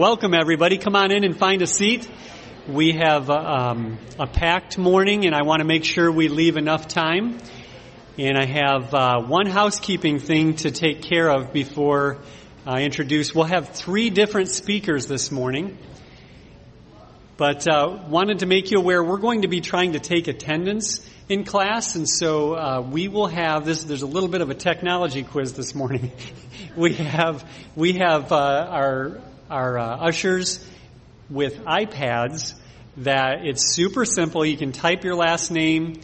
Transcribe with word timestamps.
Welcome, 0.00 0.32
everybody. 0.32 0.78
Come 0.78 0.94
on 0.94 1.10
in 1.10 1.24
and 1.24 1.36
find 1.36 1.60
a 1.60 1.66
seat. 1.66 2.08
We 2.68 2.92
have 2.92 3.28
um, 3.30 3.98
a 4.16 4.28
packed 4.28 4.78
morning, 4.78 5.26
and 5.26 5.34
I 5.34 5.42
want 5.42 5.58
to 5.58 5.64
make 5.66 5.84
sure 5.84 6.12
we 6.12 6.28
leave 6.28 6.56
enough 6.56 6.86
time. 6.86 7.38
And 8.16 8.38
I 8.38 8.46
have 8.46 8.94
uh, 8.94 9.22
one 9.22 9.46
housekeeping 9.46 10.20
thing 10.20 10.54
to 10.58 10.70
take 10.70 11.02
care 11.02 11.28
of 11.28 11.52
before 11.52 12.18
I 12.64 12.82
introduce. 12.82 13.34
We'll 13.34 13.46
have 13.46 13.70
three 13.70 14.08
different 14.08 14.50
speakers 14.50 15.08
this 15.08 15.32
morning, 15.32 15.76
but 17.36 17.66
uh, 17.66 18.04
wanted 18.06 18.38
to 18.38 18.46
make 18.46 18.70
you 18.70 18.78
aware 18.78 19.02
we're 19.02 19.18
going 19.18 19.42
to 19.42 19.48
be 19.48 19.60
trying 19.60 19.94
to 19.94 19.98
take 19.98 20.28
attendance 20.28 21.04
in 21.28 21.42
class, 21.42 21.96
and 21.96 22.08
so 22.08 22.54
uh, 22.54 22.80
we 22.88 23.08
will 23.08 23.26
have 23.26 23.64
this. 23.64 23.82
There's 23.82 24.02
a 24.02 24.06
little 24.06 24.28
bit 24.28 24.42
of 24.42 24.50
a 24.50 24.54
technology 24.54 25.24
quiz 25.24 25.54
this 25.54 25.74
morning. 25.74 26.12
we 26.76 26.94
have 26.94 27.44
we 27.74 27.94
have 27.94 28.30
uh, 28.30 28.68
our 28.70 29.20
our 29.50 29.78
uh, 29.78 29.96
ushers 29.96 30.64
with 31.30 31.58
iPads 31.64 32.54
that 32.98 33.44
it's 33.44 33.74
super 33.74 34.04
simple. 34.04 34.44
You 34.44 34.56
can 34.56 34.72
type 34.72 35.04
your 35.04 35.14
last 35.14 35.50
name, 35.50 36.00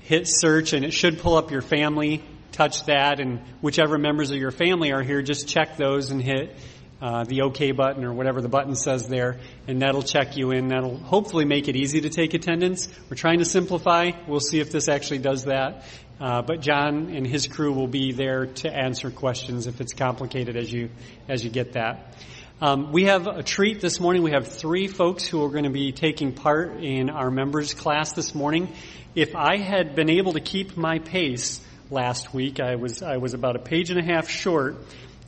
hit 0.00 0.26
search, 0.26 0.72
and 0.72 0.84
it 0.84 0.92
should 0.92 1.18
pull 1.18 1.36
up 1.36 1.50
your 1.50 1.62
family. 1.62 2.22
Touch 2.52 2.84
that, 2.84 3.18
and 3.18 3.40
whichever 3.62 3.96
members 3.96 4.30
of 4.30 4.36
your 4.36 4.50
family 4.50 4.92
are 4.92 5.02
here, 5.02 5.22
just 5.22 5.48
check 5.48 5.78
those 5.78 6.10
and 6.10 6.20
hit 6.20 6.54
uh, 7.00 7.24
the 7.24 7.42
OK 7.42 7.72
button 7.72 8.04
or 8.04 8.12
whatever 8.12 8.40
the 8.40 8.48
button 8.48 8.74
says 8.74 9.08
there, 9.08 9.40
and 9.66 9.80
that'll 9.80 10.02
check 10.02 10.36
you 10.36 10.50
in. 10.50 10.68
That'll 10.68 10.98
hopefully 10.98 11.46
make 11.46 11.68
it 11.68 11.76
easy 11.76 12.02
to 12.02 12.10
take 12.10 12.34
attendance. 12.34 12.88
We're 13.08 13.16
trying 13.16 13.38
to 13.38 13.44
simplify. 13.46 14.12
We'll 14.28 14.40
see 14.40 14.60
if 14.60 14.70
this 14.70 14.88
actually 14.88 15.18
does 15.18 15.44
that. 15.44 15.84
Uh, 16.20 16.42
but 16.42 16.60
John 16.60 17.08
and 17.08 17.26
his 17.26 17.48
crew 17.48 17.72
will 17.72 17.88
be 17.88 18.12
there 18.12 18.46
to 18.46 18.72
answer 18.72 19.10
questions 19.10 19.66
if 19.66 19.80
it's 19.80 19.92
complicated 19.92 20.56
as 20.56 20.72
you 20.72 20.90
as 21.28 21.42
you 21.42 21.50
get 21.50 21.72
that. 21.72 22.14
Um, 22.62 22.92
we 22.92 23.06
have 23.06 23.26
a 23.26 23.42
treat 23.42 23.80
this 23.80 23.98
morning. 23.98 24.22
We 24.22 24.30
have 24.30 24.46
three 24.46 24.86
folks 24.86 25.26
who 25.26 25.44
are 25.44 25.48
going 25.48 25.64
to 25.64 25.70
be 25.70 25.90
taking 25.90 26.30
part 26.30 26.76
in 26.80 27.10
our 27.10 27.28
members 27.28 27.74
class 27.74 28.12
this 28.12 28.36
morning. 28.36 28.72
If 29.16 29.34
I 29.34 29.56
had 29.56 29.96
been 29.96 30.08
able 30.08 30.34
to 30.34 30.40
keep 30.40 30.76
my 30.76 31.00
pace 31.00 31.60
last 31.90 32.32
week, 32.32 32.60
I 32.60 32.76
was 32.76 33.02
I 33.02 33.16
was 33.16 33.34
about 33.34 33.56
a 33.56 33.58
page 33.58 33.90
and 33.90 33.98
a 33.98 34.04
half 34.04 34.28
short. 34.28 34.76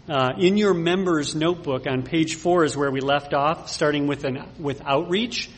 Uh, 0.09 0.35
in 0.39 0.57
your 0.57 0.75
members 0.75 1.35
notebook 1.35 1.89
on 1.89 2.05
page 2.05 2.37
four 2.37 2.63
is 2.63 2.77
where 2.77 2.93
we 2.93 3.01
left 3.01 3.35
off, 3.35 3.69
starting 3.69 4.07
with 4.07 4.23
an 4.23 4.47
with 4.61 4.81
outreach. 4.87 5.51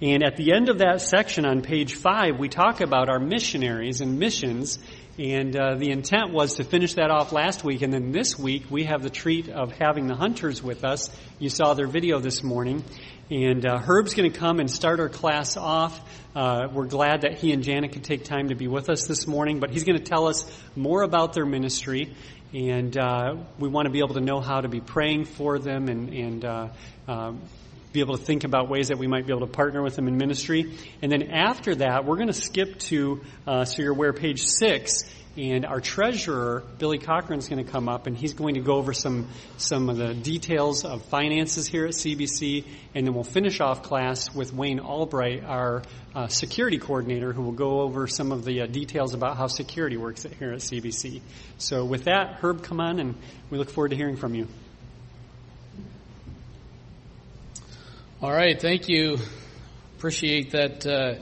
And 0.00 0.24
at 0.24 0.36
the 0.36 0.52
end 0.52 0.70
of 0.70 0.78
that 0.78 1.02
section 1.02 1.44
on 1.44 1.62
page 1.62 1.94
five, 1.94 2.40
we 2.40 2.48
talk 2.48 2.80
about 2.80 3.08
our 3.08 3.20
missionaries 3.20 4.00
and 4.00 4.18
missions 4.18 4.80
and 5.18 5.54
uh, 5.54 5.74
the 5.74 5.90
intent 5.90 6.32
was 6.32 6.54
to 6.54 6.64
finish 6.64 6.94
that 6.94 7.10
off 7.10 7.32
last 7.32 7.64
week, 7.64 7.82
and 7.82 7.92
then 7.92 8.12
this 8.12 8.38
week 8.38 8.64
we 8.70 8.84
have 8.84 9.02
the 9.02 9.10
treat 9.10 9.48
of 9.48 9.72
having 9.72 10.06
the 10.06 10.14
hunters 10.14 10.62
with 10.62 10.84
us. 10.84 11.10
You 11.38 11.50
saw 11.50 11.74
their 11.74 11.86
video 11.86 12.18
this 12.18 12.42
morning. 12.42 12.82
And 13.30 13.64
uh, 13.64 13.78
Herb's 13.78 14.12
going 14.12 14.30
to 14.30 14.38
come 14.38 14.60
and 14.60 14.70
start 14.70 15.00
our 15.00 15.08
class 15.08 15.56
off. 15.56 15.98
Uh, 16.34 16.68
we're 16.70 16.86
glad 16.86 17.22
that 17.22 17.38
he 17.38 17.52
and 17.52 17.62
Janet 17.62 17.92
could 17.92 18.04
take 18.04 18.24
time 18.24 18.48
to 18.48 18.54
be 18.54 18.68
with 18.68 18.90
us 18.90 19.06
this 19.06 19.26
morning, 19.26 19.58
but 19.58 19.70
he's 19.70 19.84
going 19.84 19.96
to 19.96 20.04
tell 20.04 20.26
us 20.26 20.44
more 20.76 21.00
about 21.02 21.32
their 21.32 21.46
ministry. 21.46 22.14
And 22.52 22.94
uh, 22.98 23.36
we 23.58 23.68
want 23.70 23.86
to 23.86 23.90
be 23.90 24.00
able 24.00 24.14
to 24.14 24.20
know 24.20 24.40
how 24.40 24.60
to 24.60 24.68
be 24.68 24.80
praying 24.80 25.24
for 25.24 25.58
them 25.58 25.88
and, 25.88 26.12
and 26.12 26.44
uh, 26.44 26.68
uh, 27.08 27.32
be 27.92 28.00
able 28.00 28.16
to 28.16 28.24
think 28.24 28.44
about 28.44 28.68
ways 28.68 28.88
that 28.88 28.98
we 28.98 29.06
might 29.06 29.26
be 29.26 29.32
able 29.32 29.46
to 29.46 29.52
partner 29.52 29.82
with 29.82 29.96
them 29.96 30.08
in 30.08 30.16
ministry. 30.16 30.72
And 31.02 31.12
then 31.12 31.30
after 31.30 31.74
that, 31.76 32.04
we're 32.04 32.16
going 32.16 32.28
to 32.28 32.32
skip 32.32 32.78
to, 32.80 33.22
uh, 33.46 33.64
so 33.64 33.82
you're 33.82 33.92
aware, 33.92 34.12
page 34.12 34.42
six, 34.44 35.04
and 35.36 35.64
our 35.64 35.80
treasurer, 35.80 36.62
Billy 36.78 36.98
Cochran, 36.98 37.38
is 37.38 37.48
going 37.48 37.64
to 37.64 37.70
come 37.70 37.88
up 37.88 38.06
and 38.06 38.16
he's 38.16 38.34
going 38.34 38.54
to 38.54 38.60
go 38.60 38.74
over 38.74 38.92
some, 38.92 39.28
some 39.56 39.88
of 39.88 39.96
the 39.96 40.12
details 40.12 40.84
of 40.84 41.04
finances 41.06 41.66
here 41.66 41.86
at 41.86 41.92
CBC. 41.92 42.64
And 42.94 43.06
then 43.06 43.14
we'll 43.14 43.24
finish 43.24 43.60
off 43.60 43.82
class 43.82 44.34
with 44.34 44.52
Wayne 44.52 44.78
Albright, 44.78 45.42
our 45.44 45.82
uh, 46.14 46.26
security 46.28 46.76
coordinator, 46.76 47.32
who 47.32 47.42
will 47.42 47.52
go 47.52 47.80
over 47.80 48.06
some 48.06 48.30
of 48.30 48.44
the 48.44 48.62
uh, 48.62 48.66
details 48.66 49.14
about 49.14 49.38
how 49.38 49.46
security 49.46 49.96
works 49.96 50.26
here 50.38 50.52
at 50.52 50.58
CBC. 50.58 51.22
So 51.56 51.86
with 51.86 52.04
that, 52.04 52.38
Herb, 52.42 52.62
come 52.62 52.80
on 52.80 52.98
and 52.98 53.14
we 53.48 53.56
look 53.56 53.70
forward 53.70 53.90
to 53.90 53.96
hearing 53.96 54.16
from 54.16 54.34
you. 54.34 54.48
All 58.22 58.30
right, 58.30 58.56
thank 58.60 58.88
you. 58.88 59.18
Appreciate 59.98 60.52
that 60.52 60.86
uh, 60.86 61.14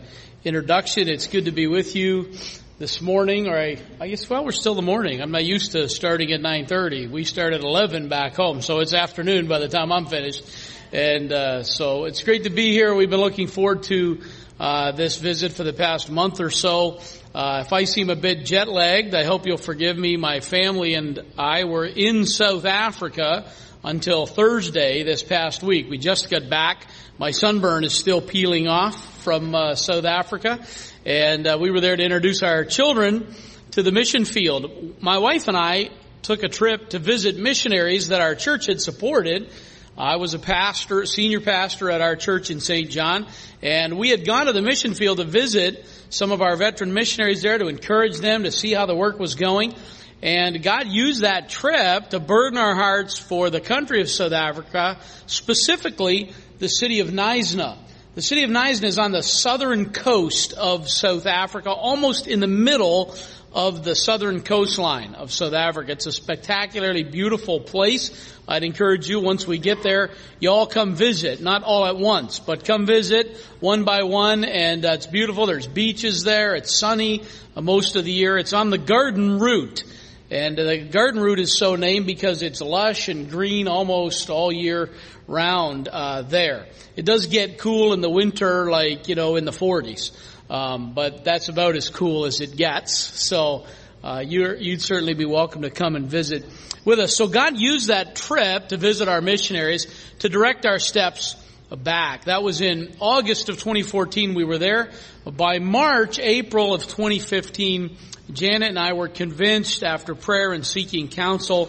introduction. 0.44 1.08
It's 1.08 1.28
good 1.28 1.46
to 1.46 1.50
be 1.50 1.66
with 1.66 1.96
you 1.96 2.34
this 2.78 3.00
morning. 3.00 3.48
Or 3.48 3.56
I, 3.56 3.78
I 3.98 4.08
guess 4.08 4.28
well, 4.28 4.44
we're 4.44 4.52
still 4.52 4.74
the 4.74 4.82
morning. 4.82 5.22
I'm 5.22 5.30
not 5.30 5.46
used 5.46 5.72
to 5.72 5.88
starting 5.88 6.30
at 6.32 6.42
9:30. 6.42 7.10
We 7.10 7.24
start 7.24 7.54
at 7.54 7.62
11 7.62 8.10
back 8.10 8.34
home, 8.34 8.60
so 8.60 8.80
it's 8.80 8.92
afternoon 8.92 9.48
by 9.48 9.60
the 9.60 9.68
time 9.68 9.92
I'm 9.92 10.04
finished. 10.04 10.44
And 10.92 11.32
uh, 11.32 11.62
so 11.62 12.04
it's 12.04 12.22
great 12.22 12.44
to 12.44 12.50
be 12.50 12.72
here. 12.72 12.94
We've 12.94 13.08
been 13.08 13.20
looking 13.20 13.46
forward 13.46 13.84
to 13.84 14.20
uh, 14.58 14.92
this 14.92 15.16
visit 15.16 15.52
for 15.52 15.64
the 15.64 15.72
past 15.72 16.10
month 16.10 16.38
or 16.38 16.50
so. 16.50 17.00
Uh, 17.34 17.62
if 17.64 17.72
I 17.72 17.84
seem 17.84 18.10
a 18.10 18.16
bit 18.16 18.44
jet 18.44 18.68
lagged, 18.68 19.14
I 19.14 19.24
hope 19.24 19.46
you'll 19.46 19.56
forgive 19.56 19.96
me. 19.96 20.18
My 20.18 20.40
family 20.40 20.92
and 20.92 21.18
I 21.38 21.64
were 21.64 21.86
in 21.86 22.26
South 22.26 22.66
Africa 22.66 23.50
until 23.82 24.26
Thursday 24.26 25.02
this 25.02 25.22
past 25.22 25.62
week. 25.62 25.88
We 25.88 25.98
just 25.98 26.30
got 26.30 26.48
back. 26.50 26.86
My 27.18 27.30
sunburn 27.30 27.84
is 27.84 27.94
still 27.94 28.20
peeling 28.20 28.68
off 28.68 29.22
from 29.22 29.54
uh, 29.54 29.74
South 29.74 30.04
Africa, 30.04 30.64
and 31.04 31.46
uh, 31.46 31.58
we 31.60 31.70
were 31.70 31.80
there 31.80 31.96
to 31.96 32.02
introduce 32.02 32.42
our 32.42 32.64
children 32.64 33.34
to 33.72 33.82
the 33.82 33.92
mission 33.92 34.24
field. 34.24 35.00
My 35.00 35.18
wife 35.18 35.48
and 35.48 35.56
I 35.56 35.90
took 36.22 36.42
a 36.42 36.48
trip 36.48 36.90
to 36.90 36.98
visit 36.98 37.36
missionaries 37.36 38.08
that 38.08 38.20
our 38.20 38.34
church 38.34 38.66
had 38.66 38.80
supported. 38.80 39.50
I 39.96 40.16
was 40.16 40.34
a 40.34 40.38
pastor, 40.38 41.04
senior 41.06 41.40
pastor 41.40 41.90
at 41.90 42.00
our 42.00 42.16
church 42.16 42.50
in 42.50 42.60
St. 42.60 42.90
John, 42.90 43.26
and 43.62 43.98
we 43.98 44.10
had 44.10 44.26
gone 44.26 44.46
to 44.46 44.52
the 44.52 44.62
mission 44.62 44.94
field 44.94 45.18
to 45.18 45.24
visit 45.24 45.86
some 46.10 46.32
of 46.32 46.42
our 46.42 46.56
veteran 46.56 46.92
missionaries 46.92 47.42
there 47.42 47.58
to 47.58 47.68
encourage 47.68 48.18
them 48.18 48.44
to 48.44 48.50
see 48.50 48.72
how 48.72 48.86
the 48.86 48.94
work 48.94 49.18
was 49.18 49.34
going. 49.34 49.74
And 50.22 50.62
God 50.62 50.86
used 50.86 51.22
that 51.22 51.48
trip 51.48 52.10
to 52.10 52.20
burden 52.20 52.58
our 52.58 52.74
hearts 52.74 53.18
for 53.18 53.48
the 53.48 53.60
country 53.60 54.02
of 54.02 54.10
South 54.10 54.32
Africa, 54.32 54.98
specifically 55.26 56.32
the 56.58 56.68
city 56.68 57.00
of 57.00 57.08
Knysna. 57.08 57.78
The 58.14 58.22
city 58.22 58.42
of 58.42 58.50
Knysna 58.50 58.84
is 58.84 58.98
on 58.98 59.12
the 59.12 59.22
southern 59.22 59.92
coast 59.92 60.52
of 60.52 60.90
South 60.90 61.26
Africa, 61.26 61.70
almost 61.70 62.26
in 62.26 62.40
the 62.40 62.46
middle 62.46 63.14
of 63.52 63.82
the 63.82 63.94
southern 63.94 64.42
coastline 64.42 65.14
of 65.14 65.32
South 65.32 65.54
Africa. 65.54 65.92
It's 65.92 66.06
a 66.06 66.12
spectacularly 66.12 67.02
beautiful 67.02 67.60
place. 67.60 68.10
I'd 68.46 68.62
encourage 68.62 69.08
you 69.08 69.20
once 69.20 69.46
we 69.46 69.58
get 69.58 69.82
there, 69.82 70.10
you 70.38 70.50
all 70.50 70.66
come 70.66 70.94
visit, 70.94 71.40
not 71.40 71.62
all 71.62 71.86
at 71.86 71.96
once, 71.96 72.40
but 72.40 72.64
come 72.64 72.84
visit 72.84 73.36
one 73.60 73.84
by 73.84 74.02
one 74.02 74.44
and 74.44 74.84
uh, 74.84 74.92
it's 74.92 75.06
beautiful. 75.06 75.46
There's 75.46 75.66
beaches 75.66 76.24
there. 76.24 76.54
It's 76.54 76.78
sunny 76.78 77.22
uh, 77.56 77.60
most 77.60 77.96
of 77.96 78.04
the 78.04 78.12
year. 78.12 78.38
It's 78.38 78.52
on 78.52 78.70
the 78.70 78.78
garden 78.78 79.38
route. 79.38 79.84
And 80.30 80.56
the 80.56 80.78
garden 80.78 81.20
route 81.20 81.40
is 81.40 81.58
so 81.58 81.74
named 81.74 82.06
because 82.06 82.42
it's 82.42 82.60
lush 82.60 83.08
and 83.08 83.28
green 83.28 83.66
almost 83.66 84.30
all 84.30 84.52
year 84.52 84.90
round 85.26 85.88
uh, 85.88 86.22
there. 86.22 86.66
It 86.94 87.04
does 87.04 87.26
get 87.26 87.58
cool 87.58 87.92
in 87.94 88.00
the 88.00 88.10
winter, 88.10 88.70
like 88.70 89.08
you 89.08 89.16
know, 89.16 89.34
in 89.34 89.44
the 89.44 89.50
40s, 89.50 90.12
um, 90.48 90.94
but 90.94 91.24
that's 91.24 91.48
about 91.48 91.74
as 91.74 91.88
cool 91.88 92.26
as 92.26 92.40
it 92.40 92.56
gets. 92.56 92.96
So 92.96 93.66
uh, 94.04 94.22
you'd 94.24 94.82
certainly 94.82 95.14
be 95.14 95.24
welcome 95.24 95.62
to 95.62 95.70
come 95.70 95.96
and 95.96 96.06
visit 96.06 96.44
with 96.84 97.00
us. 97.00 97.16
So 97.16 97.26
God 97.26 97.58
used 97.58 97.88
that 97.88 98.14
trip 98.14 98.68
to 98.68 98.76
visit 98.76 99.08
our 99.08 99.20
missionaries 99.20 99.86
to 100.20 100.28
direct 100.28 100.64
our 100.64 100.78
steps 100.78 101.34
back. 101.76 102.26
That 102.26 102.44
was 102.44 102.60
in 102.60 102.94
August 103.00 103.48
of 103.48 103.56
2014. 103.56 104.34
We 104.34 104.44
were 104.44 104.58
there. 104.58 104.90
By 105.24 105.58
March, 105.58 106.20
April 106.20 106.72
of 106.72 106.82
2015 106.82 107.96
Janet 108.30 108.68
and 108.68 108.78
I 108.78 108.92
were 108.92 109.08
convinced 109.08 109.82
after 109.82 110.14
prayer 110.14 110.52
and 110.52 110.66
seeking 110.66 111.08
counsel 111.08 111.66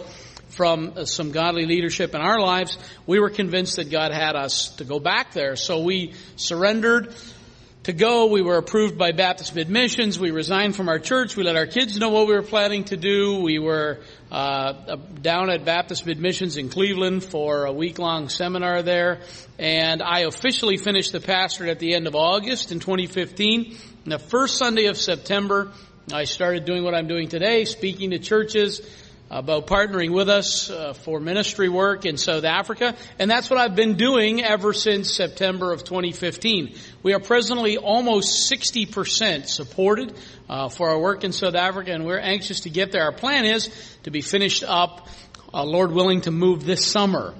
from 0.48 0.92
uh, 0.96 1.04
some 1.06 1.32
godly 1.32 1.66
leadership 1.66 2.14
in 2.14 2.20
our 2.20 2.40
lives, 2.40 2.76
we 3.06 3.18
were 3.18 3.30
convinced 3.30 3.76
that 3.76 3.90
God 3.90 4.12
had 4.12 4.36
us 4.36 4.68
to 4.76 4.84
go 4.84 5.00
back 5.00 5.32
there. 5.32 5.56
So 5.56 5.82
we 5.82 6.14
surrendered 6.36 7.14
to 7.84 7.92
go. 7.92 8.26
We 8.26 8.42
were 8.42 8.58
approved 8.58 8.96
by 8.96 9.12
Baptist 9.12 9.54
Mid 9.54 9.68
Missions. 9.68 10.18
We 10.20 10.30
resigned 10.30 10.76
from 10.76 10.88
our 10.88 10.98
church. 10.98 11.36
We 11.36 11.42
let 11.42 11.56
our 11.56 11.66
kids 11.66 11.98
know 11.98 12.10
what 12.10 12.28
we 12.28 12.34
were 12.34 12.42
planning 12.42 12.84
to 12.84 12.96
do. 12.96 13.40
We 13.40 13.58
were 13.58 14.00
uh, 14.30 14.96
down 15.20 15.50
at 15.50 15.64
Baptist 15.64 16.06
Mid 16.06 16.18
Missions 16.18 16.56
in 16.56 16.68
Cleveland 16.68 17.24
for 17.24 17.64
a 17.64 17.72
week 17.72 17.98
long 17.98 18.28
seminar 18.28 18.82
there. 18.82 19.20
And 19.58 20.02
I 20.02 20.20
officially 20.20 20.76
finished 20.76 21.12
the 21.12 21.20
pastorate 21.20 21.70
at 21.70 21.78
the 21.78 21.94
end 21.94 22.06
of 22.06 22.14
August 22.14 22.72
in 22.72 22.78
2015. 22.78 23.76
And 24.04 24.12
the 24.12 24.18
first 24.18 24.58
Sunday 24.58 24.86
of 24.86 24.96
September, 24.96 25.72
I 26.10 26.24
started 26.24 26.64
doing 26.64 26.82
what 26.82 26.94
I'm 26.94 27.06
doing 27.06 27.28
today, 27.28 27.64
speaking 27.64 28.10
to 28.10 28.18
churches 28.18 28.80
about 29.30 29.68
partnering 29.68 30.12
with 30.12 30.28
us 30.28 30.68
uh, 30.68 30.94
for 30.94 31.20
ministry 31.20 31.68
work 31.68 32.04
in 32.04 32.16
South 32.16 32.44
Africa, 32.44 32.96
and 33.20 33.30
that's 33.30 33.48
what 33.48 33.58
I've 33.58 33.76
been 33.76 33.96
doing 33.96 34.42
ever 34.42 34.72
since 34.72 35.14
September 35.14 35.72
of 35.72 35.84
2015. 35.84 36.74
We 37.04 37.14
are 37.14 37.20
presently 37.20 37.78
almost 37.78 38.50
60% 38.50 39.46
supported 39.46 40.14
uh, 40.50 40.68
for 40.68 40.90
our 40.90 40.98
work 40.98 41.22
in 41.22 41.32
South 41.32 41.54
Africa, 41.54 41.92
and 41.92 42.04
we're 42.04 42.18
anxious 42.18 42.60
to 42.60 42.70
get 42.70 42.90
there. 42.90 43.04
Our 43.04 43.12
plan 43.12 43.44
is 43.44 43.70
to 44.02 44.10
be 44.10 44.22
finished 44.22 44.64
up, 44.64 45.08
uh, 45.54 45.64
Lord 45.64 45.92
willing, 45.92 46.22
to 46.22 46.32
move 46.32 46.64
this 46.64 46.84
summer 46.84 47.32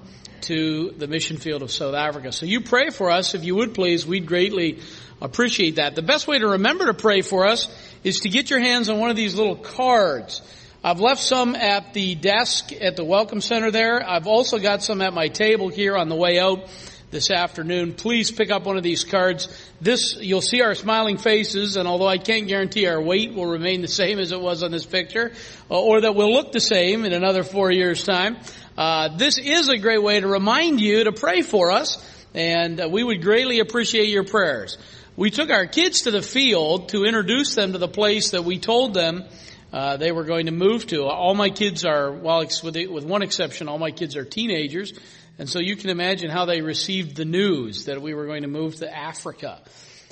to 0.43 0.93
the 0.97 1.09
mission 1.09 1.37
field 1.37 1.63
of 1.63 1.73
South 1.73 1.95
Africa. 1.95 2.31
So 2.31 2.47
you 2.47 2.61
pray 2.61 2.91
for 2.91 3.11
us, 3.11 3.35
if 3.35 3.45
you 3.45 3.57
would 3.57 3.75
please, 3.75 4.07
we'd 4.07 4.27
greatly 4.27 4.79
appreciate 5.21 5.77
that. 5.77 5.95
The 5.95 6.03
best 6.03 6.27
way 6.27 6.39
to 6.39 6.49
remember 6.49 6.87
to 6.87 6.95
pray 6.95 7.23
for 7.23 7.47
us 7.47 7.69
is 8.05 8.21
to 8.21 8.29
get 8.29 8.51
your 8.51 8.61
hands 8.61 8.89
on 8.89 8.99
one 8.99 9.11
of 9.11 9.17
these 9.17 9.35
little 9.35 9.57
cards. 9.57 10.43
I've 10.85 11.01
left 11.01 11.21
some 11.21 11.55
at 11.55 11.95
the 11.95 12.17
desk 12.17 12.73
at 12.73 12.97
the 12.97 13.05
Welcome 13.05 13.41
Center 13.41 13.71
there. 13.71 14.05
I've 14.05 14.27
also 14.27 14.59
got 14.59 14.83
some 14.83 15.01
at 15.01 15.13
my 15.13 15.29
table 15.29 15.69
here 15.69 15.97
on 15.97 16.09
the 16.09 16.17
way 16.17 16.41
out 16.41 16.69
this 17.13 17.31
afternoon. 17.31 17.93
Please 17.93 18.33
pick 18.33 18.51
up 18.51 18.65
one 18.65 18.77
of 18.77 18.83
these 18.83 19.05
cards. 19.05 19.47
This, 19.81 20.17
you'll 20.19 20.41
see 20.41 20.63
our 20.63 20.75
smiling 20.75 21.19
faces, 21.19 21.77
and 21.77 21.87
although 21.87 22.09
I 22.09 22.19
can't 22.19 22.49
guarantee 22.49 22.87
our 22.87 23.01
weight 23.01 23.35
will 23.35 23.47
remain 23.47 23.83
the 23.83 23.87
same 23.87 24.19
as 24.19 24.33
it 24.33 24.41
was 24.41 24.63
on 24.63 24.73
this 24.73 24.87
picture, 24.87 25.33
uh, 25.71 25.81
or 25.81 26.01
that 26.01 26.15
we'll 26.15 26.33
look 26.33 26.53
the 26.53 26.61
same 26.61 27.05
in 27.05 27.13
another 27.13 27.45
four 27.45 27.71
years' 27.71 28.03
time, 28.03 28.39
uh, 28.77 29.17
this 29.17 29.39
is 29.39 29.69
a 29.69 29.77
great 29.77 30.03
way 30.03 30.19
to 30.19 30.27
remind 30.27 30.81
you 30.81 31.05
to 31.05 31.13
pray 31.13 31.43
for 31.43 31.71
us, 31.71 32.03
and 32.35 32.81
uh, 32.81 32.89
we 32.91 33.05
would 33.05 33.23
greatly 33.23 33.61
appreciate 33.61 34.09
your 34.09 34.25
prayers. 34.25 34.79
We 35.15 35.31
took 35.31 35.51
our 35.51 35.67
kids 35.67 36.03
to 36.03 36.11
the 36.11 36.23
field 36.23 36.89
to 36.91 37.05
introduce 37.05 37.55
them 37.55 37.73
to 37.73 37.79
the 37.79 37.89
place 37.89 38.31
that 38.31 38.45
we 38.45 38.59
told 38.59 38.95
them 38.95 39.25
uh, 39.71 39.99
they 39.99 40.11
were 40.11 40.25
going 40.25 40.47
to 40.47 40.53
move 40.53 40.87
to. 40.87 41.05
All 41.05 41.35
my 41.35 41.51
kids 41.51 41.85
are, 41.85 42.11
well, 42.11 42.41
with, 42.41 42.75
the, 42.75 42.87
with 42.87 43.05
one 43.05 43.21
exception, 43.21 43.69
all 43.69 43.79
my 43.79 43.91
kids 43.91 44.17
are 44.17 44.25
teenagers. 44.25 44.95
And 45.39 45.51
so 45.51 45.59
you 45.59 45.77
can 45.77 45.91
imagine 45.91 46.31
how 46.31 46.47
they 46.47 46.63
received 46.63 47.17
the 47.17 47.27
news 47.27 47.87
that 47.87 48.01
we 48.01 48.15
were 48.15 48.27
going 48.27 48.43
to 48.43 48.49
move 48.49 48.77
to 48.77 48.91
Africa. 48.91 49.61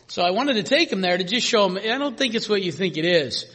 So 0.08 0.22
I 0.22 0.32
wanted 0.32 0.54
to 0.54 0.64
take 0.64 0.90
them 0.90 1.00
there 1.00 1.16
to 1.16 1.24
just 1.24 1.46
show 1.46 1.66
them, 1.66 1.78
I 1.78 1.96
don't 1.96 2.18
think 2.18 2.34
it's 2.34 2.48
what 2.48 2.62
you 2.62 2.72
think 2.72 2.98
it 2.98 3.06
is. 3.06 3.46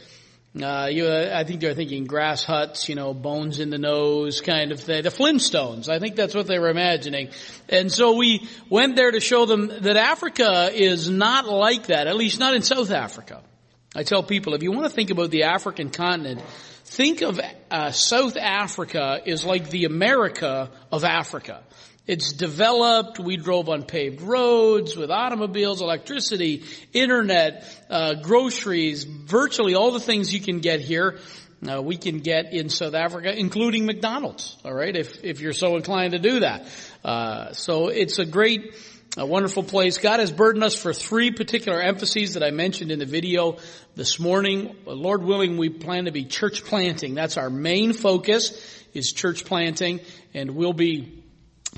Uh, 0.62 0.88
you, 0.90 1.12
I 1.12 1.44
think 1.44 1.60
they're 1.60 1.74
thinking 1.74 2.06
grass 2.06 2.42
huts, 2.42 2.88
you 2.88 2.94
know, 2.94 3.12
bones 3.12 3.60
in 3.60 3.68
the 3.68 3.78
nose 3.78 4.40
kind 4.40 4.72
of 4.72 4.80
thing. 4.80 5.02
The 5.02 5.10
Flintstones. 5.10 5.88
I 5.88 5.98
think 5.98 6.16
that's 6.16 6.34
what 6.34 6.46
they 6.46 6.58
were 6.58 6.70
imagining. 6.70 7.28
And 7.68 7.92
so 7.92 8.16
we 8.16 8.48
went 8.70 8.96
there 8.96 9.10
to 9.10 9.20
show 9.20 9.44
them 9.44 9.68
that 9.68 9.96
Africa 9.96 10.70
is 10.72 11.10
not 11.10 11.46
like 11.46 11.86
that, 11.86 12.06
at 12.06 12.16
least 12.16 12.38
not 12.38 12.54
in 12.54 12.62
South 12.62 12.90
Africa. 12.90 13.42
I 13.94 14.02
tell 14.02 14.22
people, 14.22 14.54
if 14.54 14.62
you 14.62 14.72
want 14.72 14.84
to 14.84 14.90
think 14.90 15.10
about 15.10 15.30
the 15.30 15.44
African 15.44 15.90
continent, 15.90 16.40
think 16.84 17.20
of 17.20 17.38
uh, 17.70 17.90
South 17.90 18.36
Africa 18.36 19.20
is 19.26 19.44
like 19.44 19.68
the 19.68 19.84
America 19.84 20.70
of 20.90 21.04
Africa. 21.04 21.62
It's 22.06 22.32
developed. 22.32 23.18
We 23.18 23.36
drove 23.36 23.68
on 23.68 23.82
paved 23.82 24.22
roads 24.22 24.96
with 24.96 25.10
automobiles, 25.10 25.80
electricity, 25.80 26.62
internet, 26.92 27.64
uh, 27.90 28.14
groceries, 28.14 29.02
virtually 29.04 29.74
all 29.74 29.90
the 29.90 30.00
things 30.00 30.32
you 30.32 30.40
can 30.40 30.60
get 30.60 30.80
here. 30.80 31.18
Uh, 31.66 31.82
we 31.82 31.96
can 31.96 32.20
get 32.20 32.52
in 32.52 32.68
South 32.68 32.94
Africa, 32.94 33.36
including 33.36 33.86
McDonald's. 33.86 34.56
All 34.64 34.74
right, 34.74 34.94
if 34.94 35.24
if 35.24 35.40
you're 35.40 35.52
so 35.52 35.76
inclined 35.76 36.12
to 36.12 36.18
do 36.18 36.40
that. 36.40 36.66
Uh, 37.04 37.52
so 37.52 37.88
it's 37.88 38.18
a 38.20 38.26
great 38.26 38.74
a 39.16 39.26
wonderful 39.26 39.62
place. 39.62 39.98
God 39.98 40.20
has 40.20 40.30
burdened 40.30 40.62
us 40.62 40.74
for 40.74 40.92
three 40.92 41.30
particular 41.30 41.80
emphases 41.80 42.34
that 42.34 42.42
I 42.42 42.50
mentioned 42.50 42.92
in 42.92 42.98
the 42.98 43.06
video 43.06 43.56
this 43.94 44.20
morning. 44.20 44.76
Lord 44.84 45.24
willing, 45.24 45.56
we 45.56 45.70
plan 45.70 46.04
to 46.04 46.12
be 46.12 46.26
church 46.26 46.64
planting. 46.64 47.14
That's 47.14 47.38
our 47.38 47.48
main 47.48 47.94
focus 47.94 48.84
is 48.92 49.12
church 49.12 49.46
planting 49.46 50.00
and 50.34 50.50
we'll 50.50 50.74
be 50.74 51.24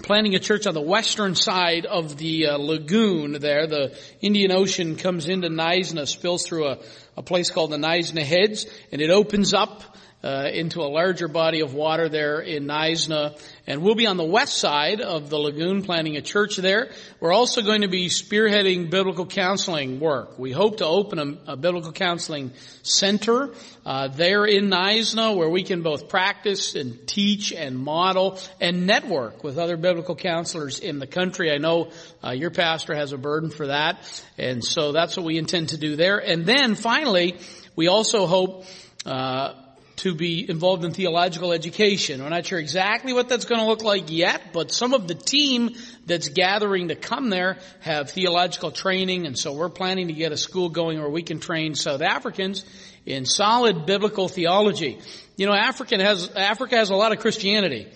planting 0.03 0.35
a 0.35 0.39
church 0.39 0.67
on 0.67 0.75
the 0.75 0.81
western 0.81 1.35
side 1.35 1.87
of 1.87 2.17
the 2.17 2.47
uh, 2.47 2.56
lagoon 2.56 3.33
there. 3.33 3.67
The 3.67 3.99
Indian 4.21 4.53
Ocean 4.53 4.97
comes 4.97 5.29
into 5.29 5.49
Knysna, 5.49 6.06
spills 6.06 6.47
through 6.47 6.69
a, 6.69 6.79
a 7.17 7.23
place 7.23 7.50
called 7.50 7.71
the 7.71 7.77
Knysna 7.77 8.23
Heads, 8.23 8.67
and 8.93 9.00
it 9.00 9.11
opens 9.11 9.55
up 9.55 9.97
uh, 10.29 10.51
into 10.53 10.83
a 10.83 10.89
larger 10.89 11.27
body 11.27 11.61
of 11.61 11.73
water 11.73 12.11
there 12.11 12.39
in 12.41 12.67
Knysna. 12.67 13.41
And 13.67 13.81
we'll 13.81 13.95
be 13.95 14.07
on 14.07 14.19
the 14.19 14.25
west 14.25 14.59
side 14.59 15.01
of 15.01 15.31
the 15.31 15.39
lagoon 15.39 15.83
planting 15.83 16.17
a 16.17 16.21
church 16.21 16.57
there. 16.57 16.91
We're 17.19 17.33
also 17.33 17.63
going 17.63 17.81
to 17.81 17.89
be 17.89 18.09
spearheading 18.09 18.91
biblical 18.91 19.25
counseling 19.25 20.01
work. 20.01 20.39
We 20.39 20.53
hope 20.53 20.79
to 20.79 20.87
open 20.87 21.19
a, 21.19 21.53
a 21.53 21.57
biblical 21.57 21.93
counseling 21.93 22.53
center 22.83 23.55
uh, 23.87 24.09
there 24.09 24.45
in 24.45 24.69
Knysna 24.69 25.35
where 25.35 25.49
we 25.49 25.63
can 25.63 25.83
both 25.83 26.11
practice 26.11 26.75
and 26.75 27.07
teach 27.07 27.55
and 27.55 27.79
model 27.79 28.39
and 28.61 28.87
network 28.87 29.43
with 29.43 29.57
other 29.57 29.79
biblical 29.79 30.15
counselors 30.15 30.79
in 30.79 30.99
the 30.99 31.07
country. 31.07 31.51
I 31.51 31.57
know 31.57 31.91
uh, 32.23 32.33
your 32.33 32.51
pastor 32.51 32.95
has 32.95 33.13
a 33.13 33.19
burden 33.19 33.49
for 33.49 33.69
that. 33.69 33.97
And 34.37 34.63
so 34.63 34.93
that's 34.93 35.17
what 35.17 35.25
we 35.25 35.39
intend 35.39 35.71
to 35.71 35.79
do 35.79 35.97
there. 35.97 36.19
And 36.19 36.45
then 36.45 36.75
finally, 36.75 37.39
we 37.77 37.89
also 37.89 38.27
hope 38.27 38.67
uh, 39.07 39.55
to 39.99 40.15
be 40.15 40.49
involved 40.49 40.85
in 40.85 40.93
theological 40.93 41.53
education. 41.53 42.23
We're 42.23 42.29
not 42.29 42.47
sure 42.47 42.59
exactly 42.59 43.12
what 43.12 43.29
that's 43.29 43.45
going 43.45 43.61
to 43.61 43.67
look 43.67 43.83
like 43.83 44.11
yet, 44.11 44.53
but 44.53 44.71
some 44.71 44.95
of 44.95 45.09
the 45.09 45.15
team 45.15 45.75
that's 46.06 46.29
gathering 46.29 46.89
to 46.89 46.95
come 46.95 47.31
there 47.31 47.59
have 47.81 48.11
theological 48.11 48.71
training, 48.71 49.27
and 49.27 49.39
so 49.39 49.53
we're 49.53 49.69
planning 49.69 50.09
to 50.09 50.15
get 50.15 50.33
a 50.33 50.37
school 50.37 50.69
going 50.69 50.99
where 50.99 51.11
we 51.11 51.23
can 51.23 51.41
train 51.41 51.75
South 51.75 52.03
Africans 52.03 52.65
in 53.06 53.27
solid 53.27 53.87
biblical 53.87 54.29
theology. 54.29 54.99
You 55.37 55.47
know, 55.47 55.55
African 55.55 56.01
has, 56.01 56.31
Africa 56.31 56.77
has 56.77 56.91
a 56.91 56.97
lot 56.97 57.12
of 57.12 57.19
Christianity. 57.19 57.89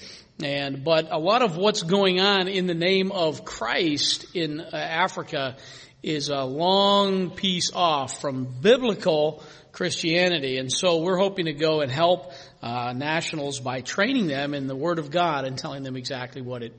And, 0.43 0.82
but 0.82 1.08
a 1.12 1.19
lot 1.19 1.43
of 1.43 1.56
what's 1.56 1.82
going 1.82 2.20
on 2.20 2.48
in 2.48 2.66
the 2.66 2.75
name 2.75 3.12
of 3.12 3.44
Christ 3.44 4.34
in 4.34 4.60
uh, 4.60 4.70
Africa 4.72 5.56
is 6.02 6.31
a 6.31 6.43
long 6.43 7.31
piece 7.31 7.70
off 7.72 8.20
from 8.20 8.44
biblical 8.44 9.43
Christianity. 9.72 10.58
And 10.58 10.70
so 10.70 11.02
we're 11.02 11.19
hoping 11.19 11.46
to 11.46 11.52
go 11.52 11.80
and 11.80 11.90
help 11.90 12.32
uh, 12.62 12.92
nationals 12.92 13.58
by 13.58 13.80
training 13.80 14.26
them 14.26 14.54
in 14.54 14.66
the 14.66 14.76
Word 14.76 14.98
of 14.98 15.10
God 15.10 15.44
and 15.44 15.58
telling 15.58 15.82
them 15.82 15.96
exactly 15.96 16.42
what 16.42 16.62
it 16.62 16.74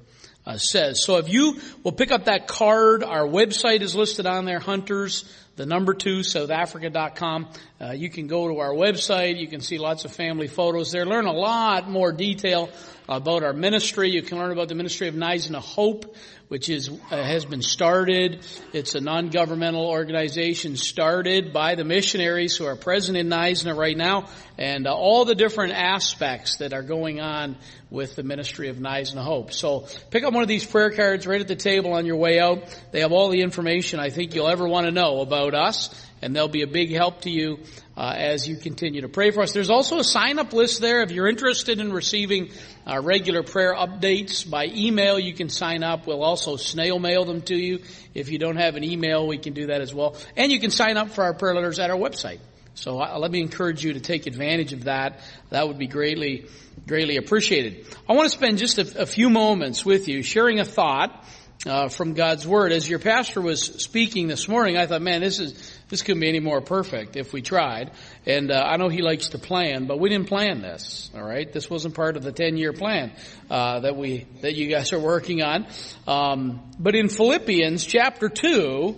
uh, 0.46 0.58
says. 0.58 1.04
So 1.04 1.18
if 1.18 1.30
you 1.30 1.60
will 1.84 1.92
pick 1.92 2.12
up 2.12 2.26
that 2.26 2.48
card, 2.48 3.04
our 3.04 3.26
website 3.28 3.82
is 3.82 3.96
listed 3.96 4.26
on 4.26 4.46
there, 4.46 4.60
Hunters, 4.60 5.26
the 5.56 5.66
number 5.66 5.94
two, 5.94 6.20
SouthAfrica.com. 6.20 7.50
Uh, 7.80 7.92
you 7.92 8.10
can 8.10 8.28
go 8.28 8.48
to 8.48 8.60
our 8.60 8.74
website. 8.74 9.40
You 9.40 9.48
can 9.48 9.62
see 9.62 9.78
lots 9.78 10.04
of 10.06 10.14
family 10.14 10.48
photos 10.48 10.92
there. 10.92 11.06
Learn 11.06 11.26
a 11.26 11.34
lot 11.34 11.90
more 11.90 12.12
detail 12.12 12.70
about 13.08 13.44
our 13.44 13.54
ministry. 13.54 14.10
You 14.10 14.22
can 14.22 14.38
learn 14.38 14.52
about 14.52 14.70
the 14.70 14.76
ministry 14.76 15.08
of 15.08 15.16
Knysna 15.16 15.60
Hope, 15.60 16.16
which 16.48 16.70
is 16.70 16.90
uh, 16.90 17.24
has 17.24 17.46
been 17.46 17.62
started. 17.62 18.46
It's 18.72 18.96
a 18.96 19.02
non-governmental 19.02 19.86
organization 19.86 20.76
started 20.76 21.54
by 21.54 21.76
the 21.76 21.84
missionaries 21.84 22.56
who 22.56 22.66
are 22.66 22.76
present 22.76 23.18
in 23.18 23.28
Knysna 23.30 23.76
right 23.76 23.98
now, 23.98 24.30
and 24.58 24.88
uh, 24.88 24.94
all 24.94 25.26
the 25.26 25.36
different 25.36 25.74
aspects 25.74 26.58
that 26.58 26.74
are 26.74 26.84
going 26.84 27.20
on 27.20 27.56
with 27.90 28.16
the 28.16 28.24
ministry 28.24 28.70
of 28.70 28.78
Knysna 28.78 29.24
Hope. 29.24 29.54
So 29.54 29.88
pick 30.10 30.24
up 30.24 30.34
one 30.34 30.42
of 30.42 30.50
these 30.50 30.66
prayer 30.66 30.92
cards 30.92 31.28
right 31.28 31.42
at 31.42 31.48
the 31.48 31.56
table 31.56 31.94
on 31.94 32.06
your 32.06 32.18
way 32.18 32.40
out. 32.40 32.64
They 32.92 33.02
have 33.02 33.12
all 33.12 33.30
the 33.30 33.42
information 33.42 34.00
I 34.00 34.10
think 34.10 34.34
you'll 34.34 34.48
ever 34.48 34.68
want 34.68 34.86
to 34.86 34.92
know 34.92 35.22
about 35.22 35.54
us 35.54 35.90
and 36.24 36.36
they'll 36.36 36.48
be 36.48 36.62
a 36.62 36.68
big 36.68 36.92
help 36.92 37.22
to 37.22 37.30
you 37.30 37.60
uh, 37.98 38.14
as 38.16 38.48
you 38.48 38.56
continue 38.56 39.02
to 39.02 39.10
pray 39.10 39.32
for 39.32 39.44
us. 39.44 39.52
There's 39.52 39.70
also 39.70 40.00
a 40.00 40.04
sign-up 40.04 40.54
list 40.54 40.80
there. 40.80 41.04
If 41.04 41.12
you're 41.12 41.28
interested 41.28 41.80
in 41.80 41.92
receiving 41.92 42.52
uh, 42.88 43.02
regular 43.04 43.44
prayer 43.44 43.76
updates 43.76 44.50
by 44.50 44.66
email, 44.66 45.20
you 45.20 45.34
can 45.34 45.50
sign 45.50 45.84
up. 45.84 46.08
We'll 46.08 46.24
also 46.24 46.56
snail 46.56 46.98
mail 46.98 47.26
them 47.26 47.42
to 47.44 47.56
you. 47.56 47.80
If 48.14 48.30
you 48.30 48.40
don't 48.40 48.56
have 48.56 48.76
an 48.76 48.84
email, 48.84 49.28
we 49.28 49.38
can 49.38 49.54
do 49.54 49.68
that 49.68 49.82
as 49.82 49.94
well. 49.94 50.16
And 50.38 50.52
you 50.52 50.60
can 50.60 50.72
sign 50.72 50.98
up 50.98 51.10
for 51.10 51.24
our 51.24 51.34
prayer 51.34 51.54
letters 51.56 51.78
at 51.78 51.92
our 51.92 51.98
website. 51.98 52.40
So 52.76 53.00
uh, 53.00 53.20
let 53.20 53.30
me 53.30 53.42
encourage 53.42 53.84
you 53.84 53.94
to 53.94 54.00
take 54.00 54.26
advantage 54.26 54.74
of 54.74 54.86
that. 54.86 55.20
That 55.50 55.68
would 55.68 55.78
be 55.78 55.88
greatly, 55.88 56.48
greatly 56.88 57.18
appreciated. 57.18 57.86
I 58.10 58.14
want 58.14 58.32
to 58.32 58.36
spend 58.36 58.58
just 58.58 58.78
a, 58.80 59.04
a 59.04 59.06
few 59.06 59.30
moments 59.30 59.86
with 59.86 60.08
you 60.08 60.24
sharing 60.24 60.60
a 60.60 60.66
thought 60.66 61.24
uh, 61.66 61.90
from 61.90 62.14
God's 62.14 62.48
Word. 62.48 62.72
As 62.72 62.90
your 62.90 63.00
pastor 63.00 63.42
was 63.42 63.64
speaking 63.84 64.28
this 64.28 64.48
morning, 64.48 64.78
I 64.78 64.88
thought, 64.88 65.02
man, 65.02 65.22
this 65.22 65.40
is 65.40 65.80
this 65.94 66.02
couldn't 66.02 66.22
be 66.22 66.28
any 66.28 66.40
more 66.40 66.60
perfect 66.60 67.16
if 67.16 67.34
we 67.34 67.44
tried. 67.44 67.92
And 68.26 68.50
uh, 68.50 68.64
I 68.66 68.78
know 68.78 68.90
he 68.90 69.04
likes 69.04 69.30
to 69.30 69.38
plan, 69.38 69.86
but 69.86 70.00
we 70.00 70.10
didn't 70.10 70.28
plan 70.28 70.64
this. 70.64 71.12
All 71.16 71.22
right, 71.22 71.54
this 71.54 71.70
wasn't 71.70 71.94
part 71.94 72.18
of 72.18 72.24
the 72.24 72.32
ten-year 72.32 72.74
plan 72.74 73.12
uh, 73.48 73.82
that 73.82 73.96
we 73.96 74.26
that 74.42 74.56
you 74.56 74.70
guys 74.70 74.92
are 74.92 75.00
working 75.00 75.44
on. 75.44 75.68
Um, 76.08 76.72
but 76.80 76.96
in 76.96 77.10
Philippians 77.10 77.86
chapter 77.86 78.28
two, 78.28 78.98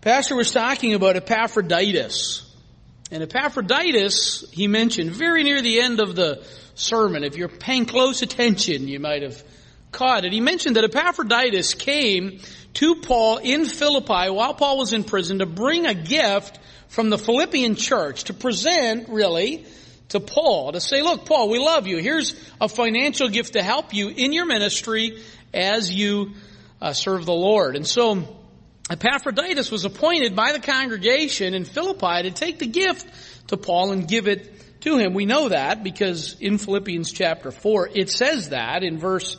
Pastor 0.00 0.36
was 0.36 0.52
talking 0.52 0.94
about 0.94 1.16
Epaphroditus. 1.16 2.48
And 3.10 3.24
Epaphroditus, 3.24 4.48
he 4.52 4.68
mentioned 4.68 5.10
very 5.10 5.42
near 5.42 5.60
the 5.60 5.80
end 5.80 6.00
of 6.00 6.14
the 6.14 6.46
sermon. 6.76 7.24
If 7.24 7.36
you're 7.36 7.48
paying 7.48 7.84
close 7.84 8.22
attention, 8.22 8.86
you 8.86 9.00
might 9.00 9.22
have 9.22 9.42
caught 9.90 10.24
it. 10.24 10.32
He 10.32 10.40
mentioned 10.40 10.76
that 10.76 10.84
Epaphroditus 10.84 11.74
came 11.74 12.40
to 12.74 12.96
Paul 12.96 13.38
in 13.38 13.64
Philippi 13.66 14.30
while 14.30 14.54
Paul 14.54 14.78
was 14.78 14.92
in 14.92 15.04
prison 15.04 15.40
to 15.40 15.46
bring 15.46 15.86
a 15.86 15.94
gift 15.94 16.58
from 16.88 17.10
the 17.10 17.18
Philippian 17.18 17.74
church 17.74 18.24
to 18.24 18.34
present 18.34 19.08
really 19.08 19.66
to 20.10 20.20
Paul 20.20 20.72
to 20.72 20.80
say, 20.80 21.02
look, 21.02 21.24
Paul, 21.26 21.48
we 21.48 21.58
love 21.58 21.86
you. 21.86 21.98
Here's 21.98 22.34
a 22.60 22.68
financial 22.68 23.28
gift 23.28 23.54
to 23.54 23.62
help 23.62 23.94
you 23.94 24.08
in 24.08 24.32
your 24.32 24.46
ministry 24.46 25.22
as 25.54 25.90
you 25.92 26.32
uh, 26.80 26.92
serve 26.92 27.24
the 27.24 27.32
Lord. 27.32 27.76
And 27.76 27.86
so 27.86 28.36
Epaphroditus 28.90 29.70
was 29.70 29.84
appointed 29.84 30.36
by 30.36 30.52
the 30.52 30.60
congregation 30.60 31.54
in 31.54 31.64
Philippi 31.64 32.24
to 32.24 32.30
take 32.30 32.58
the 32.58 32.66
gift 32.66 33.08
to 33.48 33.56
Paul 33.56 33.92
and 33.92 34.06
give 34.06 34.28
it 34.28 34.80
to 34.82 34.98
him. 34.98 35.14
We 35.14 35.24
know 35.24 35.48
that 35.48 35.82
because 35.82 36.36
in 36.40 36.58
Philippians 36.58 37.12
chapter 37.12 37.50
4, 37.50 37.90
it 37.94 38.10
says 38.10 38.50
that 38.50 38.82
in 38.82 38.98
verse 38.98 39.36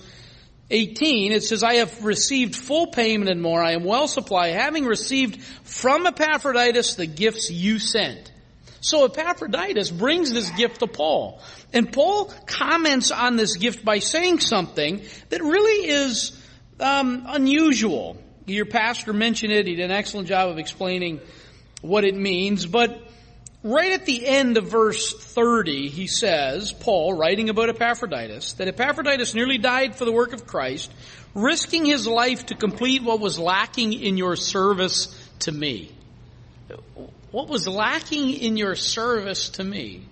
18, 0.69 1.31
it 1.31 1.43
says, 1.43 1.63
I 1.63 1.75
have 1.75 2.03
received 2.03 2.55
full 2.55 2.87
payment 2.87 3.29
and 3.29 3.41
more. 3.41 3.63
I 3.63 3.73
am 3.73 3.83
well 3.83 4.07
supplied, 4.07 4.53
having 4.53 4.85
received 4.85 5.41
from 5.63 6.07
Epaphroditus 6.07 6.95
the 6.95 7.05
gifts 7.05 7.51
you 7.51 7.79
sent. 7.79 8.31
So 8.81 9.05
Epaphroditus 9.05 9.91
brings 9.91 10.33
this 10.33 10.49
gift 10.51 10.79
to 10.79 10.87
Paul. 10.87 11.41
And 11.71 11.91
Paul 11.91 12.33
comments 12.45 13.11
on 13.11 13.37
this 13.37 13.55
gift 13.55 13.85
by 13.85 13.99
saying 13.99 14.39
something 14.39 15.03
that 15.29 15.41
really 15.41 15.89
is 15.89 16.37
um, 16.79 17.23
unusual. 17.27 18.17
Your 18.45 18.65
pastor 18.65 19.13
mentioned 19.13 19.53
it. 19.53 19.67
He 19.67 19.75
did 19.75 19.85
an 19.85 19.91
excellent 19.91 20.27
job 20.27 20.49
of 20.49 20.57
explaining 20.57 21.21
what 21.81 22.03
it 22.03 22.15
means. 22.15 22.65
But 22.65 23.01
right 23.63 23.93
at 23.93 24.05
the 24.05 24.27
end 24.27 24.57
of 24.57 24.65
verse 24.65 25.13
30, 25.13 25.89
he 25.89 26.07
says, 26.07 26.71
Paul, 26.71 27.13
writing 27.13 27.49
about 27.49 27.69
Epaphroditus, 27.69 28.53
that 28.53 28.67
Epaphroditus 28.67 29.33
nearly 29.33 29.57
died 29.57 29.95
for 29.95 30.05
the 30.05 30.11
work 30.11 30.33
of 30.33 30.45
Christ, 30.45 30.91
risking 31.33 31.85
his 31.85 32.05
life 32.05 32.45
to 32.47 32.55
complete 32.55 33.03
what 33.03 33.19
was 33.19 33.39
lacking 33.39 33.93
in 33.93 34.17
your 34.17 34.35
service 34.35 35.17
to 35.39 35.51
me 35.51 35.91
what 37.33 37.49
was 37.49 37.67
lacking 37.67 38.29
in 38.29 38.57
your 38.57 38.75
service 38.75 39.49
to 39.49 39.63
me? 39.63 40.03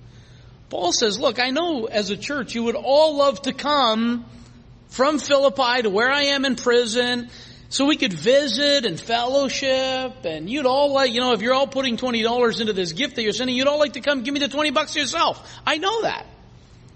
Paul 0.69 0.91
says, 0.91 1.19
look, 1.19 1.39
I 1.39 1.51
know 1.51 1.85
as 1.85 2.09
a 2.09 2.17
church 2.17 2.55
you 2.55 2.63
would 2.63 2.75
all 2.75 3.17
love 3.17 3.43
to 3.43 3.53
come 3.53 4.25
from 4.87 5.19
Philippi 5.19 5.83
to 5.83 5.89
where 5.91 6.11
I 6.11 6.23
am 6.23 6.45
in 6.45 6.55
prison 6.55 7.29
so 7.71 7.85
we 7.85 7.95
could 7.95 8.11
visit 8.11 8.85
and 8.85 8.99
fellowship 8.99 10.25
and 10.25 10.49
you'd 10.49 10.65
all 10.65 10.91
like, 10.91 11.13
you 11.13 11.21
know, 11.21 11.31
if 11.31 11.41
you're 11.41 11.53
all 11.53 11.67
putting 11.67 11.95
$20 11.95 12.59
into 12.59 12.73
this 12.73 12.91
gift 12.91 13.15
that 13.15 13.23
you're 13.23 13.31
sending, 13.31 13.55
you'd 13.55 13.67
all 13.67 13.79
like 13.79 13.93
to 13.93 14.01
come 14.01 14.23
give 14.23 14.33
me 14.33 14.41
the 14.41 14.49
20 14.49 14.71
bucks 14.71 14.93
yourself. 14.93 15.49
I 15.65 15.77
know 15.77 16.01
that. 16.01 16.25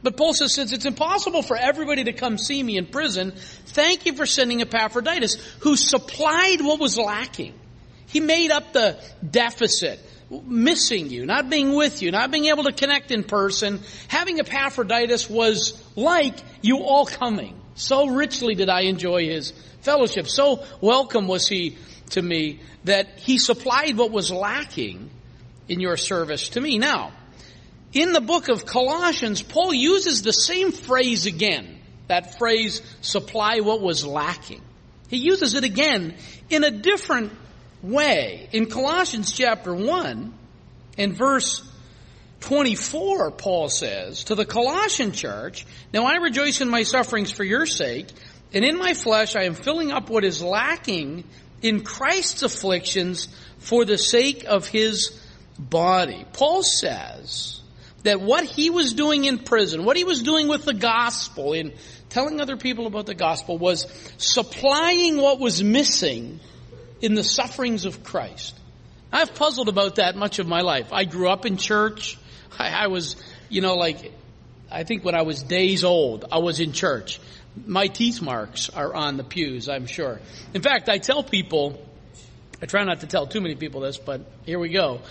But 0.04 0.18
Paul 0.18 0.34
says, 0.34 0.54
since 0.54 0.74
it's 0.74 0.86
impossible 0.86 1.44
for 1.44 1.56
everybody 1.56 2.04
to 2.04 2.14
come 2.14 2.38
see 2.38 2.62
me 2.62 2.76
in 2.76 2.88
prison, 2.88 3.32
thank 3.68 4.06
you 4.06 4.16
for 4.16 4.26
sending 4.26 4.62
Epaphroditus, 4.62 5.36
who 5.62 5.78
supplied 5.78 6.60
what 6.60 6.78
was 6.78 6.98
lacking. 6.98 7.54
He 8.08 8.20
made 8.20 8.52
up 8.52 8.74
the 8.74 9.00
deficit 9.28 10.00
missing 10.30 11.10
you, 11.10 11.26
not 11.26 11.50
being 11.50 11.74
with 11.74 12.02
you, 12.02 12.12
not 12.12 12.32
being 12.32 12.46
able 12.46 12.66
to 12.66 12.74
connect 12.74 13.12
in 13.12 13.24
person. 13.24 13.80
Having 14.10 14.42
Epaphroditus 14.42 15.30
was 15.30 15.82
like 15.96 16.36
you 16.62 16.80
all 16.80 17.06
coming. 17.06 17.62
So 17.76 18.08
richly 18.08 18.56
did 18.56 18.70
I 18.70 18.82
enjoy 18.82 19.26
his 19.26 19.52
fellowship. 19.82 20.28
So 20.28 20.64
welcome 20.82 21.28
was 21.28 21.48
he 21.48 21.78
to 22.12 22.22
me 22.22 22.62
that 22.86 23.20
he 23.20 23.38
supplied 23.38 23.98
what 23.98 24.12
was 24.12 24.32
lacking 24.32 25.10
in 25.68 25.80
your 25.80 25.98
service 25.98 26.50
to 26.50 26.62
me. 26.62 26.78
Now, 26.78 27.12
in 27.94 28.14
the 28.14 28.22
book 28.22 28.50
of 28.50 28.66
Colossians, 28.66 29.42
Paul 29.42 29.74
uses 29.74 30.22
the 30.22 30.34
same 30.34 30.72
phrase 30.72 31.26
again. 31.26 31.80
That 32.08 32.38
phrase, 32.38 32.82
supply 33.02 33.62
what 33.62 33.82
was 33.82 34.06
lacking. 34.06 34.62
He 35.08 35.18
uses 35.18 35.56
it 35.56 35.64
again 35.64 36.16
in 36.50 36.64
a 36.64 36.72
different 36.72 37.32
way. 37.82 38.50
In 38.52 38.68
Colossians 38.68 39.32
chapter 39.32 39.74
1 39.74 40.34
and 40.98 41.16
verse 41.16 41.62
24, 42.46 43.32
Paul 43.32 43.70
says, 43.70 44.26
to 44.26 44.36
the 44.36 44.46
Colossian 44.46 45.12
church, 45.12 45.66
Now 45.92 46.06
I 46.06 46.18
rejoice 46.18 46.62
in 46.62 46.70
my 46.70 46.84
sufferings 46.84 47.32
for 47.32 47.44
your 47.44 47.66
sake, 47.66 48.08
and 48.54 48.64
in 48.64 48.78
my 48.78 48.94
flesh 48.94 49.36
I 49.36 49.44
am 49.44 49.56
filling 49.56 49.92
up 49.92 50.12
what 50.12 50.24
is 50.24 50.44
lacking 50.44 51.24
in 51.64 51.84
Christ's 51.84 52.44
afflictions 52.44 53.30
for 53.58 53.84
the 53.84 53.98
sake 53.98 54.44
of 54.44 54.68
his 54.68 55.20
body. 55.58 56.24
Paul 56.34 56.62
says 56.62 57.62
that 58.04 58.22
what 58.22 58.44
he 58.44 58.70
was 58.70 58.94
doing 58.94 59.26
in 59.26 59.40
prison, 59.40 59.84
what 59.84 59.98
he 59.98 60.04
was 60.04 60.22
doing 60.22 60.48
with 60.48 60.66
the 60.66 60.74
gospel, 60.76 61.54
in 61.54 61.74
telling 62.10 62.40
other 62.40 62.58
people 62.58 62.86
about 62.86 63.08
the 63.08 63.16
gospel, 63.16 63.58
was 63.58 63.88
supplying 64.18 65.18
what 65.18 65.40
was 65.40 65.64
missing 65.64 66.40
in 67.02 67.16
the 67.16 67.24
sufferings 67.24 67.86
of 67.86 68.04
Christ. 68.04 68.56
I've 69.12 69.34
puzzled 69.34 69.68
about 69.68 69.96
that 69.96 70.16
much 70.16 70.38
of 70.38 70.46
my 70.46 70.62
life. 70.62 70.94
I 70.94 71.06
grew 71.06 71.28
up 71.28 71.48
in 71.48 71.58
church. 71.58 72.20
I, 72.58 72.70
I 72.70 72.88
was, 72.88 73.16
you 73.50 73.62
know, 73.62 73.76
like, 73.76 74.14
I 74.72 74.84
think 74.84 75.04
when 75.06 75.16
I 75.16 75.22
was 75.22 75.44
days 75.44 75.84
old, 75.84 76.26
I 76.32 76.40
was 76.40 76.60
in 76.60 76.72
church. 76.72 77.20
My 77.66 77.88
teeth 77.88 78.22
marks 78.22 78.70
are 78.70 78.94
on 78.94 79.18
the 79.18 79.24
pews, 79.24 79.70
I'm 79.70 79.86
sure. 79.86 80.20
In 80.54 80.62
fact, 80.62 80.90
I 80.90 80.98
tell 80.98 81.24
people, 81.24 81.80
I 82.62 82.66
try 82.66 82.84
not 82.84 83.02
to 83.02 83.08
tell 83.08 83.28
too 83.28 83.42
many 83.42 83.56
people 83.56 83.82
this, 83.82 83.98
but 83.98 84.22
here 84.46 84.60
we 84.60 84.70
go. 84.70 85.02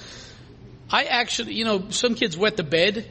I 0.91 1.05
actually, 1.05 1.55
you 1.55 1.65
know, 1.65 1.91
some 1.91 2.15
kids 2.15 2.37
wet 2.37 2.57
the 2.57 2.63
bed. 2.63 3.07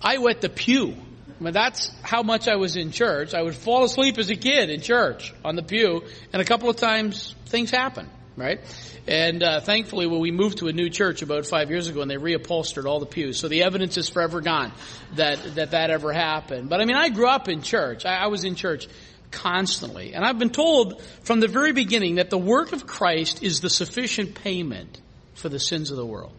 I 0.00 0.18
wet 0.18 0.40
the 0.40 0.48
pew. 0.48 0.94
I 1.40 1.44
mean, 1.44 1.52
that's 1.52 1.90
how 2.02 2.22
much 2.22 2.48
I 2.48 2.56
was 2.56 2.76
in 2.76 2.90
church. 2.90 3.34
I 3.34 3.42
would 3.42 3.54
fall 3.54 3.84
asleep 3.84 4.18
as 4.18 4.28
a 4.30 4.36
kid 4.36 4.70
in 4.70 4.80
church 4.80 5.32
on 5.44 5.56
the 5.56 5.62
pew, 5.62 6.04
and 6.32 6.42
a 6.42 6.44
couple 6.44 6.68
of 6.68 6.76
times 6.76 7.34
things 7.46 7.70
happen, 7.70 8.08
right? 8.38 8.60
And 9.06 9.42
uh, 9.42 9.60
thankfully, 9.60 10.06
when 10.06 10.20
we 10.20 10.30
moved 10.30 10.58
to 10.58 10.68
a 10.68 10.72
new 10.72 10.90
church 10.90 11.22
about 11.22 11.46
five 11.46 11.70
years 11.70 11.88
ago, 11.88 12.02
and 12.02 12.10
they 12.10 12.16
reupholstered 12.16 12.86
all 12.86 13.00
the 13.00 13.06
pews, 13.06 13.38
so 13.38 13.48
the 13.48 13.62
evidence 13.62 13.96
is 13.96 14.08
forever 14.08 14.40
gone 14.40 14.72
that 15.16 15.56
that 15.56 15.72
that 15.72 15.90
ever 15.90 16.12
happened. 16.12 16.68
But 16.68 16.80
I 16.80 16.84
mean, 16.84 16.96
I 16.96 17.08
grew 17.08 17.28
up 17.28 17.48
in 17.48 17.62
church. 17.62 18.04
I, 18.04 18.16
I 18.16 18.26
was 18.28 18.44
in 18.44 18.54
church 18.54 18.86
constantly, 19.30 20.14
and 20.14 20.24
I've 20.24 20.38
been 20.38 20.50
told 20.50 21.02
from 21.22 21.40
the 21.40 21.48
very 21.48 21.72
beginning 21.72 22.16
that 22.16 22.30
the 22.30 22.38
work 22.38 22.72
of 22.72 22.86
Christ 22.86 23.42
is 23.42 23.60
the 23.60 23.70
sufficient 23.70 24.34
payment 24.34 25.00
for 25.34 25.48
the 25.48 25.60
sins 25.60 25.90
of 25.90 25.96
the 25.96 26.06
world, 26.06 26.32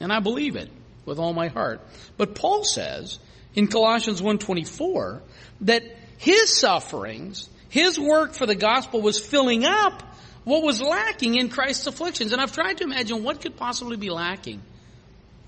and 0.00 0.12
I 0.12 0.20
believe 0.20 0.56
it 0.56 0.70
with 1.04 1.18
all 1.18 1.32
my 1.32 1.48
heart. 1.48 1.80
But 2.16 2.34
Paul 2.34 2.64
says 2.64 3.18
in 3.54 3.68
Colossians 3.68 4.20
1:24 4.22 5.20
that 5.62 5.82
his 6.18 6.56
sufferings 6.58 7.48
his 7.72 7.98
work 7.98 8.34
for 8.34 8.44
the 8.44 8.54
gospel 8.54 9.00
was 9.00 9.18
filling 9.18 9.64
up 9.64 10.11
what 10.44 10.62
was 10.62 10.80
lacking 10.80 11.36
in 11.36 11.48
Christ's 11.48 11.86
afflictions. 11.86 12.32
And 12.32 12.40
I've 12.40 12.52
tried 12.52 12.78
to 12.78 12.84
imagine 12.84 13.22
what 13.22 13.40
could 13.40 13.56
possibly 13.56 13.96
be 13.96 14.10
lacking 14.10 14.62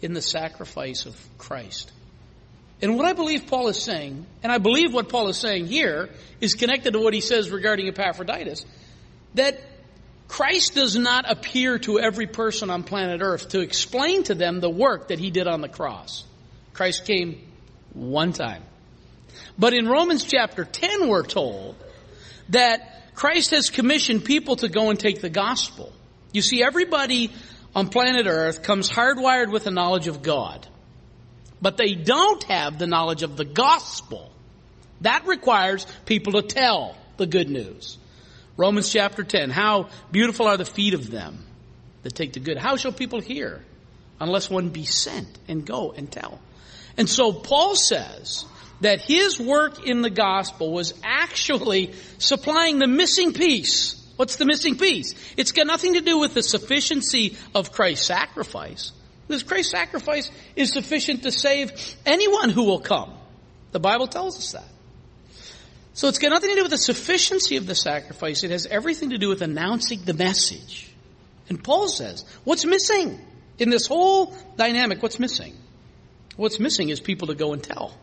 in 0.00 0.12
the 0.12 0.22
sacrifice 0.22 1.06
of 1.06 1.16
Christ. 1.38 1.90
And 2.82 2.96
what 2.96 3.06
I 3.06 3.12
believe 3.12 3.46
Paul 3.46 3.68
is 3.68 3.82
saying, 3.82 4.26
and 4.42 4.52
I 4.52 4.58
believe 4.58 4.92
what 4.92 5.08
Paul 5.08 5.28
is 5.28 5.36
saying 5.36 5.66
here, 5.66 6.10
is 6.40 6.54
connected 6.54 6.92
to 6.92 7.00
what 7.00 7.14
he 7.14 7.20
says 7.20 7.50
regarding 7.50 7.88
Epaphroditus, 7.88 8.64
that 9.34 9.60
Christ 10.28 10.74
does 10.74 10.96
not 10.96 11.30
appear 11.30 11.78
to 11.80 11.98
every 11.98 12.26
person 12.26 12.70
on 12.70 12.82
planet 12.82 13.20
earth 13.22 13.50
to 13.50 13.60
explain 13.60 14.24
to 14.24 14.34
them 14.34 14.60
the 14.60 14.70
work 14.70 15.08
that 15.08 15.18
he 15.18 15.30
did 15.30 15.46
on 15.46 15.60
the 15.60 15.68
cross. 15.68 16.24
Christ 16.72 17.04
came 17.04 17.40
one 17.92 18.32
time. 18.32 18.62
But 19.58 19.74
in 19.74 19.86
Romans 19.86 20.24
chapter 20.24 20.64
10 20.64 21.08
we're 21.08 21.24
told 21.24 21.76
that 22.50 22.93
Christ 23.14 23.50
has 23.50 23.70
commissioned 23.70 24.24
people 24.24 24.56
to 24.56 24.68
go 24.68 24.90
and 24.90 24.98
take 24.98 25.20
the 25.20 25.30
gospel. 25.30 25.92
You 26.32 26.42
see, 26.42 26.62
everybody 26.62 27.30
on 27.74 27.88
planet 27.88 28.26
earth 28.26 28.62
comes 28.62 28.90
hardwired 28.90 29.50
with 29.52 29.64
the 29.64 29.70
knowledge 29.70 30.08
of 30.08 30.22
God. 30.22 30.66
But 31.62 31.76
they 31.76 31.94
don't 31.94 32.42
have 32.44 32.78
the 32.78 32.86
knowledge 32.86 33.22
of 33.22 33.36
the 33.36 33.44
gospel. 33.44 34.30
That 35.00 35.26
requires 35.26 35.86
people 36.04 36.32
to 36.32 36.42
tell 36.42 36.96
the 37.16 37.26
good 37.26 37.48
news. 37.48 37.98
Romans 38.56 38.90
chapter 38.92 39.24
10, 39.24 39.50
how 39.50 39.88
beautiful 40.12 40.46
are 40.46 40.56
the 40.56 40.64
feet 40.64 40.94
of 40.94 41.10
them 41.10 41.44
that 42.02 42.14
take 42.14 42.32
the 42.32 42.40
good. 42.40 42.58
How 42.58 42.76
shall 42.76 42.92
people 42.92 43.20
hear 43.20 43.64
unless 44.20 44.50
one 44.50 44.70
be 44.70 44.84
sent 44.84 45.28
and 45.48 45.64
go 45.66 45.92
and 45.92 46.10
tell? 46.10 46.40
And 46.96 47.08
so 47.08 47.32
Paul 47.32 47.74
says 47.74 48.44
that 48.80 49.00
his 49.00 49.40
work 49.40 49.86
in 49.86 50.02
the 50.02 50.10
gospel 50.10 50.72
was 50.72 50.94
actually 51.02 51.92
supplying 52.18 52.78
the 52.78 52.86
missing 52.86 53.32
piece. 53.32 54.00
What's 54.16 54.36
the 54.36 54.44
missing 54.44 54.76
piece? 54.78 55.14
It's 55.36 55.52
got 55.52 55.66
nothing 55.66 55.94
to 55.94 56.00
do 56.00 56.18
with 56.18 56.34
the 56.34 56.42
sufficiency 56.42 57.36
of 57.54 57.72
Christ's 57.72 58.06
sacrifice. 58.06 58.92
Because 59.26 59.42
Christ's 59.42 59.72
sacrifice 59.72 60.30
is 60.54 60.72
sufficient 60.72 61.22
to 61.22 61.32
save 61.32 61.72
anyone 62.04 62.50
who 62.50 62.64
will 62.64 62.80
come. 62.80 63.12
The 63.72 63.80
Bible 63.80 64.06
tells 64.06 64.36
us 64.38 64.52
that. 64.52 64.68
So 65.94 66.08
it's 66.08 66.18
got 66.18 66.30
nothing 66.30 66.50
to 66.50 66.56
do 66.56 66.62
with 66.62 66.72
the 66.72 66.78
sufficiency 66.78 67.56
of 67.56 67.66
the 67.66 67.74
sacrifice. 67.74 68.44
It 68.44 68.50
has 68.50 68.66
everything 68.66 69.10
to 69.10 69.18
do 69.18 69.28
with 69.28 69.42
announcing 69.42 70.02
the 70.04 70.14
message. 70.14 70.92
And 71.48 71.62
Paul 71.62 71.88
says, 71.88 72.24
what's 72.44 72.64
missing 72.64 73.20
in 73.58 73.70
this 73.70 73.86
whole 73.86 74.34
dynamic? 74.56 75.02
What's 75.02 75.18
missing? 75.18 75.54
What's 76.36 76.58
missing 76.58 76.88
is 76.88 77.00
people 77.00 77.28
to 77.28 77.34
go 77.34 77.52
and 77.52 77.62
tell. 77.62 77.96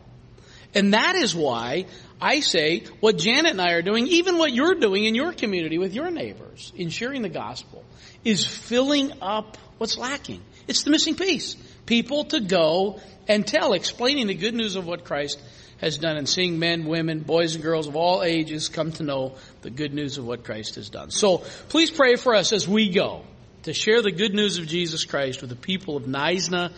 And 0.74 0.94
that 0.94 1.16
is 1.16 1.34
why 1.34 1.86
I 2.20 2.40
say 2.40 2.84
what 3.00 3.18
Janet 3.18 3.52
and 3.52 3.60
I 3.60 3.72
are 3.72 3.82
doing, 3.82 4.06
even 4.06 4.38
what 4.38 4.52
you're 4.52 4.74
doing 4.74 5.04
in 5.04 5.14
your 5.14 5.32
community 5.32 5.76
with 5.76 5.92
your 5.92 6.10
neighbors, 6.10 6.72
in 6.74 6.88
sharing 6.88 7.20
the 7.22 7.28
gospel, 7.28 7.84
is 8.24 8.46
filling 8.46 9.12
up 9.20 9.58
what's 9.78 9.98
lacking. 9.98 10.40
It's 10.66 10.84
the 10.84 10.90
missing 10.90 11.16
piece. 11.16 11.56
People 11.84 12.24
to 12.26 12.40
go 12.40 13.00
and 13.28 13.46
tell, 13.46 13.74
explaining 13.74 14.28
the 14.28 14.34
good 14.34 14.54
news 14.54 14.76
of 14.76 14.86
what 14.86 15.04
Christ 15.04 15.40
has 15.78 15.98
done 15.98 16.16
and 16.16 16.28
seeing 16.28 16.58
men, 16.58 16.84
women, 16.86 17.20
boys 17.20 17.54
and 17.54 17.62
girls 17.62 17.88
of 17.88 17.96
all 17.96 18.22
ages 18.22 18.68
come 18.68 18.92
to 18.92 19.02
know 19.02 19.34
the 19.62 19.70
good 19.70 19.92
news 19.92 20.16
of 20.16 20.24
what 20.24 20.44
Christ 20.44 20.76
has 20.76 20.88
done. 20.88 21.10
So 21.10 21.38
please 21.68 21.90
pray 21.90 22.14
for 22.16 22.34
us 22.34 22.52
as 22.52 22.68
we 22.68 22.90
go 22.90 23.24
to 23.62 23.72
share 23.72 24.02
the 24.02 24.10
good 24.10 24.34
news 24.34 24.58
of 24.58 24.66
Jesus 24.66 25.04
Christ 25.04 25.40
with 25.40 25.50
the 25.50 25.56
people 25.56 25.96
of 25.96 26.04
Knysna, 26.04 26.72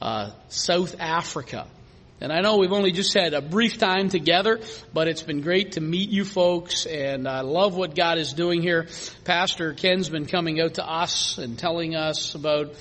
uh, 0.00 0.30
South 0.48 0.94
Africa 1.00 1.66
And 2.20 2.32
I 2.32 2.40
know 2.40 2.56
we've 2.56 2.72
only 2.72 2.90
just 2.90 3.14
had 3.14 3.32
a 3.32 3.40
brief 3.40 3.78
time 3.78 4.08
together, 4.08 4.60
but 4.92 5.06
it's 5.06 5.22
been 5.22 5.40
great 5.40 5.72
to 5.72 5.80
meet 5.80 6.10
you 6.10 6.24
folks 6.24 6.84
and 6.86 7.28
I 7.28 7.42
love 7.42 7.76
what 7.76 7.94
God 7.94 8.18
is 8.18 8.32
doing 8.32 8.60
here. 8.60 8.88
Pastor 9.24 9.72
Ken's 9.72 10.08
been 10.08 10.26
coming 10.26 10.60
out 10.60 10.74
to 10.74 10.84
us 10.84 11.38
and 11.38 11.56
telling 11.58 11.94
us 11.94 12.34
about 12.34 12.74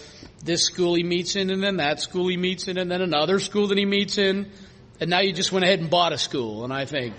this 0.43 0.65
school 0.65 0.95
he 0.95 1.03
meets 1.03 1.35
in 1.35 1.51
and 1.51 1.61
then 1.61 1.77
that 1.77 1.99
school 1.99 2.27
he 2.27 2.37
meets 2.37 2.67
in 2.67 2.77
and 2.77 2.89
then 2.89 3.01
another 3.01 3.39
school 3.39 3.67
that 3.67 3.77
he 3.77 3.85
meets 3.85 4.17
in. 4.17 4.51
And 4.99 5.09
now 5.09 5.19
you 5.19 5.33
just 5.33 5.51
went 5.51 5.65
ahead 5.65 5.79
and 5.79 5.89
bought 5.89 6.13
a 6.13 6.17
school 6.17 6.63
and 6.63 6.73
I 6.73 6.85
think 6.85 7.13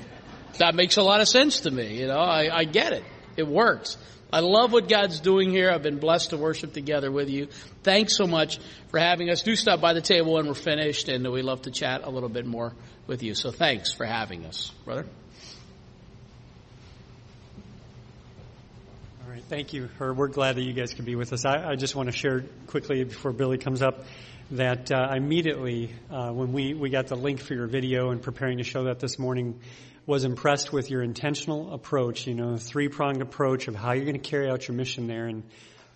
that 0.58 0.74
makes 0.74 0.96
a 0.96 1.02
lot 1.02 1.20
of 1.20 1.28
sense 1.28 1.60
to 1.60 1.70
me. 1.70 2.00
You 2.00 2.08
know, 2.08 2.18
I, 2.18 2.48
I 2.52 2.64
get 2.64 2.92
it. 2.92 3.04
It 3.38 3.46
works. 3.46 3.96
I 4.32 4.40
love 4.40 4.72
what 4.72 4.88
God's 4.88 5.20
doing 5.20 5.50
here. 5.50 5.70
I've 5.70 5.82
been 5.82 6.00
blessed 6.00 6.30
to 6.30 6.36
worship 6.36 6.72
together 6.72 7.10
with 7.10 7.30
you. 7.30 7.46
Thanks 7.84 8.16
so 8.16 8.26
much 8.26 8.58
for 8.88 8.98
having 8.98 9.30
us. 9.30 9.42
Do 9.42 9.54
stop 9.54 9.80
by 9.80 9.94
the 9.94 10.02
table 10.02 10.34
when 10.34 10.46
we're 10.46 10.54
finished, 10.54 11.08
and 11.08 11.26
we 11.30 11.40
love 11.40 11.62
to 11.62 11.70
chat 11.70 12.02
a 12.02 12.10
little 12.10 12.28
bit 12.28 12.44
more 12.44 12.74
with 13.06 13.22
you. 13.22 13.34
So 13.34 13.52
thanks 13.52 13.92
for 13.92 14.04
having 14.04 14.44
us, 14.44 14.72
brother. 14.84 15.06
All 19.24 19.30
right, 19.30 19.44
thank 19.48 19.72
you. 19.72 19.88
Herb. 19.98 20.18
We're 20.18 20.26
glad 20.26 20.56
that 20.56 20.62
you 20.62 20.72
guys 20.72 20.94
could 20.94 21.06
be 21.06 21.14
with 21.14 21.32
us. 21.32 21.44
I, 21.46 21.70
I 21.70 21.76
just 21.76 21.94
want 21.94 22.10
to 22.10 22.16
share 22.16 22.44
quickly 22.66 23.04
before 23.04 23.32
Billy 23.32 23.56
comes 23.56 23.82
up 23.82 24.04
that 24.50 24.90
uh, 24.90 25.12
immediately 25.14 25.94
uh, 26.10 26.32
when 26.32 26.52
we, 26.52 26.74
we 26.74 26.90
got 26.90 27.06
the 27.06 27.16
link 27.16 27.40
for 27.40 27.54
your 27.54 27.66
video 27.66 28.10
and 28.10 28.20
preparing 28.20 28.58
to 28.58 28.64
show 28.64 28.84
that 28.84 28.98
this 28.98 29.18
morning, 29.18 29.60
was 30.08 30.24
impressed 30.24 30.72
with 30.72 30.90
your 30.90 31.02
intentional 31.02 31.74
approach, 31.74 32.26
you 32.26 32.32
know, 32.32 32.56
three 32.56 32.88
pronged 32.88 33.20
approach 33.20 33.68
of 33.68 33.74
how 33.74 33.92
you're 33.92 34.06
going 34.06 34.18
to 34.18 34.30
carry 34.30 34.48
out 34.48 34.66
your 34.66 34.74
mission 34.74 35.06
there. 35.06 35.26
And 35.26 35.42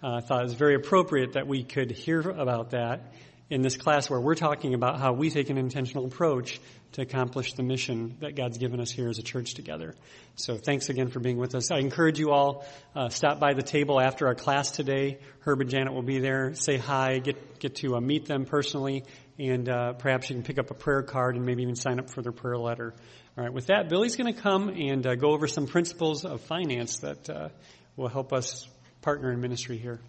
uh, 0.02 0.16
I 0.16 0.20
thought 0.20 0.40
it 0.40 0.44
was 0.44 0.52
very 0.52 0.74
appropriate 0.74 1.32
that 1.32 1.46
we 1.46 1.64
could 1.64 1.90
hear 1.90 2.20
about 2.20 2.72
that 2.72 3.14
in 3.48 3.62
this 3.62 3.78
class 3.78 4.10
where 4.10 4.20
we're 4.20 4.34
talking 4.34 4.74
about 4.74 5.00
how 5.00 5.14
we 5.14 5.30
take 5.30 5.48
an 5.48 5.56
intentional 5.56 6.04
approach 6.04 6.60
to 6.92 7.00
accomplish 7.00 7.54
the 7.54 7.62
mission 7.62 8.18
that 8.20 8.36
God's 8.36 8.58
given 8.58 8.80
us 8.80 8.90
here 8.90 9.08
as 9.08 9.18
a 9.18 9.22
church 9.22 9.54
together. 9.54 9.94
So 10.36 10.58
thanks 10.58 10.90
again 10.90 11.08
for 11.08 11.20
being 11.20 11.38
with 11.38 11.54
us. 11.54 11.70
I 11.70 11.78
encourage 11.78 12.18
you 12.18 12.32
all, 12.32 12.66
uh, 12.94 13.08
stop 13.08 13.40
by 13.40 13.54
the 13.54 13.62
table 13.62 13.98
after 13.98 14.26
our 14.26 14.34
class 14.34 14.72
today. 14.72 15.20
Herb 15.40 15.62
and 15.62 15.70
Janet 15.70 15.94
will 15.94 16.02
be 16.02 16.18
there. 16.18 16.54
Say 16.54 16.76
hi, 16.76 17.18
get, 17.18 17.60
get 17.60 17.76
to 17.76 17.96
uh, 17.96 18.00
meet 18.02 18.26
them 18.26 18.44
personally, 18.44 19.04
and 19.38 19.70
uh, 19.70 19.94
perhaps 19.94 20.28
you 20.28 20.36
can 20.36 20.42
pick 20.42 20.58
up 20.58 20.70
a 20.70 20.74
prayer 20.74 21.02
card 21.02 21.36
and 21.36 21.46
maybe 21.46 21.62
even 21.62 21.76
sign 21.76 21.98
up 21.98 22.10
for 22.10 22.20
their 22.20 22.32
prayer 22.32 22.58
letter. 22.58 22.92
All 23.34 23.42
right, 23.42 23.52
with 23.52 23.68
that, 23.68 23.88
Billy's 23.88 24.16
going 24.16 24.34
to 24.34 24.38
come 24.38 24.68
and 24.68 25.06
uh, 25.06 25.14
go 25.14 25.30
over 25.30 25.48
some 25.48 25.66
principles 25.66 26.26
of 26.26 26.42
finance 26.42 26.98
that 26.98 27.30
uh, 27.30 27.48
will 27.96 28.08
help 28.08 28.30
us 28.30 28.68
partner 29.00 29.32
in 29.32 29.40
ministry 29.40 29.78
here. 29.78 30.00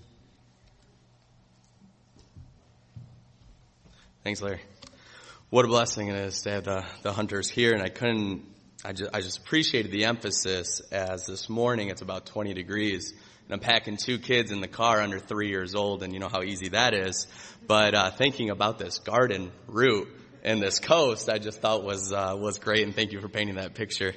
Thanks, 4.25 4.41
Larry. 4.41 4.59
What 5.51 5.63
a 5.63 5.69
blessing 5.69 6.09
it 6.09 6.15
is 6.15 6.41
to 6.41 6.51
have 6.51 6.65
the, 6.65 6.85
the 7.03 7.13
hunters 7.13 7.49
here, 7.49 7.71
and 7.71 7.81
I 7.81 7.87
couldn't. 7.87 8.43
I 8.83 8.91
just, 8.91 9.11
I 9.13 9.21
just 9.21 9.37
appreciated 9.37 9.93
the 9.93 10.03
emphasis 10.03 10.81
as 10.91 11.25
this 11.25 11.47
morning 11.47 11.87
it's 11.87 12.01
about 12.01 12.25
20 12.25 12.53
degrees, 12.53 13.13
and 13.45 13.53
I'm 13.53 13.61
packing 13.61 13.95
two 13.95 14.19
kids 14.19 14.51
in 14.51 14.59
the 14.59 14.67
car 14.67 14.99
under 14.99 15.19
three 15.19 15.47
years 15.47 15.75
old, 15.75 16.03
and 16.03 16.11
you 16.11 16.19
know 16.19 16.27
how 16.27 16.43
easy 16.43 16.69
that 16.69 16.93
is. 16.93 17.27
But 17.65 17.95
uh, 17.95 18.11
thinking 18.11 18.49
about 18.49 18.79
this 18.79 18.99
garden 18.99 19.53
route 19.67 20.09
and 20.43 20.61
this 20.61 20.79
coast, 20.79 21.29
I 21.29 21.39
just 21.39 21.61
thought 21.61 21.83
was 21.83 22.11
uh, 22.11 22.35
was 22.37 22.59
great, 22.59 22.83
and 22.83 22.93
thank 22.93 23.13
you 23.13 23.21
for 23.21 23.29
painting 23.29 23.55
that 23.55 23.73
picture. 23.73 24.13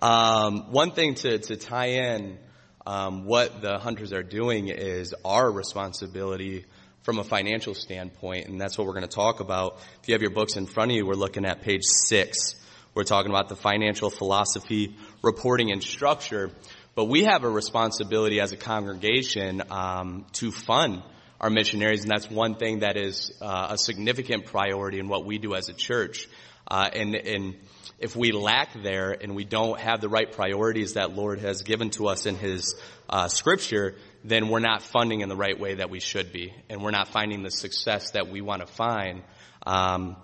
Um, 0.00 0.72
one 0.72 0.92
thing 0.92 1.14
to 1.16 1.38
to 1.38 1.56
tie 1.56 2.14
in 2.14 2.38
um, 2.86 3.26
what 3.26 3.60
the 3.60 3.78
hunters 3.78 4.14
are 4.14 4.22
doing 4.22 4.68
is 4.68 5.14
our 5.22 5.50
responsibility 5.50 6.64
from 7.02 7.18
a 7.18 7.24
financial 7.24 7.74
standpoint, 7.74 8.46
and 8.48 8.58
that's 8.58 8.78
what 8.78 8.86
we're 8.86 8.94
going 8.94 9.08
to 9.08 9.14
talk 9.14 9.40
about. 9.40 9.78
If 10.02 10.08
you 10.08 10.14
have 10.14 10.22
your 10.22 10.30
books 10.30 10.56
in 10.56 10.64
front 10.66 10.92
of 10.92 10.96
you, 10.96 11.06
we're 11.06 11.12
looking 11.12 11.44
at 11.44 11.60
page 11.60 11.82
six. 11.84 12.54
We're 12.94 13.04
talking 13.04 13.30
about 13.30 13.48
the 13.48 13.56
financial 13.56 14.08
philosophy, 14.10 14.96
reporting, 15.22 15.70
and 15.72 15.82
structure. 15.82 16.50
But 16.94 17.04
we 17.04 17.24
have 17.24 17.44
a 17.44 17.50
responsibility 17.50 18.40
as 18.40 18.52
a 18.52 18.56
congregation 18.56 19.62
um, 19.70 20.26
to 20.32 20.50
fund 20.50 21.02
our 21.40 21.50
missionaries, 21.50 22.02
and 22.02 22.10
that's 22.10 22.30
one 22.30 22.54
thing 22.56 22.80
that 22.80 22.96
is 22.96 23.32
uh, 23.40 23.68
a 23.70 23.78
significant 23.78 24.44
priority 24.44 24.98
in 24.98 25.08
what 25.08 25.24
we 25.24 25.38
do 25.38 25.54
as 25.54 25.68
a 25.68 25.72
church. 25.72 26.28
Uh, 26.68 26.88
and, 26.92 27.14
and 27.14 27.56
if 27.98 28.14
we 28.14 28.32
lack 28.32 28.82
there 28.82 29.10
and 29.10 29.34
we 29.34 29.44
don't 29.44 29.80
have 29.80 30.00
the 30.00 30.08
right 30.08 30.30
priorities 30.30 30.94
that 30.94 31.16
Lord 31.16 31.40
has 31.40 31.62
given 31.62 31.90
to 31.90 32.08
us 32.08 32.26
in 32.26 32.36
His 32.36 32.74
uh, 33.08 33.28
Scripture, 33.28 33.96
then 34.22 34.48
we're 34.48 34.60
not 34.60 34.82
funding 34.82 35.22
in 35.22 35.30
the 35.30 35.36
right 35.36 35.58
way 35.58 35.74
that 35.74 35.88
we 35.88 35.98
should 35.98 36.30
be, 36.30 36.52
and 36.68 36.82
we're 36.82 36.90
not 36.90 37.08
finding 37.08 37.42
the 37.42 37.50
success 37.50 38.10
that 38.10 38.28
we 38.28 38.42
want 38.42 38.60
to 38.60 38.66
find 38.66 39.22
um, 39.66 40.16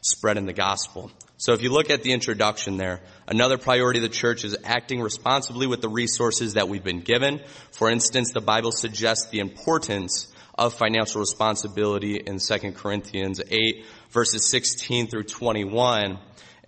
spreading 0.00 0.46
the 0.46 0.52
gospel. 0.52 1.10
So 1.36 1.52
if 1.52 1.62
you 1.62 1.70
look 1.70 1.90
at 1.90 2.02
the 2.02 2.12
introduction 2.12 2.78
there, 2.78 3.00
another 3.28 3.58
priority 3.58 3.98
of 3.98 4.02
the 4.02 4.08
church 4.08 4.44
is 4.44 4.56
acting 4.64 5.00
responsibly 5.00 5.66
with 5.66 5.80
the 5.80 5.88
resources 5.88 6.54
that 6.54 6.68
we've 6.68 6.84
been 6.84 7.00
given. 7.00 7.40
For 7.72 7.90
instance, 7.90 8.32
the 8.32 8.40
Bible 8.40 8.72
suggests 8.72 9.28
the 9.30 9.40
importance 9.40 10.33
of 10.56 10.74
financial 10.74 11.20
responsibility 11.20 12.16
in 12.16 12.38
2 12.38 12.72
Corinthians 12.72 13.40
8 13.48 13.84
verses 14.10 14.50
16 14.50 15.08
through 15.08 15.24
21. 15.24 16.18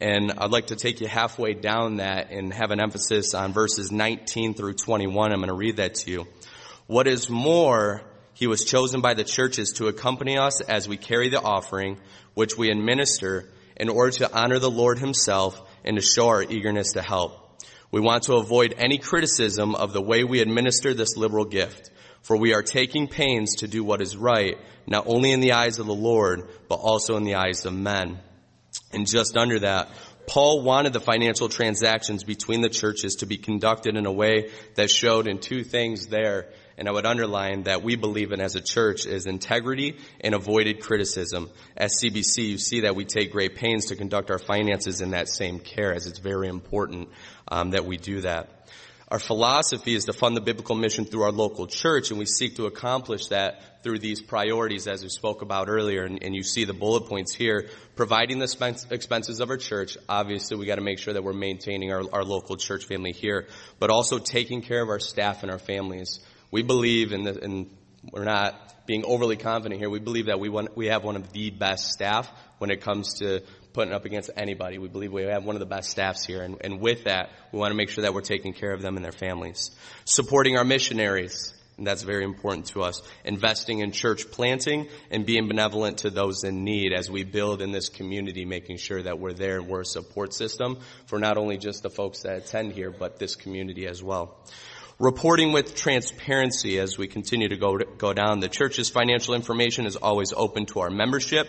And 0.01 0.33
I'd 0.37 0.51
like 0.51 0.67
to 0.67 0.77
take 0.77 1.01
you 1.01 1.07
halfway 1.07 1.55
down 1.55 1.97
that 1.97 2.31
and 2.31 2.53
have 2.53 2.71
an 2.71 2.81
emphasis 2.81 3.33
on 3.35 3.53
verses 3.53 3.91
19 3.91 4.55
through 4.55 4.75
21. 4.75 5.33
I'm 5.33 5.39
going 5.39 5.49
to 5.49 5.55
read 5.55 5.77
that 5.77 5.95
to 5.97 6.11
you. 6.11 6.27
What 6.87 7.07
is 7.07 7.31
more, 7.31 8.03
he 8.35 8.47
was 8.47 8.65
chosen 8.65 9.01
by 9.01 9.15
the 9.15 9.25
churches 9.25 9.73
to 9.75 9.87
accompany 9.87 10.37
us 10.37 10.61
as 10.61 10.87
we 10.89 10.97
carry 10.97 11.31
the 11.31 11.41
offering, 11.41 11.99
which 12.35 12.59
we 12.59 12.71
administer 12.71 13.49
in 13.77 13.89
order 13.89 14.11
to 14.19 14.37
honor 14.37 14.59
the 14.59 14.71
Lord 14.71 14.99
himself 14.99 15.61
and 15.85 15.97
to 15.97 16.03
show 16.03 16.29
our 16.29 16.43
eagerness 16.43 16.93
to 16.93 17.03
help. 17.03 17.43
We 17.91 18.01
want 18.01 18.25
to 18.25 18.35
avoid 18.35 18.75
any 18.77 18.99
criticism 18.99 19.75
of 19.75 19.93
the 19.93 20.03
way 20.03 20.25
we 20.25 20.41
administer 20.41 20.93
this 20.93 21.17
liberal 21.17 21.45
gift. 21.45 21.91
For 22.27 22.37
we 22.37 22.55
are 22.55 22.63
taking 22.65 23.07
pains 23.07 23.55
to 23.59 23.69
do 23.69 23.85
what 23.85 24.03
is 24.03 24.17
right, 24.17 24.59
not 24.85 25.07
only 25.07 25.31
in 25.31 25.39
the 25.39 25.53
eyes 25.53 25.79
of 25.79 25.87
the 25.87 25.95
Lord, 25.95 26.49
but 26.69 26.75
also 26.75 27.17
in 27.17 27.23
the 27.23 27.37
eyes 27.37 27.65
of 27.65 27.73
men. 27.73 28.19
And 28.93 29.07
just 29.07 29.37
under 29.37 29.61
that, 29.61 29.91
Paul 30.27 30.63
wanted 30.63 30.93
the 30.93 30.99
financial 30.99 31.49
transactions 31.49 32.25
between 32.25 32.63
the 32.63 32.69
churches 32.69 33.15
to 33.17 33.27
be 33.27 33.37
conducted 33.37 33.97
in 33.97 34.07
a 34.07 34.13
way 34.13 34.51
that 34.75 34.91
showed 34.91 35.29
in 35.29 35.39
two 35.39 35.63
things 35.63 36.09
there. 36.09 36.49
And 36.77 36.89
I 36.89 36.91
would 36.91 37.07
underline 37.07 37.63
that 37.63 37.85
we 37.85 37.95
believe 37.95 38.33
in 38.33 38.41
as 38.41 38.57
a 38.57 38.61
church 38.61 39.07
is 39.07 39.27
integrity 39.27 39.97
and 40.21 40.35
avoided 40.35 40.81
criticism. 40.81 41.49
At 41.77 41.91
CBC, 41.91 42.39
you 42.39 42.59
see 42.59 42.81
that 42.81 42.97
we 42.97 43.05
take 43.05 43.31
great 43.31 43.55
pains 43.55 43.87
to 43.87 43.95
conduct 43.95 44.33
our 44.33 44.41
finances 44.41 45.01
in 45.01 45.11
that 45.11 45.29
same 45.29 45.61
care 45.61 45.95
as 45.95 46.09
it's 46.09 46.19
very 46.19 46.49
important 46.49 47.09
um, 47.47 47.71
that 47.71 47.85
we 47.85 47.99
do 47.99 48.23
that. 48.23 48.56
Our 49.09 49.21
philosophy 49.21 49.95
is 49.95 50.07
to 50.07 50.13
fund 50.13 50.37
the 50.37 50.41
biblical 50.41 50.75
mission 50.75 51.05
through 51.05 51.23
our 51.23 51.31
local 51.31 51.69
church, 51.69 52.11
and 52.11 52.19
we 52.19 52.27
seek 52.27 52.57
to 52.57 52.67
accomplish 52.67 53.29
that 53.29 53.85
through 53.85 54.01
these 54.01 54.21
priorities 54.21 54.89
as 54.89 55.05
we 55.05 55.09
spoke 55.11 55.43
about 55.43 55.69
earlier, 55.69 56.03
and, 56.03 56.25
and 56.25 56.35
you 56.35 56.43
see 56.43 56.65
the 56.65 56.73
bullet 56.73 57.07
points 57.07 57.33
here. 57.33 57.69
Providing 57.95 58.41
the 58.41 58.87
expenses 58.91 59.39
of 59.39 59.49
our 59.49 59.59
church, 59.59 59.97
obviously 60.09 60.57
we 60.57 60.67
gotta 60.67 60.81
make 60.81 60.99
sure 60.99 61.15
that 61.15 61.23
we're 61.23 61.33
maintaining 61.33 61.93
our, 61.93 62.03
our 62.13 62.25
local 62.25 62.57
church 62.57 62.87
family 62.87 63.13
here, 63.13 63.47
but 63.79 63.91
also 63.91 64.19
taking 64.19 64.61
care 64.61 64.83
of 64.83 64.89
our 64.89 64.99
staff 64.99 65.45
and 65.45 65.53
our 65.53 65.61
families. 65.61 66.19
We 66.51 66.63
believe 66.63 67.13
in 67.13 67.29
and 67.29 67.71
we're 68.13 68.25
not 68.25 68.87
being 68.87 69.05
overly 69.05 69.37
confident 69.37 69.81
here, 69.81 69.91
we 69.91 70.01
believe 70.01 70.27
that 70.27 70.41
we 70.41 70.49
want, 70.49 70.77
we 70.77 70.87
have 70.87 71.05
one 71.05 71.17
of 71.17 71.33
the 71.33 71.51
best 71.51 71.93
staff 71.93 72.31
when 72.59 72.71
it 72.71 72.81
comes 72.81 73.15
to 73.21 73.43
putting 73.77 73.93
up 73.93 74.07
against 74.07 74.31
anybody. 74.39 74.79
We 74.79 74.89
believe 74.89 75.13
we 75.13 75.25
have 75.25 75.45
one 75.45 75.55
of 75.55 75.61
the 75.61 75.67
best 75.67 75.91
staffs 75.91 76.25
here. 76.25 76.43
And, 76.43 76.57
and 76.63 76.81
with 76.81 77.05
that, 77.05 77.29
we 77.53 77.59
want 77.59 77.73
to 77.73 77.77
make 77.77 77.91
sure 77.91 78.03
that 78.03 78.15
we're 78.15 78.23
taking 78.23 78.55
care 78.55 78.73
of 78.73 78.81
them 78.81 78.97
and 78.97 79.05
their 79.05 79.13
families. 79.13 79.71
Supporting 80.07 80.57
our 80.57 80.65
missionaries. 80.65 81.53
And 81.77 81.87
that's 81.87 82.03
very 82.03 82.25
important 82.25 82.69
to 82.69 82.83
us. 82.83 83.03
Investing 83.23 83.81
in 83.81 83.93
church 83.93 84.31
planting 84.31 84.89
and 85.11 85.27
being 85.27 85.47
benevolent 85.47 85.99
to 85.99 86.11
those 86.11 86.43
in 86.43 86.65
need 86.65 86.95
as 86.95 87.11
we 87.11 87.23
build 87.23 87.61
in 87.61 87.71
this 87.71 87.91
community, 87.91 88.47
making 88.47 88.79
sure 88.79 89.03
that 89.03 89.19
we're 89.19 89.35
there 89.35 89.59
and 89.59 89.69
we're 89.69 89.83
a 89.83 89.85
support 89.85 90.33
system 90.33 90.79
for 91.05 91.19
not 91.19 91.37
only 91.37 91.59
just 91.59 91.83
the 91.83 91.91
folks 91.91 92.23
that 92.23 92.39
attend 92.39 92.73
here, 92.73 92.91
but 92.91 93.19
this 93.19 93.37
community 93.37 93.87
as 93.87 94.03
well. 94.03 94.39
Reporting 94.99 95.53
with 95.53 95.75
transparency 95.75 96.79
as 96.79 96.97
we 96.97 97.09
continue 97.09 97.49
to 97.51 97.59
go, 97.59 97.77
go 97.77 98.15
down. 98.15 98.41
The 98.41 98.49
church's 98.49 98.89
financial 98.89 99.35
information 99.35 99.85
is 99.85 99.97
always 99.97 100.33
open 100.35 100.65
to 100.67 100.81
our 100.81 100.89
membership. 100.89 101.47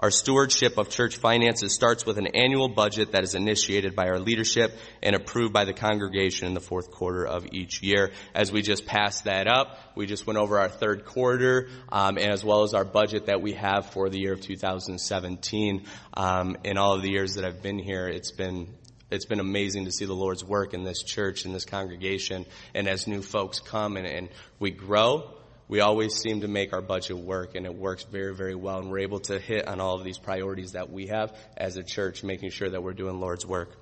Our 0.00 0.10
stewardship 0.10 0.78
of 0.78 0.88
church 0.88 1.18
finances 1.18 1.74
starts 1.74 2.06
with 2.06 2.16
an 2.16 2.28
annual 2.28 2.70
budget 2.70 3.12
that 3.12 3.22
is 3.22 3.34
initiated 3.34 3.94
by 3.94 4.08
our 4.08 4.18
leadership 4.18 4.72
and 5.02 5.14
approved 5.14 5.52
by 5.52 5.66
the 5.66 5.74
congregation 5.74 6.46
in 6.46 6.54
the 6.54 6.60
fourth 6.60 6.90
quarter 6.90 7.26
of 7.26 7.46
each 7.52 7.82
year. 7.82 8.12
As 8.34 8.50
we 8.50 8.62
just 8.62 8.86
passed 8.86 9.24
that 9.24 9.46
up, 9.46 9.78
we 9.94 10.06
just 10.06 10.26
went 10.26 10.38
over 10.38 10.58
our 10.58 10.70
third 10.70 11.04
quarter, 11.04 11.68
um, 11.92 12.16
and 12.16 12.32
as 12.32 12.42
well 12.42 12.62
as 12.62 12.72
our 12.72 12.86
budget 12.86 13.26
that 13.26 13.42
we 13.42 13.52
have 13.52 13.90
for 13.90 14.08
the 14.08 14.18
year 14.18 14.32
of 14.32 14.40
2017. 14.40 15.84
Um, 16.14 16.56
in 16.64 16.78
all 16.78 16.94
of 16.94 17.02
the 17.02 17.10
years 17.10 17.34
that 17.34 17.44
I've 17.44 17.60
been 17.60 17.78
here, 17.78 18.08
it's 18.08 18.32
been 18.32 18.68
it's 19.10 19.26
been 19.26 19.40
amazing 19.40 19.84
to 19.84 19.92
see 19.92 20.06
the 20.06 20.14
Lord's 20.14 20.44
work 20.44 20.72
in 20.72 20.84
this 20.84 21.02
church, 21.02 21.44
in 21.44 21.52
this 21.52 21.64
congregation, 21.66 22.46
and 22.74 22.88
as 22.88 23.06
new 23.06 23.20
folks 23.20 23.58
come 23.58 23.96
and, 23.96 24.06
and 24.06 24.28
we 24.60 24.70
grow, 24.70 25.28
we 25.70 25.78
always 25.78 26.16
seem 26.16 26.40
to 26.40 26.48
make 26.48 26.72
our 26.72 26.82
budget 26.82 27.16
work 27.16 27.54
and 27.54 27.64
it 27.64 27.72
works 27.72 28.02
very, 28.02 28.34
very 28.34 28.56
well. 28.56 28.80
And 28.80 28.90
we're 28.90 28.98
able 28.98 29.20
to 29.20 29.38
hit 29.38 29.68
on 29.68 29.80
all 29.80 29.94
of 29.94 30.02
these 30.02 30.18
priorities 30.18 30.72
that 30.72 30.90
we 30.90 31.06
have 31.06 31.32
as 31.56 31.76
a 31.76 31.84
church, 31.84 32.24
making 32.24 32.50
sure 32.50 32.68
that 32.68 32.82
we're 32.82 32.92
doing 32.92 33.20
Lord's 33.20 33.46
work. 33.46 33.76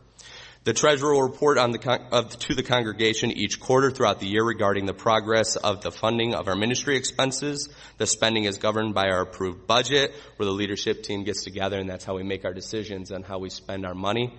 The 0.64 0.74
treasurer 0.74 1.14
will 1.14 1.22
report 1.22 1.56
on 1.56 1.70
the, 1.70 2.00
of, 2.12 2.38
to 2.40 2.54
the 2.54 2.62
congregation 2.62 3.30
each 3.30 3.58
quarter 3.58 3.90
throughout 3.90 4.20
the 4.20 4.26
year 4.26 4.44
regarding 4.44 4.84
the 4.84 4.92
progress 4.92 5.56
of 5.56 5.80
the 5.80 5.90
funding 5.90 6.34
of 6.34 6.46
our 6.46 6.56
ministry 6.56 6.94
expenses. 6.94 7.70
The 7.96 8.06
spending 8.06 8.44
is 8.44 8.58
governed 8.58 8.92
by 8.92 9.08
our 9.08 9.22
approved 9.22 9.66
budget, 9.66 10.12
where 10.36 10.44
the 10.44 10.52
leadership 10.52 11.02
team 11.02 11.24
gets 11.24 11.42
together, 11.42 11.78
and 11.78 11.88
that's 11.88 12.04
how 12.04 12.16
we 12.16 12.22
make 12.22 12.44
our 12.44 12.52
decisions 12.52 13.10
on 13.12 13.22
how 13.22 13.38
we 13.38 13.48
spend 13.48 13.86
our 13.86 13.94
money. 13.94 14.36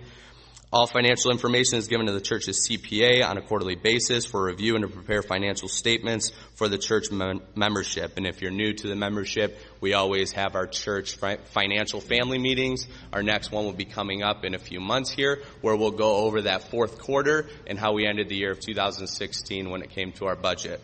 All 0.72 0.86
financial 0.86 1.32
information 1.32 1.78
is 1.78 1.88
given 1.88 2.06
to 2.06 2.12
the 2.12 2.20
church's 2.20 2.68
CPA 2.68 3.28
on 3.28 3.36
a 3.36 3.42
quarterly 3.42 3.74
basis 3.74 4.24
for 4.24 4.44
review 4.44 4.76
and 4.76 4.82
to 4.82 4.88
prepare 4.88 5.20
financial 5.20 5.66
statements 5.66 6.30
for 6.54 6.68
the 6.68 6.78
church 6.78 7.10
mem- 7.10 7.42
membership. 7.56 8.16
And 8.16 8.24
if 8.24 8.40
you're 8.40 8.52
new 8.52 8.72
to 8.74 8.86
the 8.86 8.94
membership, 8.94 9.58
we 9.80 9.94
always 9.94 10.30
have 10.30 10.54
our 10.54 10.68
church 10.68 11.16
fi- 11.16 11.38
financial 11.38 12.00
family 12.00 12.38
meetings. 12.38 12.86
Our 13.12 13.24
next 13.24 13.50
one 13.50 13.64
will 13.64 13.72
be 13.72 13.84
coming 13.84 14.22
up 14.22 14.44
in 14.44 14.54
a 14.54 14.60
few 14.60 14.78
months 14.78 15.10
here, 15.10 15.42
where 15.60 15.74
we'll 15.74 15.90
go 15.90 16.18
over 16.18 16.42
that 16.42 16.70
fourth 16.70 17.00
quarter 17.00 17.48
and 17.66 17.76
how 17.76 17.94
we 17.94 18.06
ended 18.06 18.28
the 18.28 18.36
year 18.36 18.52
of 18.52 18.60
2016 18.60 19.70
when 19.70 19.82
it 19.82 19.90
came 19.90 20.12
to 20.12 20.26
our 20.26 20.36
budget. 20.36 20.80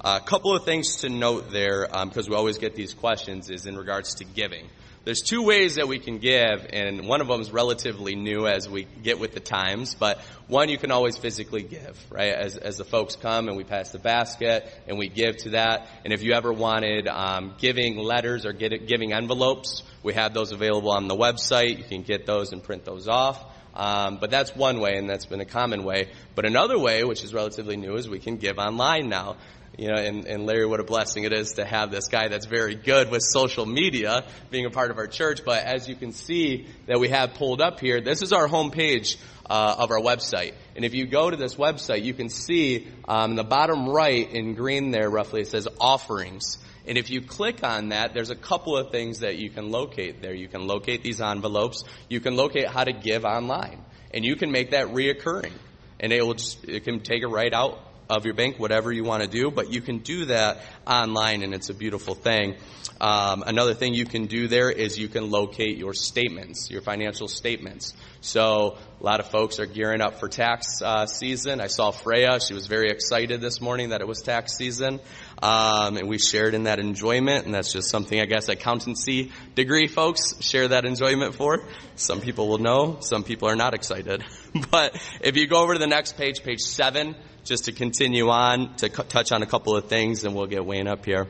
A 0.00 0.06
uh, 0.06 0.18
couple 0.18 0.54
of 0.54 0.64
things 0.64 0.96
to 1.02 1.08
note 1.08 1.52
there, 1.52 1.86
because 1.86 2.26
um, 2.26 2.30
we 2.30 2.36
always 2.36 2.58
get 2.58 2.74
these 2.74 2.92
questions, 2.92 3.50
is 3.50 3.66
in 3.66 3.76
regards 3.76 4.14
to 4.16 4.24
giving. 4.24 4.68
There's 5.08 5.22
two 5.22 5.42
ways 5.42 5.76
that 5.76 5.88
we 5.88 5.98
can 5.98 6.18
give, 6.18 6.66
and 6.70 7.08
one 7.08 7.22
of 7.22 7.28
them 7.28 7.40
is 7.40 7.50
relatively 7.50 8.14
new 8.14 8.46
as 8.46 8.68
we 8.68 8.84
get 8.84 9.18
with 9.18 9.32
the 9.32 9.40
times, 9.40 9.94
but 9.94 10.20
one 10.48 10.68
you 10.68 10.76
can 10.76 10.90
always 10.90 11.16
physically 11.16 11.62
give, 11.62 11.98
right? 12.10 12.34
As, 12.34 12.58
as 12.58 12.76
the 12.76 12.84
folks 12.84 13.16
come 13.16 13.48
and 13.48 13.56
we 13.56 13.64
pass 13.64 13.90
the 13.90 13.98
basket 13.98 14.70
and 14.86 14.98
we 14.98 15.08
give 15.08 15.38
to 15.38 15.50
that. 15.52 15.88
And 16.04 16.12
if 16.12 16.22
you 16.22 16.34
ever 16.34 16.52
wanted 16.52 17.08
um, 17.08 17.54
giving 17.56 17.96
letters 17.96 18.44
or 18.44 18.52
get, 18.52 18.86
giving 18.86 19.14
envelopes, 19.14 19.82
we 20.02 20.12
have 20.12 20.34
those 20.34 20.52
available 20.52 20.90
on 20.90 21.08
the 21.08 21.16
website. 21.16 21.78
You 21.78 21.84
can 21.84 22.02
get 22.02 22.26
those 22.26 22.52
and 22.52 22.62
print 22.62 22.84
those 22.84 23.08
off. 23.08 23.42
Um, 23.74 24.18
but 24.20 24.30
that's 24.30 24.54
one 24.54 24.80
way, 24.80 24.96
and 24.96 25.08
that's 25.08 25.24
been 25.24 25.40
a 25.40 25.46
common 25.46 25.84
way. 25.84 26.10
But 26.34 26.44
another 26.44 26.78
way, 26.78 27.04
which 27.04 27.24
is 27.24 27.32
relatively 27.32 27.76
new, 27.76 27.94
is 27.94 28.08
we 28.10 28.18
can 28.18 28.36
give 28.36 28.58
online 28.58 29.08
now 29.08 29.36
you 29.78 29.86
know, 29.86 29.94
and, 29.94 30.26
and 30.26 30.44
Larry, 30.44 30.66
what 30.66 30.80
a 30.80 30.84
blessing 30.84 31.22
it 31.22 31.32
is 31.32 31.52
to 31.52 31.64
have 31.64 31.92
this 31.92 32.08
guy 32.08 32.26
that's 32.26 32.46
very 32.46 32.74
good 32.74 33.12
with 33.12 33.22
social 33.22 33.64
media 33.64 34.24
being 34.50 34.66
a 34.66 34.70
part 34.70 34.90
of 34.90 34.98
our 34.98 35.06
church. 35.06 35.44
But 35.44 35.62
as 35.62 35.88
you 35.88 35.94
can 35.94 36.10
see 36.12 36.66
that 36.86 36.98
we 36.98 37.10
have 37.10 37.34
pulled 37.34 37.60
up 37.60 37.78
here, 37.78 38.00
this 38.00 38.20
is 38.20 38.32
our 38.32 38.48
homepage 38.48 39.18
uh, 39.48 39.76
of 39.78 39.92
our 39.92 40.00
website. 40.00 40.54
And 40.74 40.84
if 40.84 40.94
you 40.94 41.06
go 41.06 41.30
to 41.30 41.36
this 41.36 41.54
website, 41.54 42.02
you 42.02 42.12
can 42.12 42.28
see 42.28 42.88
um, 43.06 43.30
in 43.30 43.36
the 43.36 43.44
bottom 43.44 43.88
right 43.88 44.28
in 44.28 44.54
green 44.54 44.90
there, 44.90 45.08
roughly, 45.08 45.42
it 45.42 45.46
says 45.46 45.68
offerings. 45.80 46.58
And 46.84 46.98
if 46.98 47.08
you 47.08 47.20
click 47.20 47.62
on 47.62 47.90
that, 47.90 48.14
there's 48.14 48.30
a 48.30 48.36
couple 48.36 48.76
of 48.76 48.90
things 48.90 49.20
that 49.20 49.36
you 49.36 49.48
can 49.48 49.70
locate 49.70 50.20
there. 50.20 50.34
You 50.34 50.48
can 50.48 50.66
locate 50.66 51.04
these 51.04 51.20
envelopes. 51.20 51.84
You 52.08 52.18
can 52.18 52.34
locate 52.34 52.66
how 52.66 52.82
to 52.82 52.92
give 52.92 53.24
online. 53.24 53.84
And 54.12 54.24
you 54.24 54.34
can 54.34 54.50
make 54.50 54.72
that 54.72 54.88
reoccurring. 54.88 55.52
And 56.00 56.12
it 56.12 56.26
will 56.26 56.34
just, 56.34 56.64
it 56.64 56.82
can 56.82 57.00
take 57.00 57.22
it 57.22 57.28
right 57.28 57.52
out 57.52 57.78
of 58.08 58.24
your 58.24 58.34
bank, 58.34 58.58
whatever 58.58 58.90
you 58.92 59.04
want 59.04 59.22
to 59.22 59.28
do, 59.28 59.50
but 59.50 59.72
you 59.72 59.80
can 59.80 59.98
do 59.98 60.26
that 60.26 60.62
online 60.86 61.42
and 61.42 61.54
it's 61.54 61.68
a 61.68 61.74
beautiful 61.74 62.14
thing. 62.14 62.56
Um, 63.00 63.44
another 63.46 63.74
thing 63.74 63.94
you 63.94 64.06
can 64.06 64.26
do 64.26 64.48
there 64.48 64.70
is 64.70 64.98
you 64.98 65.08
can 65.08 65.30
locate 65.30 65.76
your 65.76 65.94
statements, 65.94 66.70
your 66.70 66.82
financial 66.82 67.28
statements. 67.28 67.94
So 68.20 68.76
a 69.00 69.04
lot 69.04 69.20
of 69.20 69.28
folks 69.28 69.60
are 69.60 69.66
gearing 69.66 70.00
up 70.00 70.18
for 70.18 70.28
tax 70.28 70.82
uh, 70.82 71.06
season. 71.06 71.60
I 71.60 71.68
saw 71.68 71.92
Freya; 71.92 72.40
she 72.40 72.54
was 72.54 72.66
very 72.66 72.90
excited 72.90 73.40
this 73.40 73.60
morning 73.60 73.90
that 73.90 74.00
it 74.00 74.08
was 74.08 74.20
tax 74.22 74.56
season, 74.56 74.98
um, 75.40 75.96
and 75.96 76.08
we 76.08 76.18
shared 76.18 76.54
in 76.54 76.64
that 76.64 76.80
enjoyment. 76.80 77.44
And 77.44 77.54
that's 77.54 77.72
just 77.72 77.90
something 77.90 78.20
I 78.20 78.24
guess 78.24 78.48
accountancy 78.48 79.30
degree 79.54 79.86
folks 79.86 80.34
share 80.40 80.66
that 80.68 80.84
enjoyment 80.84 81.36
for. 81.36 81.62
Some 81.94 82.20
people 82.20 82.48
will 82.48 82.58
know, 82.58 82.98
some 83.00 83.22
people 83.22 83.48
are 83.48 83.56
not 83.56 83.74
excited. 83.74 84.24
but 84.72 85.00
if 85.20 85.36
you 85.36 85.46
go 85.46 85.62
over 85.62 85.74
to 85.74 85.78
the 85.78 85.86
next 85.86 86.16
page, 86.16 86.42
page 86.42 86.60
seven, 86.60 87.14
just 87.48 87.64
to 87.64 87.72
continue 87.72 88.28
on 88.28 88.74
to 88.76 88.88
touch 88.88 89.32
on 89.32 89.42
a 89.42 89.46
couple 89.46 89.74
of 89.74 89.86
things, 89.86 90.24
and 90.24 90.34
we'll 90.34 90.46
get 90.46 90.64
Wayne 90.66 90.86
up 90.86 91.06
here. 91.06 91.26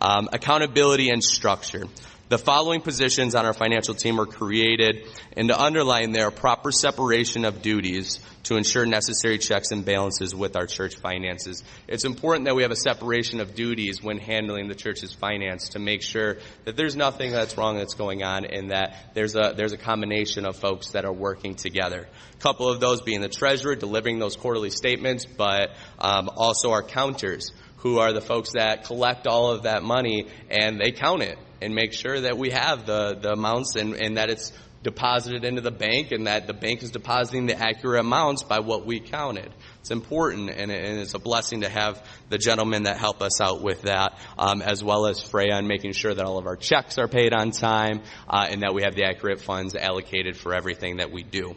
Um, 0.00 0.28
accountability 0.32 1.10
and 1.10 1.22
structure. 1.22 1.84
The 2.28 2.38
following 2.38 2.80
positions 2.80 3.36
on 3.36 3.46
our 3.46 3.52
financial 3.52 3.94
team 3.94 4.16
were 4.16 4.26
created 4.26 5.06
and 5.36 5.46
to 5.46 5.62
underline 5.62 6.10
their 6.10 6.32
proper 6.32 6.72
separation 6.72 7.44
of 7.44 7.62
duties 7.62 8.18
to 8.44 8.56
ensure 8.56 8.84
necessary 8.84 9.38
checks 9.38 9.70
and 9.70 9.84
balances 9.84 10.34
with 10.34 10.56
our 10.56 10.66
church 10.66 10.96
finances. 10.96 11.62
It's 11.86 12.04
important 12.04 12.46
that 12.46 12.56
we 12.56 12.62
have 12.62 12.72
a 12.72 12.76
separation 12.76 13.38
of 13.38 13.54
duties 13.54 14.02
when 14.02 14.18
handling 14.18 14.66
the 14.66 14.74
church's 14.74 15.12
finance 15.12 15.68
to 15.70 15.78
make 15.78 16.02
sure 16.02 16.38
that 16.64 16.76
there's 16.76 16.96
nothing 16.96 17.30
that's 17.30 17.56
wrong 17.56 17.76
that's 17.76 17.94
going 17.94 18.24
on 18.24 18.44
and 18.44 18.72
that 18.72 19.12
there's 19.14 19.36
a, 19.36 19.54
there's 19.56 19.72
a 19.72 19.78
combination 19.78 20.46
of 20.46 20.56
folks 20.56 20.90
that 20.92 21.04
are 21.04 21.12
working 21.12 21.54
together. 21.54 22.08
A 22.34 22.42
couple 22.42 22.68
of 22.68 22.80
those 22.80 23.02
being 23.02 23.20
the 23.20 23.28
treasurer, 23.28 23.76
delivering 23.76 24.18
those 24.18 24.34
quarterly 24.34 24.70
statements, 24.70 25.26
but 25.26 25.76
um, 26.00 26.28
also 26.36 26.72
our 26.72 26.82
counters 26.82 27.52
who 27.76 28.00
are 28.00 28.12
the 28.12 28.20
folks 28.20 28.50
that 28.56 28.82
collect 28.82 29.28
all 29.28 29.52
of 29.52 29.62
that 29.62 29.84
money 29.84 30.26
and 30.50 30.80
they 30.80 30.90
count 30.90 31.22
it 31.22 31.38
and 31.60 31.74
make 31.74 31.92
sure 31.92 32.20
that 32.20 32.36
we 32.38 32.50
have 32.50 32.86
the, 32.86 33.14
the 33.20 33.32
amounts 33.32 33.76
and, 33.76 33.94
and 33.94 34.16
that 34.16 34.30
it's 34.30 34.52
deposited 34.82 35.44
into 35.44 35.60
the 35.60 35.70
bank 35.72 36.12
and 36.12 36.28
that 36.28 36.46
the 36.46 36.54
bank 36.54 36.80
is 36.82 36.92
depositing 36.92 37.46
the 37.46 37.58
accurate 37.58 37.98
amounts 37.98 38.44
by 38.44 38.60
what 38.60 38.86
we 38.86 39.00
counted. 39.00 39.52
It's 39.80 39.90
important 39.90 40.48
and, 40.50 40.70
and 40.70 41.00
it's 41.00 41.14
a 41.14 41.18
blessing 41.18 41.62
to 41.62 41.68
have 41.68 42.06
the 42.28 42.38
gentlemen 42.38 42.84
that 42.84 42.96
help 42.96 43.20
us 43.20 43.40
out 43.40 43.62
with 43.62 43.82
that, 43.82 44.16
um, 44.38 44.62
as 44.62 44.84
well 44.84 45.06
as 45.06 45.20
Freya 45.20 45.54
on 45.54 45.66
making 45.66 45.92
sure 45.92 46.14
that 46.14 46.24
all 46.24 46.38
of 46.38 46.46
our 46.46 46.54
checks 46.54 46.98
are 46.98 47.08
paid 47.08 47.34
on 47.34 47.50
time 47.50 48.02
uh, 48.28 48.46
and 48.48 48.62
that 48.62 48.74
we 48.74 48.82
have 48.82 48.94
the 48.94 49.04
accurate 49.04 49.40
funds 49.40 49.74
allocated 49.74 50.36
for 50.36 50.54
everything 50.54 50.98
that 50.98 51.10
we 51.10 51.24
do. 51.24 51.56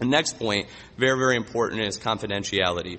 The 0.00 0.06
next 0.06 0.38
point, 0.38 0.66
very, 0.96 1.18
very 1.18 1.36
important, 1.36 1.82
is 1.82 1.98
confidentiality. 1.98 2.98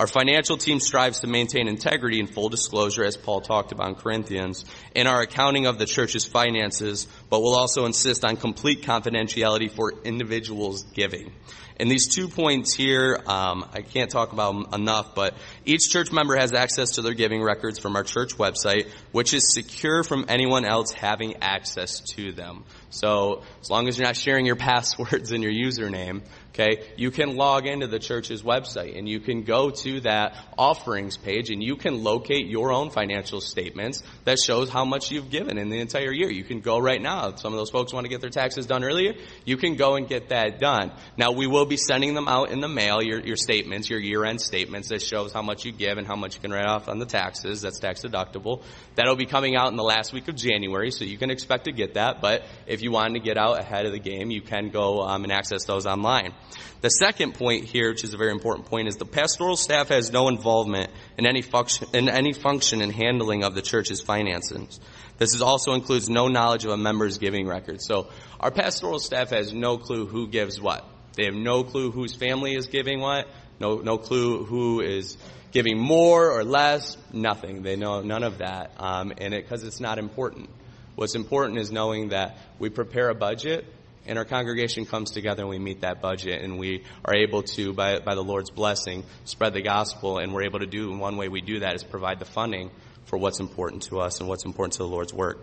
Our 0.00 0.06
financial 0.06 0.56
team 0.56 0.80
strives 0.80 1.20
to 1.20 1.26
maintain 1.26 1.68
integrity 1.68 2.20
and 2.20 2.30
full 2.32 2.48
disclosure, 2.48 3.04
as 3.04 3.18
Paul 3.18 3.42
talked 3.42 3.70
about 3.70 3.88
in 3.88 3.94
Corinthians, 3.96 4.64
in 4.94 5.06
our 5.06 5.20
accounting 5.20 5.66
of 5.66 5.78
the 5.78 5.84
church's 5.84 6.24
finances, 6.24 7.06
but 7.28 7.42
will 7.42 7.54
also 7.54 7.84
insist 7.84 8.24
on 8.24 8.38
complete 8.38 8.80
confidentiality 8.80 9.70
for 9.70 9.92
individuals' 10.02 10.84
giving. 10.84 11.34
And 11.80 11.90
these 11.90 12.14
two 12.14 12.28
points 12.28 12.74
here, 12.74 13.22
um, 13.26 13.66
I 13.74 13.82
can't 13.82 14.10
talk 14.10 14.32
about 14.32 14.74
enough, 14.74 15.14
but 15.14 15.34
each 15.66 15.90
church 15.90 16.12
member 16.12 16.36
has 16.36 16.54
access 16.54 16.92
to 16.92 17.02
their 17.02 17.14
giving 17.14 17.42
records 17.42 17.78
from 17.78 17.94
our 17.94 18.02
church 18.02 18.36
website, 18.36 18.88
which 19.12 19.34
is 19.34 19.54
secure 19.54 20.02
from 20.02 20.26
anyone 20.28 20.64
else 20.64 20.92
having 20.92 21.36
access 21.42 22.00
to 22.16 22.32
them. 22.32 22.64
So 22.90 23.44
as 23.62 23.70
long 23.70 23.88
as 23.88 23.98
you're 23.98 24.06
not 24.06 24.16
sharing 24.16 24.44
your 24.44 24.56
passwords 24.70 25.32
and 25.32 25.42
your 25.42 25.52
username, 25.52 26.22
okay, 26.50 26.82
you 26.96 27.10
can 27.10 27.36
log 27.36 27.66
into 27.66 27.86
the 27.86 27.98
church's 27.98 28.42
website 28.42 28.98
and 28.98 29.08
you 29.08 29.20
can 29.20 29.42
go 29.42 29.70
to 29.70 30.00
that 30.00 30.36
offerings 30.58 31.16
page 31.16 31.50
and 31.50 31.62
you 31.62 31.76
can 31.76 32.02
locate 32.02 32.46
your 32.46 32.72
own 32.72 32.90
financial 32.90 33.40
statements 33.40 34.02
that 34.24 34.38
shows 34.38 34.68
how 34.68 34.84
much 34.84 35.10
you've 35.10 35.30
given 35.30 35.58
in 35.58 35.70
the 35.70 35.78
entire 35.78 36.12
year. 36.12 36.30
You 36.30 36.44
can 36.44 36.60
go 36.60 36.78
right 36.78 37.00
now. 37.00 37.28
If 37.28 37.40
some 37.40 37.52
of 37.52 37.58
those 37.58 37.70
folks 37.70 37.92
want 37.92 38.04
to 38.04 38.08
get 38.08 38.20
their 38.20 38.30
taxes 38.30 38.66
done 38.66 38.84
earlier, 38.84 39.14
you 39.44 39.56
can 39.56 39.76
go 39.76 39.94
and 39.94 40.08
get 40.08 40.30
that 40.30 40.58
done. 40.58 40.92
Now 41.16 41.32
we 41.32 41.46
will 41.46 41.66
be 41.66 41.76
sending 41.76 42.14
them 42.14 42.28
out 42.28 42.50
in 42.50 42.60
the 42.60 42.68
mail, 42.68 43.02
your, 43.02 43.20
your 43.20 43.36
statements, 43.36 43.88
your 43.88 44.00
year-end 44.00 44.40
statements 44.40 44.88
that 44.88 45.02
shows 45.02 45.32
how 45.32 45.42
much 45.42 45.64
you 45.64 45.72
give 45.72 45.98
and 45.98 46.06
how 46.06 46.16
much 46.16 46.34
you 46.34 46.40
can 46.40 46.50
write 46.50 46.66
off 46.66 46.88
on 46.88 46.98
the 46.98 47.06
taxes. 47.06 47.62
That's 47.62 47.78
tax 47.78 48.02
deductible. 48.02 48.62
That'll 48.96 49.16
be 49.16 49.26
coming 49.26 49.56
out 49.56 49.68
in 49.68 49.76
the 49.76 49.84
last 49.84 50.12
week 50.12 50.28
of 50.28 50.34
January, 50.34 50.90
so 50.90 51.04
you 51.04 51.16
can 51.16 51.30
expect 51.30 51.64
to 51.64 51.72
get 51.72 51.94
that. 51.94 52.20
But 52.20 52.42
if 52.66 52.82
you 52.82 52.90
wanted 52.90 53.14
to 53.14 53.20
get 53.20 53.38
out 53.38 53.58
ahead 53.58 53.86
of 53.86 53.92
the 53.92 53.98
game, 53.98 54.30
you 54.30 54.42
can 54.42 54.70
go 54.70 55.00
um, 55.02 55.22
and 55.24 55.32
access 55.32 55.64
those 55.64 55.86
online. 55.86 56.34
The 56.80 56.88
second 56.88 57.34
point 57.34 57.64
here, 57.64 57.90
which 57.90 58.04
is 58.04 58.14
a 58.14 58.16
very 58.16 58.30
important 58.30 58.66
point, 58.66 58.88
is 58.88 58.96
the 58.96 59.04
pastoral 59.04 59.56
staff 59.56 59.88
has 59.88 60.10
no 60.10 60.28
involvement 60.28 60.90
in 61.18 61.26
any 61.26 61.42
function 61.42 61.88
in 61.92 62.08
any 62.08 62.32
function 62.32 62.80
in 62.80 62.90
handling 62.90 63.44
of 63.44 63.54
the 63.54 63.60
church's 63.60 64.00
finances. 64.00 64.80
This 65.18 65.34
is 65.34 65.42
also 65.42 65.74
includes 65.74 66.08
no 66.08 66.28
knowledge 66.28 66.64
of 66.64 66.70
a 66.70 66.78
member's 66.78 67.18
giving 67.18 67.46
record. 67.46 67.82
So 67.82 68.08
our 68.38 68.50
pastoral 68.50 68.98
staff 68.98 69.30
has 69.30 69.52
no 69.52 69.76
clue 69.76 70.06
who 70.06 70.28
gives 70.28 70.58
what. 70.58 70.88
They 71.16 71.26
have 71.26 71.34
no 71.34 71.64
clue 71.64 71.90
whose 71.90 72.14
family 72.14 72.54
is 72.54 72.68
giving 72.68 73.00
what. 73.00 73.28
No 73.58 73.76
no 73.76 73.98
clue 73.98 74.44
who 74.44 74.80
is 74.80 75.18
giving 75.52 75.78
more 75.78 76.30
or 76.30 76.44
less. 76.44 76.96
Nothing. 77.12 77.62
They 77.62 77.76
know 77.76 78.00
none 78.00 78.22
of 78.22 78.38
that, 78.38 78.72
um, 78.78 79.12
and 79.18 79.34
it 79.34 79.44
because 79.44 79.64
it's 79.64 79.80
not 79.80 79.98
important. 79.98 80.48
What's 80.94 81.14
important 81.14 81.58
is 81.58 81.70
knowing 81.70 82.08
that 82.08 82.38
we 82.58 82.70
prepare 82.70 83.10
a 83.10 83.14
budget 83.14 83.66
and 84.10 84.18
our 84.18 84.24
congregation 84.24 84.84
comes 84.84 85.12
together 85.12 85.42
and 85.42 85.48
we 85.48 85.60
meet 85.60 85.82
that 85.82 86.02
budget 86.02 86.42
and 86.42 86.58
we 86.58 86.82
are 87.04 87.14
able 87.14 87.44
to, 87.44 87.72
by, 87.72 88.00
by 88.00 88.16
the 88.16 88.24
Lord's 88.24 88.50
blessing, 88.50 89.04
spread 89.24 89.54
the 89.54 89.62
gospel 89.62 90.18
and 90.18 90.34
we're 90.34 90.42
able 90.42 90.58
to 90.58 90.66
do, 90.66 90.90
and 90.90 91.00
one 91.00 91.16
way 91.16 91.28
we 91.28 91.40
do 91.40 91.60
that 91.60 91.76
is 91.76 91.84
provide 91.84 92.18
the 92.18 92.24
funding 92.24 92.72
for 93.04 93.16
what's 93.16 93.38
important 93.38 93.84
to 93.84 94.00
us 94.00 94.18
and 94.18 94.28
what's 94.28 94.44
important 94.44 94.72
to 94.72 94.78
the 94.78 94.88
Lord's 94.88 95.14
work. 95.14 95.38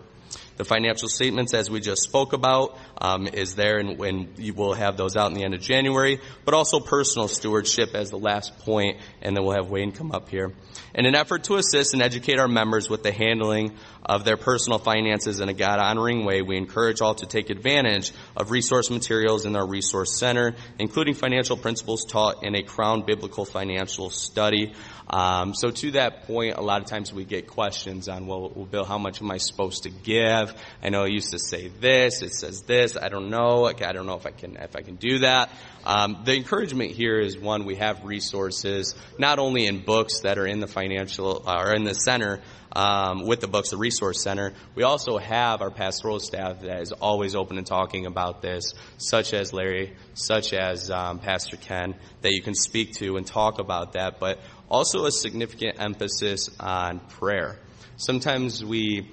The 0.58 0.64
financial 0.64 1.08
statements, 1.08 1.54
as 1.54 1.70
we 1.70 1.80
just 1.80 2.02
spoke 2.02 2.34
about, 2.34 2.76
um, 3.00 3.26
is 3.28 3.54
there, 3.54 3.78
and, 3.78 3.98
and 4.00 4.38
you 4.38 4.52
will 4.52 4.74
have 4.74 4.96
those 4.96 5.16
out 5.16 5.28
in 5.30 5.34
the 5.34 5.44
end 5.44 5.54
of 5.54 5.60
January. 5.60 6.20
But 6.44 6.52
also 6.52 6.80
personal 6.80 7.28
stewardship 7.28 7.94
as 7.94 8.10
the 8.10 8.18
last 8.18 8.58
point, 8.58 8.98
and 9.22 9.36
then 9.36 9.44
we'll 9.44 9.54
have 9.54 9.70
Wayne 9.70 9.92
come 9.92 10.12
up 10.12 10.28
here. 10.28 10.52
In 10.94 11.06
an 11.06 11.14
effort 11.14 11.44
to 11.44 11.56
assist 11.56 11.94
and 11.94 12.02
educate 12.02 12.38
our 12.38 12.48
members 12.48 12.90
with 12.90 13.02
the 13.02 13.12
handling 13.12 13.76
of 14.08 14.24
their 14.24 14.36
personal 14.36 14.78
finances 14.78 15.40
in 15.40 15.48
a 15.48 15.54
God 15.54 15.78
honoring 15.78 16.24
way, 16.24 16.42
we 16.42 16.56
encourage 16.56 17.00
all 17.00 17.14
to 17.16 17.26
take 17.26 17.50
advantage 17.50 18.12
of 18.36 18.50
resource 18.50 18.90
materials 18.90 19.44
in 19.44 19.54
our 19.54 19.66
resource 19.66 20.18
center, 20.18 20.54
including 20.78 21.14
financial 21.14 21.56
principles 21.56 22.04
taught 22.04 22.42
in 22.42 22.54
a 22.54 22.62
Crown 22.62 23.02
Biblical 23.04 23.44
Financial 23.44 24.10
Study. 24.10 24.72
Um, 25.10 25.54
so 25.54 25.70
to 25.70 25.92
that 25.92 26.24
point, 26.26 26.56
a 26.56 26.60
lot 26.60 26.82
of 26.82 26.88
times 26.88 27.12
we 27.12 27.24
get 27.24 27.46
questions 27.46 28.08
on, 28.08 28.26
well, 28.26 28.50
well, 28.54 28.66
Bill, 28.66 28.84
how 28.84 28.98
much 28.98 29.22
am 29.22 29.30
I 29.30 29.38
supposed 29.38 29.84
to 29.84 29.90
give? 29.90 30.54
I 30.82 30.90
know 30.90 31.04
it 31.04 31.12
used 31.12 31.30
to 31.30 31.38
say 31.38 31.68
this, 31.68 32.22
it 32.22 32.34
says 32.34 32.62
this, 32.62 32.96
I 32.96 33.08
don't 33.08 33.30
know, 33.30 33.66
I 33.66 33.92
don't 33.92 34.06
know 34.06 34.16
if 34.16 34.26
I 34.26 34.30
can, 34.30 34.56
if 34.56 34.76
I 34.76 34.82
can 34.82 34.96
do 34.96 35.20
that. 35.20 35.50
Um, 35.88 36.20
the 36.24 36.36
encouragement 36.36 36.90
here 36.90 37.18
is 37.18 37.38
one, 37.38 37.64
we 37.64 37.76
have 37.76 38.04
resources, 38.04 38.94
not 39.18 39.38
only 39.38 39.64
in 39.64 39.80
books 39.80 40.20
that 40.20 40.36
are 40.36 40.46
in 40.46 40.60
the 40.60 40.66
financial, 40.66 41.42
uh, 41.48 41.62
or 41.62 41.72
in 41.72 41.84
the 41.84 41.94
center, 41.94 42.42
um, 42.76 43.26
with 43.26 43.40
the 43.40 43.48
books, 43.48 43.70
the 43.70 43.78
resource 43.78 44.22
center. 44.22 44.52
We 44.74 44.82
also 44.82 45.16
have 45.16 45.62
our 45.62 45.70
pastoral 45.70 46.20
staff 46.20 46.60
that 46.60 46.82
is 46.82 46.92
always 46.92 47.34
open 47.34 47.56
and 47.56 47.66
talking 47.66 48.04
about 48.04 48.42
this, 48.42 48.74
such 48.98 49.32
as 49.32 49.54
Larry, 49.54 49.96
such 50.12 50.52
as 50.52 50.90
um, 50.90 51.20
Pastor 51.20 51.56
Ken, 51.56 51.94
that 52.20 52.32
you 52.32 52.42
can 52.42 52.54
speak 52.54 52.92
to 52.96 53.16
and 53.16 53.26
talk 53.26 53.58
about 53.58 53.94
that. 53.94 54.20
But 54.20 54.40
also 54.68 55.06
a 55.06 55.10
significant 55.10 55.80
emphasis 55.80 56.50
on 56.60 57.00
prayer. 57.00 57.58
Sometimes 57.96 58.62
we, 58.62 59.10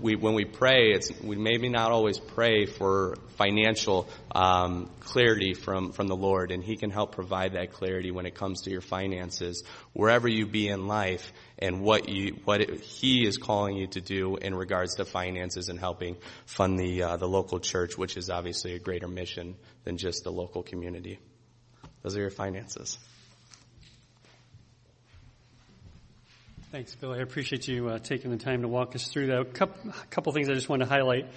we 0.00 0.16
when 0.16 0.34
we 0.34 0.44
pray, 0.44 0.92
it's, 0.92 1.10
we 1.22 1.36
maybe 1.36 1.68
not 1.68 1.92
always 1.92 2.18
pray 2.18 2.66
for 2.66 3.16
financial 3.36 4.08
um, 4.34 4.90
clarity 5.00 5.54
from, 5.54 5.92
from 5.92 6.08
the 6.08 6.16
Lord, 6.16 6.50
and 6.50 6.62
He 6.62 6.76
can 6.76 6.90
help 6.90 7.12
provide 7.12 7.52
that 7.52 7.72
clarity 7.72 8.10
when 8.10 8.26
it 8.26 8.34
comes 8.34 8.62
to 8.62 8.70
your 8.70 8.80
finances, 8.80 9.62
wherever 9.92 10.28
you 10.28 10.46
be 10.46 10.68
in 10.68 10.86
life, 10.86 11.32
and 11.58 11.80
what 11.80 12.08
you 12.08 12.40
what 12.44 12.60
it, 12.60 12.80
He 12.80 13.26
is 13.26 13.36
calling 13.36 13.76
you 13.76 13.86
to 13.88 14.00
do 14.00 14.36
in 14.36 14.54
regards 14.54 14.96
to 14.96 15.04
finances 15.04 15.68
and 15.68 15.78
helping 15.78 16.16
fund 16.46 16.78
the 16.78 17.02
uh, 17.02 17.16
the 17.16 17.28
local 17.28 17.60
church, 17.60 17.96
which 17.96 18.16
is 18.16 18.30
obviously 18.30 18.74
a 18.74 18.78
greater 18.78 19.08
mission 19.08 19.56
than 19.84 19.96
just 19.96 20.24
the 20.24 20.32
local 20.32 20.62
community. 20.62 21.18
Those 22.02 22.16
are 22.16 22.20
your 22.20 22.30
finances. 22.30 22.98
Thanks, 26.74 26.92
Bill. 26.96 27.12
I 27.12 27.18
appreciate 27.18 27.68
you 27.68 27.88
uh, 27.88 28.00
taking 28.00 28.32
the 28.32 28.36
time 28.36 28.62
to 28.62 28.66
walk 28.66 28.96
us 28.96 29.06
through 29.06 29.28
that. 29.28 29.40
A 29.40 29.44
couple, 29.44 29.92
couple 30.10 30.32
things 30.32 30.48
I 30.48 30.54
just 30.54 30.68
want 30.68 30.82
to 30.82 30.88
highlight. 30.88 31.28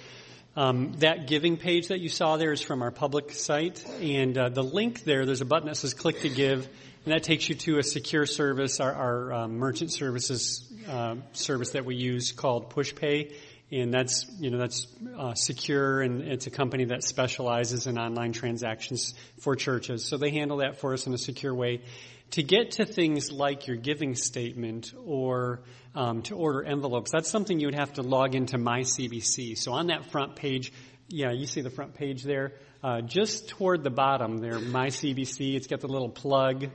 Um, 0.56 0.94
that 0.94 1.28
giving 1.28 1.56
page 1.56 1.86
that 1.88 2.00
you 2.00 2.08
saw 2.08 2.38
there 2.38 2.50
is 2.50 2.60
from 2.60 2.82
our 2.82 2.90
public 2.90 3.30
site, 3.30 3.88
and 4.00 4.36
uh, 4.36 4.48
the 4.48 4.64
link 4.64 5.04
there, 5.04 5.26
there's 5.26 5.40
a 5.40 5.44
button 5.44 5.68
that 5.68 5.76
says 5.76 5.94
"Click 5.94 6.22
to 6.22 6.28
Give," 6.28 6.66
and 7.04 7.14
that 7.14 7.22
takes 7.22 7.48
you 7.48 7.54
to 7.54 7.78
a 7.78 7.84
secure 7.84 8.26
service, 8.26 8.80
our, 8.80 8.92
our 8.92 9.32
um, 9.32 9.58
merchant 9.58 9.92
services 9.92 10.68
uh, 10.88 11.14
service 11.34 11.70
that 11.70 11.84
we 11.84 11.94
use 11.94 12.32
called 12.32 12.70
PushPay, 12.70 13.32
and 13.70 13.92
that's 13.92 14.26
you 14.38 14.50
know 14.50 14.58
that's 14.58 14.86
uh, 15.16 15.34
secure, 15.34 16.00
and 16.00 16.22
it's 16.22 16.46
a 16.46 16.50
company 16.50 16.86
that 16.86 17.02
specializes 17.02 17.86
in 17.86 17.98
online 17.98 18.32
transactions 18.32 19.14
for 19.40 19.56
churches. 19.56 20.04
So 20.04 20.16
they 20.16 20.30
handle 20.30 20.58
that 20.58 20.78
for 20.78 20.94
us 20.94 21.06
in 21.06 21.14
a 21.14 21.18
secure 21.18 21.54
way 21.54 21.82
to 22.30 22.42
get 22.42 22.72
to 22.72 22.84
things 22.84 23.32
like 23.32 23.66
your 23.66 23.76
giving 23.76 24.14
statement 24.14 24.92
or 25.04 25.60
um, 25.94 26.22
to 26.22 26.36
order 26.36 26.62
envelopes, 26.62 27.10
that's 27.10 27.30
something 27.30 27.58
you 27.58 27.66
would 27.66 27.74
have 27.74 27.94
to 27.94 28.02
log 28.02 28.34
into 28.34 28.58
MyCBC. 28.58 29.56
So 29.56 29.72
on 29.72 29.86
that 29.86 30.10
front 30.10 30.36
page, 30.36 30.72
yeah, 31.08 31.32
you 31.32 31.46
see 31.46 31.62
the 31.62 31.70
front 31.70 31.94
page 31.94 32.22
there. 32.22 32.52
Uh, 32.82 33.00
just 33.00 33.48
toward 33.48 33.82
the 33.82 33.90
bottom 33.90 34.38
there, 34.38 34.58
MyCBC, 34.58 35.56
it's 35.56 35.66
got 35.66 35.80
the 35.80 35.88
little 35.88 36.10
plug 36.10 36.66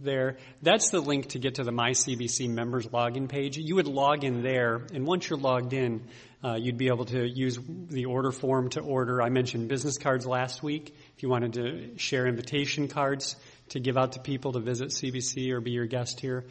there. 0.00 0.38
That's 0.62 0.90
the 0.90 1.00
link 1.00 1.28
to 1.30 1.38
get 1.38 1.56
to 1.56 1.64
the 1.64 1.70
MyCBC 1.70 2.48
members 2.48 2.86
login 2.86 3.28
page. 3.28 3.58
You 3.58 3.76
would 3.76 3.86
log 3.86 4.24
in 4.24 4.42
there, 4.42 4.86
and 4.92 5.06
once 5.06 5.28
you're 5.28 5.38
logged 5.38 5.72
in, 5.72 6.08
uh, 6.44 6.54
you'd 6.54 6.78
be 6.78 6.88
able 6.88 7.04
to 7.06 7.26
use 7.26 7.58
the 7.88 8.06
order 8.06 8.32
form 8.32 8.68
to 8.70 8.80
order. 8.80 9.22
I 9.22 9.28
mentioned 9.28 9.68
business 9.68 9.98
cards 9.98 10.26
last 10.26 10.62
week. 10.62 10.94
If 11.16 11.22
you 11.22 11.28
wanted 11.28 11.52
to 11.54 11.98
share 11.98 12.26
invitation 12.26 12.88
cards, 12.88 13.36
to 13.72 13.80
give 13.80 13.96
out 13.96 14.12
to 14.12 14.20
people 14.20 14.52
to 14.52 14.60
visit 14.60 14.90
CBC 14.90 15.50
or 15.50 15.60
be 15.60 15.70
your 15.70 15.86
guest 15.86 16.20
here. 16.20 16.44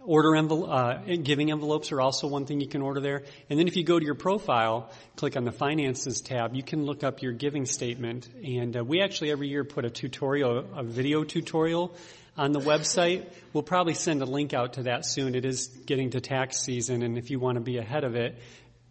Order 0.00 0.36
envelope, 0.36 0.68
uh, 0.68 1.16
giving 1.22 1.50
envelopes 1.50 1.90
are 1.90 2.00
also 2.00 2.28
one 2.28 2.44
thing 2.46 2.60
you 2.60 2.68
can 2.68 2.82
order 2.82 3.00
there. 3.00 3.24
And 3.50 3.58
then 3.58 3.66
if 3.66 3.76
you 3.76 3.84
go 3.84 3.98
to 3.98 4.04
your 4.04 4.14
profile, 4.14 4.90
click 5.16 5.36
on 5.36 5.44
the 5.44 5.52
finances 5.52 6.20
tab, 6.20 6.54
you 6.54 6.62
can 6.62 6.84
look 6.84 7.02
up 7.02 7.22
your 7.22 7.32
giving 7.32 7.66
statement. 7.66 8.28
And 8.44 8.76
uh, 8.76 8.84
we 8.84 9.00
actually 9.00 9.30
every 9.30 9.48
year 9.48 9.64
put 9.64 9.84
a 9.84 9.90
tutorial, 9.90 10.64
a 10.76 10.82
video 10.82 11.24
tutorial 11.24 11.94
on 12.36 12.52
the 12.52 12.60
website. 12.60 13.26
We'll 13.52 13.62
probably 13.62 13.94
send 13.94 14.22
a 14.22 14.26
link 14.26 14.54
out 14.54 14.74
to 14.74 14.84
that 14.84 15.06
soon. 15.06 15.34
It 15.34 15.44
is 15.44 15.68
getting 15.68 16.10
to 16.10 16.20
tax 16.20 16.60
season, 16.60 17.02
and 17.02 17.16
if 17.16 17.30
you 17.30 17.40
want 17.40 17.56
to 17.56 17.62
be 17.62 17.78
ahead 17.78 18.04
of 18.04 18.14
it, 18.14 18.36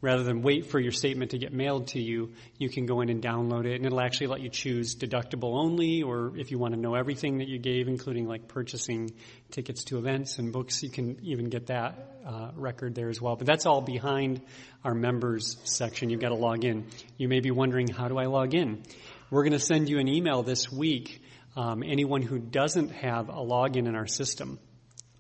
rather 0.06 0.22
than 0.22 0.44
wait 0.44 0.68
for 0.68 0.80
your 0.80 0.91
statement 0.91 1.32
to 1.32 1.39
get 1.39 1.52
mailed 1.52 1.88
to 1.88 2.00
you, 2.00 2.32
you 2.60 2.70
can 2.70 2.86
go 2.86 3.02
in 3.02 3.10
and 3.10 3.24
download 3.24 3.65
it 3.65 3.76
and 3.76 3.88
it'll 3.88 4.00
actually 4.00 4.28
let 4.28 4.39
you 4.39 4.50
choose 4.50 4.96
deductible 4.96 5.58
only 5.60 6.04
or 6.04 6.38
if 6.38 6.52
you 6.52 6.60
want 6.60 6.76
to 6.76 6.80
know 6.80 6.94
everything 6.94 7.39
that 7.39 7.48
you 7.48 7.58
gave, 7.58 7.88
including 7.88 8.28
like 8.28 8.48
purchasing 8.48 9.12
tickets 9.50 9.84
to 9.86 9.98
events 9.98 10.38
and 10.38 10.54
books, 10.54 10.84
you 10.84 10.91
can 10.91 11.18
even 11.24 11.50
get 11.50 11.65
that 11.68 12.18
uh, 12.24 12.52
record 12.56 12.94
there 12.94 13.10
as 13.10 13.20
well. 13.20 13.36
But 13.36 13.48
that's 13.48 13.65
all 13.65 13.82
behind 13.82 14.41
our 14.84 14.94
members 14.94 15.58
section. 15.63 16.12
You've 16.12 16.22
got 16.22 16.30
to 16.30 16.36
log 16.36 16.63
in. 16.63 16.86
You 17.18 17.28
may 17.28 17.39
be 17.39 17.50
wondering, 17.50 17.88
how 17.88 18.08
do 18.08 18.20
I 18.20 18.28
log 18.28 18.54
in? 18.54 18.84
We're 19.32 19.44
going 19.44 19.54
to 19.54 19.60
send 19.60 19.89
you 19.89 19.98
an 19.98 20.08
email 20.08 20.44
this 20.44 20.72
week. 20.72 21.24
Um, 21.58 21.82
anyone 21.82 22.22
who 22.22 22.38
doesn't 22.38 22.89
have 22.91 23.30
a 23.30 23.41
login 23.41 23.88
in 23.88 23.96
our 23.96 24.06
system 24.06 24.60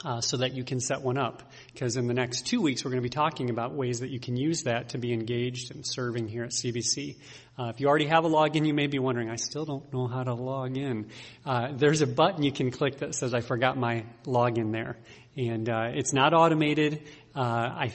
uh, 0.05 0.21
so 0.21 0.37
that 0.37 0.53
you 0.53 0.63
can 0.63 0.79
set 0.79 1.01
one 1.01 1.17
up. 1.17 1.41
Because 1.73 1.97
in 1.97 2.07
the 2.07 2.13
next 2.13 2.45
two 2.45 2.61
weeks, 2.61 2.85
we're 2.85 2.91
going 2.91 3.01
to 3.01 3.09
be 3.09 3.09
talking 3.09 3.49
about 3.49 3.73
ways 3.73 4.01
that 4.01 4.11
you 4.11 4.19
can 4.19 4.37
use 4.37 4.63
that 4.63 4.89
to 4.89 4.99
be 4.99 5.11
engaged 5.11 5.73
and 5.73 5.85
serving 5.85 6.27
here 6.27 6.43
at 6.43 6.51
CBC. 6.51 7.17
Uh, 7.57 7.71
if 7.73 7.79
you 7.79 7.87
already 7.87 8.05
have 8.05 8.23
a 8.23 8.29
login, 8.29 8.67
you 8.67 8.73
may 8.73 8.87
be 8.87 8.99
wondering, 8.99 9.29
I 9.29 9.37
still 9.37 9.65
don't 9.65 9.91
know 9.91 10.07
how 10.07 10.23
to 10.23 10.35
log 10.35 10.77
in. 10.77 11.07
Uh, 11.45 11.69
there's 11.73 12.01
a 12.01 12.07
button 12.07 12.43
you 12.43 12.51
can 12.51 12.69
click 12.69 12.99
that 12.99 13.15
says, 13.15 13.33
I 13.33 13.41
forgot 13.41 13.77
my 13.77 14.05
login 14.25 14.71
there. 14.71 14.97
And 15.35 15.67
uh, 15.67 15.89
it's 15.93 16.13
not 16.13 16.33
automated. 16.33 17.01
Uh, 17.35 17.39
I 17.41 17.93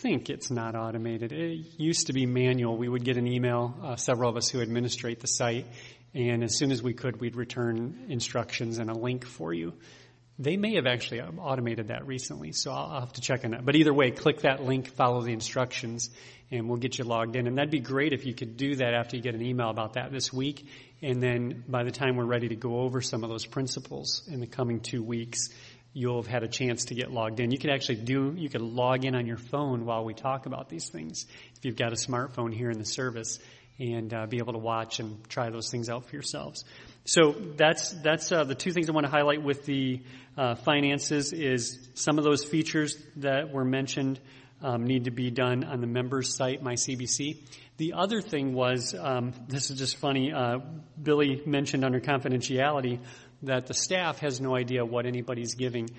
think 0.00 0.30
it's 0.30 0.50
not 0.50 0.74
automated. 0.74 1.32
It 1.32 1.78
used 1.78 2.08
to 2.08 2.12
be 2.12 2.26
manual. 2.26 2.76
We 2.76 2.88
would 2.88 3.04
get 3.04 3.16
an 3.16 3.28
email, 3.28 3.74
uh, 3.82 3.96
several 3.96 4.28
of 4.28 4.36
us 4.36 4.48
who 4.48 4.60
administrate 4.60 5.20
the 5.20 5.28
site, 5.28 5.66
and 6.14 6.42
as 6.42 6.58
soon 6.58 6.72
as 6.72 6.82
we 6.82 6.92
could, 6.92 7.20
we'd 7.20 7.36
return 7.36 8.06
instructions 8.08 8.78
and 8.78 8.90
a 8.90 8.94
link 8.94 9.24
for 9.24 9.54
you. 9.54 9.72
They 10.42 10.56
may 10.56 10.74
have 10.74 10.86
actually 10.86 11.20
automated 11.20 11.88
that 11.88 12.04
recently, 12.06 12.50
so 12.50 12.72
I'll, 12.72 13.00
have 13.00 13.12
to 13.12 13.20
check 13.20 13.44
on 13.44 13.52
that. 13.52 13.64
But 13.64 13.76
either 13.76 13.94
way, 13.94 14.10
click 14.10 14.40
that 14.40 14.62
link, 14.62 14.88
follow 14.88 15.20
the 15.20 15.32
instructions, 15.32 16.10
and 16.50 16.68
we'll 16.68 16.78
get 16.78 16.98
you 16.98 17.04
logged 17.04 17.36
in. 17.36 17.46
And 17.46 17.56
that'd 17.56 17.70
be 17.70 17.78
great 17.78 18.12
if 18.12 18.26
you 18.26 18.34
could 18.34 18.56
do 18.56 18.74
that 18.76 18.92
after 18.92 19.16
you 19.16 19.22
get 19.22 19.36
an 19.36 19.42
email 19.42 19.70
about 19.70 19.92
that 19.92 20.10
this 20.10 20.32
week. 20.32 20.66
And 21.00 21.22
then 21.22 21.62
by 21.68 21.84
the 21.84 21.92
time 21.92 22.16
we're 22.16 22.24
ready 22.24 22.48
to 22.48 22.56
go 22.56 22.80
over 22.80 23.00
some 23.00 23.22
of 23.22 23.30
those 23.30 23.46
principles 23.46 24.28
in 24.28 24.40
the 24.40 24.48
coming 24.48 24.80
two 24.80 25.04
weeks, 25.04 25.48
you'll 25.92 26.20
have 26.20 26.30
had 26.30 26.42
a 26.42 26.48
chance 26.48 26.86
to 26.86 26.94
get 26.94 27.12
logged 27.12 27.38
in. 27.38 27.52
You 27.52 27.58
could 27.58 27.70
actually 27.70 28.02
do, 28.02 28.34
you 28.36 28.48
could 28.48 28.62
log 28.62 29.04
in 29.04 29.14
on 29.14 29.26
your 29.26 29.36
phone 29.36 29.84
while 29.84 30.04
we 30.04 30.12
talk 30.12 30.46
about 30.46 30.68
these 30.68 30.88
things. 30.88 31.26
If 31.56 31.64
you've 31.64 31.76
got 31.76 31.92
a 31.92 31.96
smartphone 31.96 32.52
here 32.52 32.70
in 32.70 32.78
the 32.78 32.84
service 32.84 33.38
and 33.78 34.12
uh, 34.12 34.26
be 34.26 34.38
able 34.38 34.54
to 34.54 34.58
watch 34.58 35.00
and 35.00 35.28
try 35.28 35.50
those 35.50 35.70
things 35.70 35.88
out 35.88 36.06
for 36.06 36.16
yourselves. 36.16 36.64
So 37.04 37.32
that's 37.32 37.90
that's 38.02 38.30
uh, 38.30 38.44
the 38.44 38.54
two 38.54 38.70
things 38.70 38.88
I 38.88 38.92
want 38.92 39.06
to 39.06 39.10
highlight 39.10 39.42
with 39.42 39.64
the 39.64 40.02
uh, 40.36 40.54
finances 40.54 41.32
is 41.32 41.88
some 41.94 42.18
of 42.18 42.24
those 42.24 42.44
features 42.44 42.96
that 43.16 43.52
were 43.52 43.64
mentioned 43.64 44.20
um, 44.62 44.84
need 44.84 45.04
to 45.04 45.10
be 45.10 45.30
done 45.30 45.64
on 45.64 45.80
the 45.80 45.88
members 45.88 46.36
site, 46.36 46.62
my 46.62 46.74
CBC. 46.74 47.38
The 47.78 47.94
other 47.94 48.20
thing 48.20 48.54
was 48.54 48.94
um, 48.94 49.32
this 49.48 49.70
is 49.70 49.78
just 49.78 49.96
funny. 49.96 50.32
Uh, 50.32 50.58
Billy 51.02 51.42
mentioned 51.44 51.84
under 51.84 52.00
confidentiality 52.00 53.00
that 53.42 53.66
the 53.66 53.74
staff 53.74 54.20
has 54.20 54.40
no 54.40 54.54
idea 54.54 54.84
what 54.84 55.04
anybody's 55.04 55.54
giving. 55.54 55.90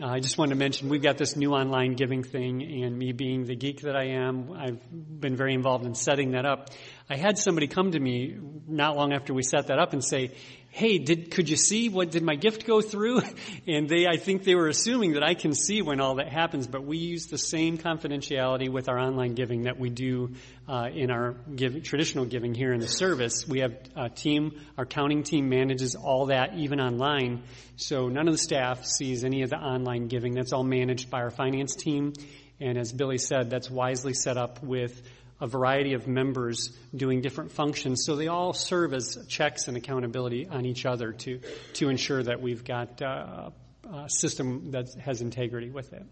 Uh, 0.00 0.06
I 0.06 0.20
just 0.20 0.38
wanted 0.38 0.50
to 0.50 0.58
mention 0.58 0.88
we've 0.88 1.02
got 1.02 1.18
this 1.18 1.36
new 1.36 1.52
online 1.52 1.94
giving 1.94 2.22
thing, 2.22 2.62
and 2.62 2.96
me 2.96 3.12
being 3.12 3.44
the 3.44 3.56
geek 3.56 3.80
that 3.82 3.96
I 3.96 4.10
am, 4.10 4.52
I've 4.52 4.80
been 4.90 5.36
very 5.36 5.54
involved 5.54 5.84
in 5.84 5.94
setting 5.94 6.32
that 6.32 6.46
up. 6.46 6.70
I 7.10 7.16
had 7.16 7.38
somebody 7.38 7.66
come 7.66 7.90
to 7.90 8.00
me 8.00 8.38
not 8.72 8.96
long 8.96 9.12
after 9.12 9.34
we 9.34 9.42
set 9.42 9.68
that 9.68 9.78
up 9.78 9.92
and 9.92 10.04
say, 10.04 10.32
hey, 10.72 10.96
did, 10.96 11.30
could 11.30 11.50
you 11.50 11.56
see 11.56 11.90
what, 11.90 12.10
did 12.10 12.22
my 12.22 12.34
gift 12.34 12.66
go 12.66 12.80
through? 12.80 13.20
And 13.64 13.88
they, 13.88 14.06
I 14.08 14.16
think 14.16 14.42
they 14.42 14.56
were 14.56 14.66
assuming 14.66 15.12
that 15.12 15.22
I 15.22 15.34
can 15.34 15.54
see 15.54 15.82
when 15.82 16.00
all 16.00 16.16
that 16.16 16.32
happens, 16.32 16.66
but 16.66 16.84
we 16.84 16.98
use 16.98 17.26
the 17.26 17.38
same 17.38 17.78
confidentiality 17.78 18.68
with 18.68 18.88
our 18.88 18.98
online 18.98 19.34
giving 19.34 19.64
that 19.64 19.78
we 19.78 19.88
do 19.88 20.34
uh, 20.68 20.88
in 20.92 21.10
our 21.12 21.36
give, 21.54 21.84
traditional 21.84 22.24
giving 22.24 22.54
here 22.54 22.72
in 22.72 22.80
the 22.80 22.88
service. 22.88 23.46
We 23.46 23.60
have 23.60 23.76
a 23.94 24.08
team, 24.08 24.60
our 24.76 24.84
counting 24.84 25.22
team 25.22 25.48
manages 25.48 25.94
all 25.94 26.26
that 26.26 26.54
even 26.56 26.80
online, 26.80 27.44
so 27.76 28.08
none 28.08 28.26
of 28.26 28.34
the 28.34 28.38
staff 28.38 28.84
sees 28.84 29.22
any 29.22 29.42
of 29.42 29.50
the 29.50 29.58
online 29.58 30.08
giving. 30.08 30.34
That's 30.34 30.52
all 30.52 30.64
managed 30.64 31.08
by 31.08 31.20
our 31.20 31.30
finance 31.30 31.76
team, 31.76 32.14
and 32.58 32.76
as 32.76 32.92
Billy 32.92 33.18
said, 33.18 33.50
that's 33.50 33.70
wisely 33.70 34.14
set 34.14 34.36
up 34.36 34.62
with 34.62 35.02
a 35.42 35.46
variety 35.48 35.94
of 35.94 36.06
members 36.06 36.70
doing 36.94 37.20
different 37.20 37.50
functions. 37.50 38.04
So 38.06 38.14
they 38.14 38.28
all 38.28 38.52
serve 38.52 38.94
as 38.94 39.18
checks 39.28 39.66
and 39.66 39.76
accountability 39.76 40.46
on 40.48 40.64
each 40.64 40.86
other 40.86 41.12
to, 41.12 41.40
to 41.74 41.88
ensure 41.88 42.22
that 42.22 42.40
we've 42.40 42.62
got 42.62 43.02
uh, 43.02 43.50
a 43.92 44.08
system 44.08 44.70
that 44.70 44.86
has 45.00 45.20
integrity 45.20 45.68
with 45.68 45.92
it. 45.92 46.04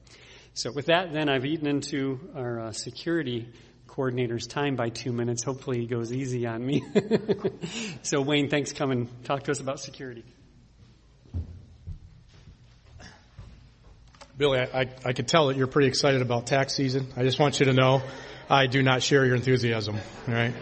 So 0.54 0.72
with 0.72 0.86
that, 0.86 1.12
then 1.12 1.28
I've 1.28 1.46
eaten 1.46 1.68
into 1.68 2.18
our 2.34 2.60
uh, 2.60 2.72
security 2.72 3.48
coordinator's 3.86 4.48
time 4.48 4.74
by 4.74 4.88
two 4.88 5.12
minutes. 5.12 5.44
Hopefully 5.44 5.78
he 5.78 5.86
goes 5.86 6.12
easy 6.12 6.44
on 6.48 6.66
me. 6.66 6.82
so 8.02 8.20
Wayne, 8.20 8.50
thanks. 8.50 8.72
Come 8.72 8.90
and 8.90 9.24
talk 9.24 9.44
to 9.44 9.52
us 9.52 9.60
about 9.60 9.78
security. 9.78 10.24
Billy, 14.36 14.58
I, 14.58 14.80
I, 14.80 14.86
I 15.04 15.12
could 15.12 15.28
tell 15.28 15.48
that 15.48 15.56
you're 15.56 15.68
pretty 15.68 15.88
excited 15.88 16.20
about 16.20 16.46
tax 16.46 16.74
season. 16.74 17.06
I 17.16 17.22
just 17.22 17.38
want 17.38 17.60
you 17.60 17.66
to 17.66 17.72
know 17.72 18.02
I 18.50 18.66
do 18.66 18.82
not 18.82 19.00
share 19.04 19.24
your 19.24 19.36
enthusiasm. 19.36 19.96
Right. 20.26 20.52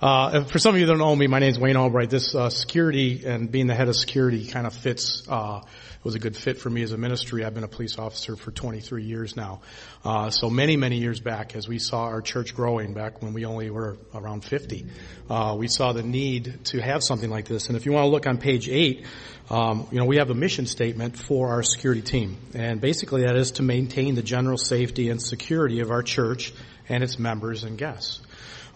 Uh, 0.00 0.44
for 0.44 0.60
some 0.60 0.76
of 0.76 0.80
you 0.80 0.86
that 0.86 0.92
don't 0.92 1.00
know 1.00 1.16
me, 1.16 1.26
my 1.26 1.40
name 1.40 1.50
is 1.50 1.58
Wayne 1.58 1.76
Albright. 1.76 2.08
This 2.08 2.36
uh, 2.36 2.50
security 2.50 3.24
and 3.26 3.50
being 3.50 3.66
the 3.66 3.74
head 3.74 3.88
of 3.88 3.96
security 3.96 4.46
kind 4.46 4.64
of 4.64 4.74
fits. 4.74 5.24
Uh, 5.28 5.62
was 6.04 6.14
a 6.14 6.18
good 6.18 6.36
fit 6.36 6.58
for 6.58 6.70
me 6.70 6.82
as 6.82 6.92
a 6.92 6.96
ministry. 6.96 7.44
I've 7.44 7.54
been 7.54 7.64
a 7.64 7.68
police 7.68 7.98
officer 7.98 8.36
for 8.36 8.50
23 8.50 9.02
years 9.04 9.36
now. 9.36 9.60
Uh, 10.04 10.30
so 10.30 10.48
many, 10.48 10.76
many 10.76 10.98
years 10.98 11.20
back, 11.20 11.56
as 11.56 11.68
we 11.68 11.78
saw 11.78 12.04
our 12.04 12.22
church 12.22 12.54
growing 12.54 12.94
back 12.94 13.20
when 13.20 13.32
we 13.32 13.44
only 13.44 13.68
were 13.70 13.98
around 14.14 14.44
50, 14.44 14.86
uh, 15.28 15.56
we 15.58 15.68
saw 15.68 15.92
the 15.92 16.02
need 16.02 16.64
to 16.66 16.80
have 16.80 17.02
something 17.02 17.28
like 17.28 17.46
this. 17.46 17.68
And 17.68 17.76
if 17.76 17.84
you 17.84 17.92
want 17.92 18.04
to 18.04 18.08
look 18.08 18.26
on 18.26 18.38
page 18.38 18.68
eight, 18.68 19.04
um, 19.50 19.86
you 19.90 19.98
know, 19.98 20.04
we 20.04 20.16
have 20.16 20.30
a 20.30 20.34
mission 20.34 20.66
statement 20.66 21.16
for 21.16 21.48
our 21.48 21.62
security 21.62 22.02
team, 22.02 22.36
and 22.54 22.80
basically 22.80 23.22
that 23.22 23.36
is 23.36 23.52
to 23.52 23.62
maintain 23.62 24.14
the 24.14 24.22
general 24.22 24.58
safety 24.58 25.08
and 25.08 25.22
security 25.22 25.80
of 25.80 25.90
our 25.90 26.02
church 26.02 26.52
and 26.88 27.02
its 27.02 27.18
members 27.18 27.64
and 27.64 27.78
guests. 27.78 28.20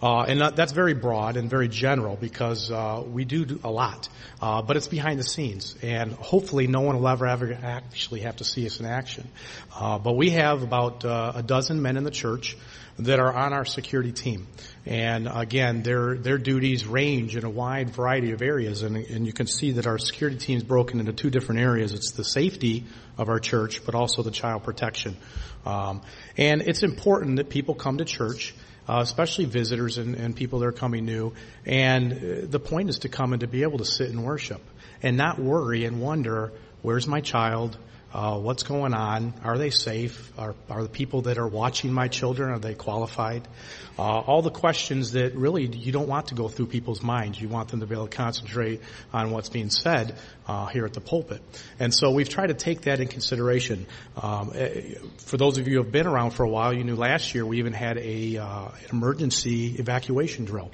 Uh, 0.01 0.23
and 0.23 0.41
that's 0.57 0.73
very 0.73 0.93
broad 0.93 1.37
and 1.37 1.49
very 1.49 1.69
general 1.69 2.17
because 2.17 2.69
uh, 2.69 3.01
we 3.07 3.23
do 3.23 3.57
a 3.63 3.71
lot, 3.71 4.09
uh, 4.41 4.61
but 4.61 4.75
it's 4.75 4.87
behind 4.87 5.17
the 5.17 5.23
scenes, 5.23 5.77
and 5.81 6.11
hopefully 6.11 6.67
no 6.67 6.81
one 6.81 6.97
will 6.97 7.07
ever 7.07 7.25
ever 7.25 7.57
actually 7.63 8.19
have 8.19 8.35
to 8.35 8.43
see 8.43 8.65
us 8.65 8.81
in 8.81 8.85
action. 8.85 9.25
Uh, 9.73 9.97
but 9.99 10.17
we 10.17 10.31
have 10.31 10.61
about 10.61 11.05
uh, 11.05 11.31
a 11.35 11.43
dozen 11.43 11.81
men 11.81 11.95
in 11.95 12.03
the 12.03 12.11
church 12.11 12.57
that 12.99 13.19
are 13.19 13.33
on 13.33 13.53
our 13.53 13.65
security 13.65 14.11
team, 14.11 14.47
and 14.85 15.27
again, 15.31 15.81
their 15.81 16.15
their 16.15 16.37
duties 16.37 16.85
range 16.85 17.35
in 17.35 17.43
a 17.43 17.49
wide 17.49 17.89
variety 17.89 18.31
of 18.31 18.41
areas, 18.41 18.83
and, 18.83 18.95
and 18.95 19.25
you 19.25 19.33
can 19.33 19.47
see 19.47 19.73
that 19.73 19.87
our 19.87 19.97
security 19.97 20.37
team 20.37 20.57
is 20.57 20.63
broken 20.63 20.99
into 20.99 21.13
two 21.13 21.29
different 21.29 21.61
areas. 21.61 21.93
It's 21.93 22.11
the 22.11 22.23
safety 22.23 22.85
of 23.17 23.29
our 23.29 23.39
church, 23.39 23.85
but 23.85 23.95
also 23.95 24.21
the 24.21 24.31
child 24.31 24.63
protection. 24.63 25.17
Um, 25.65 26.01
and 26.37 26.61
it's 26.61 26.83
important 26.83 27.37
that 27.37 27.49
people 27.49 27.73
come 27.73 27.97
to 27.97 28.05
church 28.05 28.53
uh, 28.87 28.99
especially 29.01 29.45
visitors 29.45 29.97
and, 29.97 30.15
and, 30.15 30.35
people 30.35 30.59
that 30.59 30.67
are 30.67 30.73
coming 30.73 31.05
new. 31.05 31.33
And 31.65 32.13
uh, 32.13 32.17
the 32.49 32.59
point 32.59 32.89
is 32.89 32.99
to 32.99 33.09
come 33.09 33.33
and 33.33 33.39
to 33.41 33.47
be 33.47 33.63
able 33.63 33.77
to 33.77 33.85
sit 33.85 34.09
and 34.09 34.23
worship 34.23 34.61
and 35.01 35.15
not 35.17 35.39
worry 35.39 35.85
and 35.85 36.01
wonder, 36.01 36.51
where's 36.81 37.07
my 37.07 37.21
child? 37.21 37.77
Uh, 38.13 38.37
what's 38.37 38.61
going 38.61 38.93
on? 38.93 39.33
Are 39.43 39.57
they 39.57 39.71
safe? 39.71 40.31
Are, 40.37 40.53
are 40.69 40.83
the 40.83 40.89
people 40.89 41.23
that 41.23 41.39
are 41.39 41.47
watching 41.47 41.91
my 41.91 42.07
children, 42.07 42.51
are 42.51 42.59
they 42.59 42.75
qualified? 42.75 43.47
Uh, 43.97 44.03
all 44.03 44.43
the 44.43 44.51
questions 44.51 45.13
that 45.13 45.35
really 45.35 45.65
you 45.65 45.91
don't 45.91 46.07
want 46.07 46.27
to 46.27 46.35
go 46.35 46.47
through 46.47 46.67
people's 46.67 47.01
minds. 47.01 47.41
You 47.41 47.49
want 47.49 47.69
them 47.69 47.79
to 47.79 47.87
be 47.87 47.95
able 47.95 48.07
to 48.07 48.15
concentrate 48.15 48.81
on 49.11 49.31
what's 49.31 49.49
being 49.49 49.71
said 49.71 50.15
uh, 50.47 50.67
here 50.67 50.85
at 50.85 50.93
the 50.93 51.01
pulpit. 51.01 51.41
And 51.79 51.91
so 51.91 52.11
we've 52.11 52.29
tried 52.29 52.47
to 52.47 52.53
take 52.53 52.81
that 52.81 52.99
in 52.99 53.07
consideration. 53.07 53.87
Um, 54.21 54.51
eh, 54.53 54.95
for 55.17 55.37
those 55.37 55.57
of 55.57 55.67
you 55.67 55.77
who 55.77 55.83
have 55.83 55.91
been 55.91 56.05
around 56.05 56.31
for 56.31 56.43
a 56.43 56.49
while, 56.49 56.71
you 56.71 56.83
knew 56.83 56.95
last 56.95 57.33
year 57.33 57.45
we 57.47 57.57
even 57.59 57.73
had 57.73 57.97
a 57.97 58.37
uh, 58.37 58.67
emergency 58.91 59.75
evacuation 59.79 60.45
drill, 60.45 60.71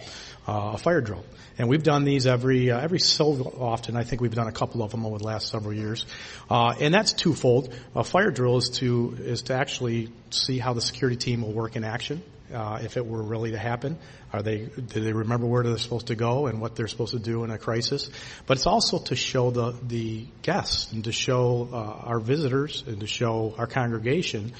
uh, 0.49 0.71
a 0.73 0.77
fire 0.77 1.01
drill. 1.01 1.23
And 1.57 1.67
we've 1.67 1.83
done 1.83 2.05
these 2.05 2.25
every 2.25 2.71
uh, 2.71 2.79
every 2.79 2.99
so 2.99 3.33
often. 3.59 3.95
I 3.95 4.03
think 4.03 4.21
we've 4.21 4.33
done 4.33 4.47
a 4.47 4.51
couple 4.51 4.81
of 4.81 4.91
them 4.91 5.05
over 5.05 5.17
the 5.17 5.25
last 5.25 5.49
several 5.49 5.73
years. 5.73 6.05
Uh, 6.49 6.73
and 6.79 6.93
that's 6.93 7.13
twofold. 7.13 7.73
A 7.95 8.03
fire 8.03 8.31
drill 8.31 8.57
is 8.57 8.69
to 8.81 9.15
is 9.19 9.43
to 9.43 9.53
actually 9.53 10.09
see 10.31 10.57
how 10.57 10.73
the 10.73 10.81
security 10.81 11.17
team 11.17 11.41
will 11.41 11.53
work 11.53 11.75
in 11.75 11.83
action. 11.83 12.23
Uh, 12.53 12.79
if 12.81 12.97
it 12.97 13.05
were 13.05 13.21
really 13.21 13.51
to 13.51 13.59
happen, 13.59 13.95
are 14.33 14.41
they 14.41 14.57
do 14.65 15.01
they 15.01 15.13
remember 15.13 15.45
where 15.45 15.63
they're 15.63 15.77
supposed 15.77 16.07
to 16.07 16.15
go 16.15 16.47
and 16.47 16.59
what 16.59 16.75
they're 16.75 16.87
supposed 16.87 17.11
to 17.11 17.19
do 17.19 17.43
in 17.43 17.51
a 17.51 17.59
crisis? 17.59 18.09
But 18.47 18.57
it's 18.57 18.65
also 18.65 18.97
to 18.97 19.15
show 19.15 19.51
the 19.51 19.75
the 19.83 20.25
guests 20.41 20.91
and 20.91 21.03
to 21.03 21.11
show 21.11 21.69
uh, 21.71 22.09
our 22.09 22.19
visitors 22.19 22.83
and 22.87 23.01
to 23.01 23.07
show 23.07 23.53
our 23.57 23.67
congregation 23.67 24.53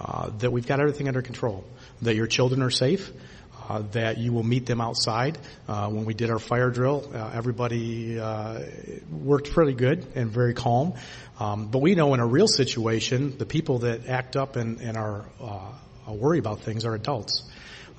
uh, 0.00 0.30
that 0.38 0.50
we've 0.50 0.66
got 0.66 0.80
everything 0.80 1.08
under 1.08 1.22
control, 1.22 1.64
that 2.02 2.16
your 2.16 2.26
children 2.26 2.62
are 2.62 2.70
safe, 2.70 3.12
uh, 3.68 3.82
that 3.92 4.18
you 4.18 4.32
will 4.32 4.42
meet 4.42 4.66
them 4.66 4.80
outside. 4.80 5.38
Uh, 5.66 5.88
when 5.90 6.04
we 6.04 6.14
did 6.14 6.30
our 6.30 6.38
fire 6.38 6.70
drill, 6.70 7.10
uh, 7.14 7.30
everybody 7.34 8.18
uh, 8.18 8.60
worked 9.10 9.50
pretty 9.50 9.74
good 9.74 10.06
and 10.14 10.30
very 10.30 10.54
calm. 10.54 10.94
Um, 11.38 11.68
but 11.68 11.80
we 11.80 11.94
know 11.94 12.14
in 12.14 12.20
a 12.20 12.26
real 12.26 12.48
situation, 12.48 13.36
the 13.38 13.46
people 13.46 13.80
that 13.80 14.08
act 14.08 14.36
up 14.36 14.56
and, 14.56 14.80
and 14.80 14.96
are 14.96 15.24
uh, 15.40 16.12
worry 16.12 16.38
about 16.38 16.60
things 16.60 16.84
are 16.84 16.94
adults. 16.94 17.48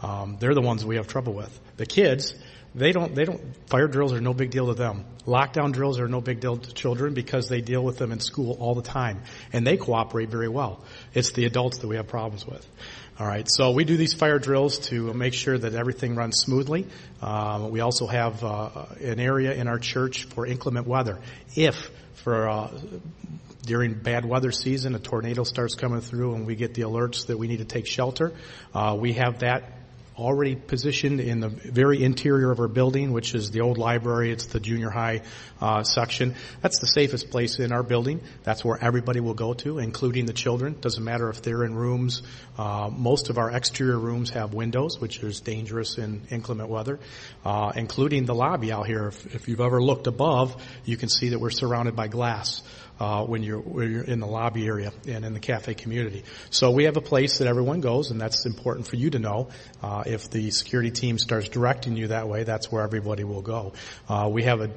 Um, 0.01 0.38
they're 0.39 0.55
the 0.55 0.62
ones 0.62 0.86
we 0.86 0.95
have 0.95 1.08
trouble 1.08 1.34
with. 1.34 1.60
The 1.77 1.86
kids, 1.86 2.34
they 2.73 2.91
don't, 2.91 3.13
they 3.15 3.25
don't, 3.25 3.41
fire 3.67 3.88
drills 3.88 4.13
are 4.13 4.21
no 4.21 4.34
big 4.34 4.51
deal 4.51 4.67
to 4.67 4.73
them. 4.73 5.05
Lockdown 5.25 5.73
drills 5.73 5.99
are 5.99 6.08
no 6.08 6.21
big 6.21 6.39
deal 6.39 6.58
to 6.58 6.73
children 6.73 7.13
because 7.13 7.49
they 7.49 7.62
deal 7.62 7.84
with 7.84 7.97
them 7.97 8.12
in 8.12 8.19
school 8.19 8.58
all 8.60 8.75
the 8.75 8.82
time. 8.82 9.23
And 9.51 9.65
they 9.65 9.77
cooperate 9.77 10.29
very 10.29 10.47
well. 10.47 10.84
It's 11.13 11.32
the 11.32 11.45
adults 11.45 11.79
that 11.79 11.88
we 11.88 11.97
have 11.97 12.08
problems 12.08 12.45
with. 12.45 12.65
All 13.19 13.27
right, 13.27 13.45
so 13.49 13.71
we 13.71 13.84
do 13.84 13.97
these 13.97 14.13
fire 14.13 14.39
drills 14.39 14.79
to 14.88 15.13
make 15.13 15.34
sure 15.34 15.58
that 15.58 15.73
everything 15.73 16.15
runs 16.15 16.38
smoothly. 16.38 16.88
Um, 17.21 17.69
we 17.69 17.82
also 17.82 18.08
have 18.08 18.41
uh, 18.45 18.86
an 19.01 19.19
area 19.19 19.51
in 19.51 19.67
our 19.67 19.77
church 19.77 20.23
for 20.23 20.45
inclement 20.45 20.88
weather. 20.88 21.19
If 21.53 21.91
for 22.23 22.47
uh, 22.47 22.71
during 23.63 23.95
bad 23.95 24.23
weather 24.23 24.53
season, 24.53 24.95
a 24.95 24.99
tornado 24.99 25.43
starts 25.43 25.75
coming 25.75 25.99
through 25.99 26.36
and 26.36 26.47
we 26.47 26.55
get 26.55 26.75
the 26.75 26.84
alerts 26.84 27.27
that 27.27 27.38
we 27.38 27.49
need 27.49 27.58
to 27.58 27.65
take 27.65 27.88
shelter, 27.88 28.32
uh, 28.73 28.95
we 28.97 29.12
have 29.13 29.39
that 29.39 29.79
already 30.19 30.55
positioned 30.55 31.19
in 31.19 31.39
the 31.39 31.49
very 31.49 32.03
interior 32.03 32.51
of 32.51 32.60
our 32.60 32.67
building, 32.67 33.12
which 33.12 33.34
is 33.34 33.51
the 33.51 33.62
old 33.62 33.77
library. 33.77 34.32
It's 34.32 34.47
the 34.47 34.60
junior 34.60 34.89
high 34.89 35.21
uh, 35.62 35.84
section. 35.84 36.36
That's 36.62 36.79
the 36.79 36.88
safest 36.88 37.29
place 37.29 37.60
in 37.60 37.71
our 37.71 37.84
building. 37.84 38.21
That's 38.43 38.63
where 38.63 38.77
everybody 38.82 39.19
will 39.19 39.34
go 39.34 39.53
to, 39.55 39.79
including 39.79 40.25
the 40.25 40.34
children. 40.34 40.75
Doesn't 40.79 41.03
matter 41.03 41.29
if 41.29 41.41
they're 41.41 41.63
in 41.63 41.73
rooms. 41.75 42.21
Uh, 42.58 42.89
most 42.91 43.29
of 43.29 43.38
our 43.38 43.49
exterior 43.49 43.97
rooms 43.97 44.32
have 44.32 44.53
windows, 44.53 44.99
which 44.99 45.19
is 45.23 45.39
dangerous 45.39 45.97
in 45.97 46.21
inclement 46.29 46.69
weather, 46.69 46.99
uh, 47.45 47.71
including 47.75 48.25
the 48.25 48.36
lobby 48.36 48.71
out 48.71 48.86
here. 48.86 49.08
If, 49.08 49.36
if 49.36 49.47
you've 49.47 49.62
ever 49.62 49.82
looked 49.82 50.08
above, 50.08 50.62
you 50.86 50.97
can 50.97 51.10
see 51.10 51.29
that 51.29 51.39
we're 51.39 51.49
surrounded 51.49 51.95
by 51.95 52.08
glass 52.08 52.62
uh, 52.99 53.23
when 53.25 53.43
you're 53.43 53.59
when 53.59 53.91
you're 53.91 54.03
in 54.03 54.19
the 54.19 54.27
lobby 54.27 54.65
area 54.65 54.91
and 55.07 55.25
in 55.25 55.33
the 55.33 55.39
cafe 55.39 55.73
community. 55.73 56.23
So 56.49 56.71
we 56.71 56.85
have 56.85 56.97
a 56.97 57.01
place 57.01 57.38
that 57.39 57.47
everyone 57.47 57.81
goes, 57.81 58.12
and 58.12 58.19
that's 58.19 58.45
important 58.45 58.88
for 58.88 58.95
you 58.95 59.09
to 59.12 59.19
know. 59.19 59.49
Uh, 59.81 60.03
if 60.05 60.29
the 60.29 60.51
security 60.51 60.91
team 60.91 61.17
starts 61.17 61.49
directing 61.49 61.95
you 61.95 62.07
that 62.07 62.27
way, 62.27 62.43
that's 62.43 62.71
where 62.71 62.83
everybody 62.83 63.23
will 63.23 63.41
go. 63.41 63.73
Uh, 64.07 64.29
we 64.31 64.43
have 64.43 64.62
a 64.62 64.69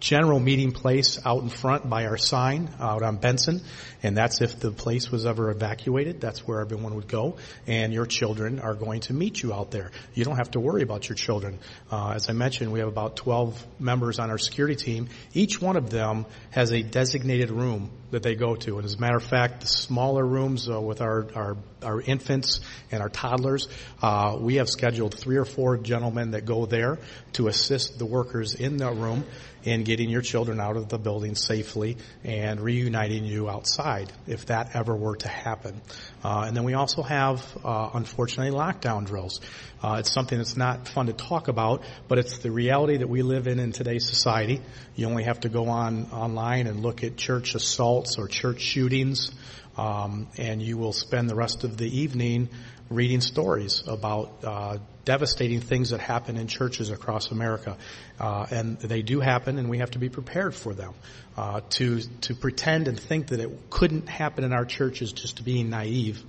general 0.00 0.38
meeting 0.38 0.72
place 0.72 1.18
out 1.24 1.42
in 1.42 1.48
front 1.48 1.88
by 1.88 2.06
our 2.06 2.16
sign 2.16 2.70
out 2.80 3.02
on 3.02 3.16
Benson. 3.16 3.62
And 4.02 4.16
that's 4.16 4.40
if 4.40 4.60
the 4.60 4.70
place 4.70 5.10
was 5.10 5.26
ever 5.26 5.50
evacuated. 5.50 6.20
That's 6.20 6.46
where 6.46 6.60
everyone 6.60 6.94
would 6.94 7.08
go. 7.08 7.36
And 7.66 7.92
your 7.92 8.06
children 8.06 8.60
are 8.60 8.74
going 8.74 9.00
to 9.02 9.12
meet 9.12 9.42
you 9.42 9.52
out 9.52 9.70
there. 9.70 9.90
You 10.14 10.24
don't 10.24 10.36
have 10.36 10.52
to 10.52 10.60
worry 10.60 10.82
about 10.82 11.08
your 11.08 11.16
children. 11.16 11.58
Uh, 11.90 12.12
as 12.14 12.30
I 12.30 12.32
mentioned, 12.32 12.72
we 12.72 12.78
have 12.78 12.88
about 12.88 13.16
12 13.16 13.66
members 13.80 14.18
on 14.18 14.30
our 14.30 14.38
security 14.38 14.76
team. 14.76 15.08
Each 15.34 15.60
one 15.60 15.76
of 15.76 15.90
them 15.90 16.26
has 16.50 16.72
a 16.72 16.82
designated 16.82 17.50
room 17.50 17.90
that 18.10 18.22
they 18.22 18.36
go 18.36 18.54
to. 18.54 18.76
And 18.76 18.84
as 18.84 18.94
a 18.94 19.00
matter 19.00 19.16
of 19.16 19.24
fact, 19.24 19.62
the 19.62 19.66
smaller 19.66 20.24
rooms 20.24 20.68
uh, 20.70 20.80
with 20.80 21.00
our, 21.00 21.26
our, 21.34 21.56
our 21.82 22.00
infants 22.00 22.60
and 22.90 23.02
our 23.02 23.08
toddlers, 23.08 23.68
uh, 24.02 24.36
we 24.40 24.56
have 24.56 24.68
scheduled 24.68 25.14
three 25.14 25.36
or 25.36 25.44
four 25.44 25.76
gentlemen 25.76 26.32
that 26.32 26.44
go 26.44 26.66
there 26.66 26.98
to 27.34 27.48
assist 27.48 27.98
the 27.98 28.06
workers 28.06 28.54
in 28.54 28.78
that 28.78 28.94
room 28.96 29.24
in 29.64 29.84
getting 29.84 30.08
your 30.08 30.22
children 30.22 30.60
out 30.60 30.76
of 30.76 30.88
the 30.88 30.98
building 30.98 31.34
safely 31.34 31.96
and 32.24 32.60
reuniting 32.60 33.24
you 33.24 33.48
outside 33.50 34.10
if 34.26 34.46
that 34.46 34.74
ever 34.74 34.94
were 34.94 35.16
to 35.16 35.28
happen. 35.28 35.80
Uh, 36.24 36.44
and 36.46 36.56
then 36.56 36.64
we 36.64 36.74
also 36.74 37.02
have, 37.02 37.44
uh, 37.64 37.90
unfortunately, 37.94 38.56
lockdown 38.56 39.04
drills. 39.04 39.40
Uh, 39.82 39.96
it's 40.00 40.12
something 40.12 40.38
that's 40.38 40.56
not 40.56 40.88
fun 40.88 41.06
to 41.06 41.12
talk 41.12 41.48
about, 41.48 41.82
but 42.08 42.18
it's 42.18 42.38
the 42.38 42.50
reality 42.50 42.96
that 42.98 43.08
we 43.08 43.22
live 43.22 43.46
in 43.46 43.58
in 43.58 43.72
today's 43.72 44.08
society. 44.08 44.60
You 44.96 45.06
only 45.06 45.24
have 45.24 45.40
to 45.40 45.48
go 45.48 45.68
on 45.68 46.06
online 46.12 46.66
and 46.66 46.80
look 46.80 47.04
at 47.04 47.16
church 47.16 47.54
assaults 47.54 48.18
or 48.18 48.28
church 48.28 48.60
shootings, 48.60 49.30
um, 49.78 50.26
and 50.36 50.60
you 50.60 50.76
will 50.76 50.92
spend 50.92 51.30
the 51.30 51.34
rest 51.34 51.64
of 51.64 51.76
the 51.76 52.00
evening 52.00 52.48
reading 52.90 53.20
stories 53.20 53.82
about 53.86 54.32
uh, 54.44 54.78
devastating 55.08 55.62
things 55.62 55.88
that 55.88 56.00
happen 56.00 56.36
in 56.36 56.46
churches 56.46 56.90
across 56.90 57.30
America, 57.30 57.78
uh, 58.20 58.46
and 58.50 58.78
they 58.78 59.00
do 59.00 59.20
happen, 59.20 59.56
and 59.58 59.70
we 59.70 59.78
have 59.78 59.92
to 59.92 59.98
be 59.98 60.10
prepared 60.10 60.54
for 60.54 60.74
them. 60.74 60.92
Uh, 61.34 61.62
to 61.70 62.00
to 62.20 62.34
pretend 62.34 62.88
and 62.88 63.00
think 63.00 63.28
that 63.28 63.40
it 63.40 63.70
couldn't 63.70 64.06
happen 64.06 64.44
in 64.44 64.52
our 64.52 64.66
church 64.66 65.00
is 65.00 65.12
just 65.12 65.42
being 65.46 65.70
naive. 65.70 66.22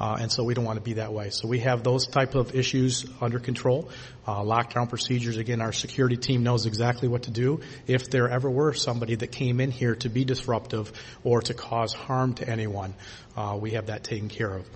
Uh, 0.00 0.16
and 0.20 0.32
so 0.32 0.42
we 0.42 0.54
don't 0.54 0.64
want 0.64 0.78
to 0.78 0.84
be 0.84 0.94
that 0.94 1.12
way. 1.12 1.30
So 1.30 1.46
we 1.46 1.60
have 1.60 1.84
those 1.84 2.08
type 2.08 2.34
of 2.34 2.56
issues 2.56 3.06
under 3.20 3.38
control. 3.38 3.90
Uh, 4.26 4.40
lockdown 4.40 4.88
procedures, 4.88 5.36
again, 5.36 5.60
our 5.60 5.72
security 5.72 6.16
team 6.16 6.42
knows 6.42 6.66
exactly 6.66 7.06
what 7.06 7.24
to 7.24 7.30
do 7.30 7.60
if 7.86 8.10
there 8.10 8.28
ever 8.28 8.50
were 8.50 8.72
somebody 8.72 9.14
that 9.14 9.30
came 9.30 9.60
in 9.60 9.70
here 9.70 9.94
to 9.96 10.08
be 10.08 10.24
disruptive 10.24 10.92
or 11.22 11.42
to 11.42 11.54
cause 11.54 11.92
harm 11.92 12.34
to 12.34 12.48
anyone. 12.48 12.94
Uh, 13.36 13.56
we 13.60 13.72
have 13.72 13.86
that 13.86 14.02
taken 14.02 14.28
care 14.28 14.52
of. 14.52 14.66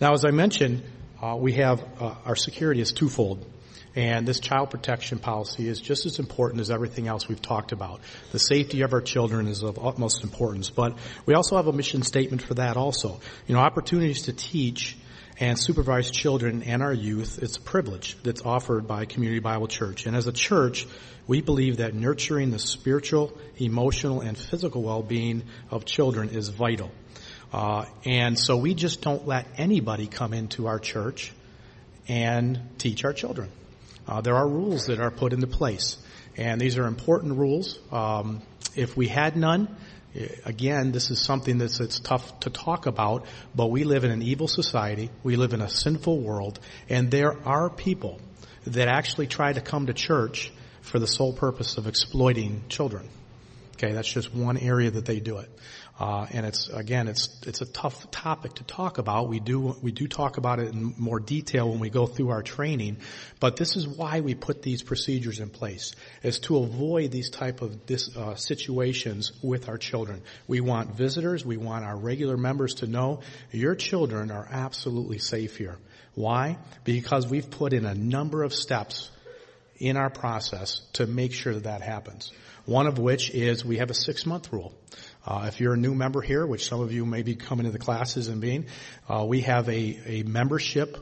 Now, 0.00 0.12
as 0.12 0.24
I 0.24 0.30
mentioned, 0.30 0.84
uh, 1.20 1.36
we 1.36 1.54
have 1.54 1.84
uh, 2.00 2.14
our 2.24 2.36
security 2.36 2.80
is 2.80 2.92
twofold. 2.92 3.44
And 3.96 4.28
this 4.28 4.38
child 4.38 4.70
protection 4.70 5.18
policy 5.18 5.66
is 5.66 5.80
just 5.80 6.06
as 6.06 6.20
important 6.20 6.60
as 6.60 6.70
everything 6.70 7.08
else 7.08 7.26
we've 7.26 7.42
talked 7.42 7.72
about. 7.72 8.00
The 8.30 8.38
safety 8.38 8.82
of 8.82 8.92
our 8.92 9.00
children 9.00 9.48
is 9.48 9.62
of 9.62 9.84
utmost 9.84 10.22
importance, 10.22 10.70
but 10.70 10.96
we 11.26 11.34
also 11.34 11.56
have 11.56 11.66
a 11.66 11.72
mission 11.72 12.02
statement 12.02 12.42
for 12.42 12.54
that 12.54 12.76
also. 12.76 13.20
You 13.48 13.54
know, 13.54 13.60
opportunities 13.60 14.22
to 14.22 14.32
teach 14.32 14.96
and 15.40 15.58
supervise 15.58 16.10
children 16.10 16.62
and 16.62 16.82
our 16.82 16.92
youth, 16.92 17.38
it's 17.42 17.56
a 17.56 17.60
privilege 17.60 18.16
that's 18.22 18.42
offered 18.42 18.86
by 18.86 19.04
Community 19.04 19.40
Bible 19.40 19.68
Church. 19.68 20.06
And 20.06 20.14
as 20.14 20.26
a 20.26 20.32
church, 20.32 20.86
we 21.26 21.40
believe 21.40 21.78
that 21.78 21.94
nurturing 21.94 22.50
the 22.50 22.58
spiritual, 22.58 23.36
emotional, 23.56 24.20
and 24.20 24.36
physical 24.36 24.82
well-being 24.82 25.44
of 25.70 25.84
children 25.84 26.30
is 26.30 26.48
vital. 26.48 26.90
Uh, 27.52 27.86
and 28.04 28.38
so 28.38 28.56
we 28.56 28.74
just 28.74 29.00
don't 29.00 29.26
let 29.26 29.46
anybody 29.56 30.06
come 30.06 30.34
into 30.34 30.66
our 30.66 30.78
church 30.78 31.32
and 32.06 32.60
teach 32.78 33.04
our 33.04 33.12
children. 33.12 33.50
Uh, 34.06 34.20
there 34.20 34.36
are 34.36 34.48
rules 34.48 34.86
that 34.86 35.00
are 35.00 35.10
put 35.10 35.32
into 35.32 35.46
place, 35.46 35.98
and 36.36 36.60
these 36.60 36.78
are 36.78 36.86
important 36.86 37.38
rules. 37.38 37.78
Um, 37.92 38.42
if 38.74 38.96
we 38.96 39.08
had 39.08 39.36
none, 39.36 39.74
eh, 40.14 40.28
again, 40.44 40.92
this 40.92 41.10
is 41.10 41.20
something 41.20 41.58
that's 41.58 41.80
it's 41.80 42.00
tough 42.00 42.40
to 42.40 42.50
talk 42.50 42.86
about, 42.86 43.26
but 43.54 43.66
we 43.70 43.84
live 43.84 44.04
in 44.04 44.10
an 44.10 44.22
evil 44.22 44.48
society. 44.48 45.10
We 45.22 45.36
live 45.36 45.52
in 45.52 45.60
a 45.60 45.68
sinful 45.68 46.20
world, 46.20 46.58
and 46.88 47.10
there 47.10 47.36
are 47.46 47.68
people 47.68 48.20
that 48.66 48.88
actually 48.88 49.26
try 49.26 49.52
to 49.52 49.60
come 49.60 49.86
to 49.86 49.94
church 49.94 50.52
for 50.80 50.98
the 50.98 51.06
sole 51.06 51.32
purpose 51.32 51.76
of 51.76 51.86
exploiting 51.86 52.62
children. 52.68 53.08
Okay, 53.76 53.92
that's 53.92 54.10
just 54.10 54.34
one 54.34 54.56
area 54.56 54.90
that 54.90 55.04
they 55.04 55.20
do 55.20 55.38
it. 55.38 55.50
Uh, 55.98 56.26
and 56.30 56.46
it's 56.46 56.68
again, 56.68 57.08
it's 57.08 57.40
it's 57.44 57.60
a 57.60 57.66
tough 57.66 58.08
topic 58.12 58.54
to 58.54 58.64
talk 58.64 58.98
about. 58.98 59.28
We 59.28 59.40
do 59.40 59.76
we 59.82 59.90
do 59.90 60.06
talk 60.06 60.36
about 60.36 60.60
it 60.60 60.72
in 60.72 60.94
more 60.96 61.18
detail 61.18 61.70
when 61.70 61.80
we 61.80 61.90
go 61.90 62.06
through 62.06 62.28
our 62.28 62.42
training, 62.42 62.98
but 63.40 63.56
this 63.56 63.76
is 63.76 63.88
why 63.88 64.20
we 64.20 64.36
put 64.36 64.62
these 64.62 64.82
procedures 64.82 65.40
in 65.40 65.50
place, 65.50 65.96
is 66.22 66.38
to 66.40 66.58
avoid 66.58 67.10
these 67.10 67.30
type 67.30 67.62
of 67.62 67.86
this, 67.86 68.16
uh, 68.16 68.36
situations 68.36 69.32
with 69.42 69.68
our 69.68 69.76
children. 69.76 70.22
We 70.46 70.60
want 70.60 70.94
visitors, 70.94 71.44
we 71.44 71.56
want 71.56 71.84
our 71.84 71.96
regular 71.96 72.36
members 72.36 72.74
to 72.74 72.86
know 72.86 73.22
your 73.50 73.74
children 73.74 74.30
are 74.30 74.46
absolutely 74.48 75.18
safe 75.18 75.56
here. 75.56 75.78
Why? 76.14 76.58
Because 76.84 77.26
we've 77.26 77.50
put 77.50 77.72
in 77.72 77.84
a 77.84 77.94
number 77.94 78.44
of 78.44 78.54
steps 78.54 79.10
in 79.78 79.96
our 79.96 80.10
process 80.10 80.80
to 80.92 81.06
make 81.06 81.32
sure 81.32 81.54
that 81.54 81.64
that 81.64 81.82
happens. 81.82 82.32
One 82.66 82.86
of 82.86 82.98
which 82.98 83.30
is 83.30 83.64
we 83.64 83.78
have 83.78 83.90
a 83.90 83.94
six 83.94 84.26
month 84.26 84.52
rule. 84.52 84.74
Uh, 85.28 85.44
if 85.46 85.60
you're 85.60 85.74
a 85.74 85.76
new 85.76 85.94
member 85.94 86.22
here, 86.22 86.46
which 86.46 86.66
some 86.66 86.80
of 86.80 86.90
you 86.90 87.04
may 87.04 87.22
be 87.22 87.36
coming 87.36 87.66
to 87.66 87.70
the 87.70 87.78
classes 87.78 88.28
and 88.28 88.40
being, 88.40 88.64
uh, 89.10 89.22
we 89.28 89.42
have 89.42 89.68
a, 89.68 90.00
a 90.06 90.22
membership 90.22 90.96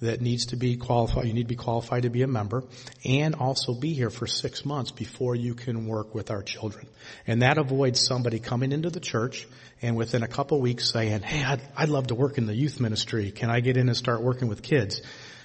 that 0.00 0.20
needs 0.20 0.46
to 0.46 0.56
be 0.56 0.76
qualified. 0.76 1.26
You 1.26 1.32
need 1.32 1.42
to 1.42 1.48
be 1.48 1.54
qualified 1.54 2.02
to 2.02 2.10
be 2.10 2.22
a 2.22 2.26
member 2.26 2.64
and 3.04 3.36
also 3.36 3.72
be 3.72 3.92
here 3.92 4.10
for 4.10 4.26
six 4.26 4.64
months 4.64 4.90
before 4.90 5.36
you 5.36 5.54
can 5.54 5.86
work 5.86 6.12
with 6.12 6.32
our 6.32 6.42
children. 6.42 6.88
And 7.24 7.42
that 7.42 7.56
avoids 7.56 8.04
somebody 8.04 8.40
coming 8.40 8.72
into 8.72 8.90
the 8.90 8.98
church 8.98 9.46
and 9.80 9.96
within 9.96 10.24
a 10.24 10.28
couple 10.28 10.60
weeks 10.60 10.90
saying, 10.92 11.22
hey, 11.22 11.44
I'd, 11.44 11.62
I'd 11.76 11.88
love 11.88 12.08
to 12.08 12.16
work 12.16 12.38
in 12.38 12.46
the 12.46 12.54
youth 12.56 12.80
ministry. 12.80 13.30
Can 13.30 13.48
I 13.48 13.60
get 13.60 13.76
in 13.76 13.86
and 13.86 13.96
start 13.96 14.24
working 14.24 14.48
with 14.48 14.62
kids? 14.62 15.02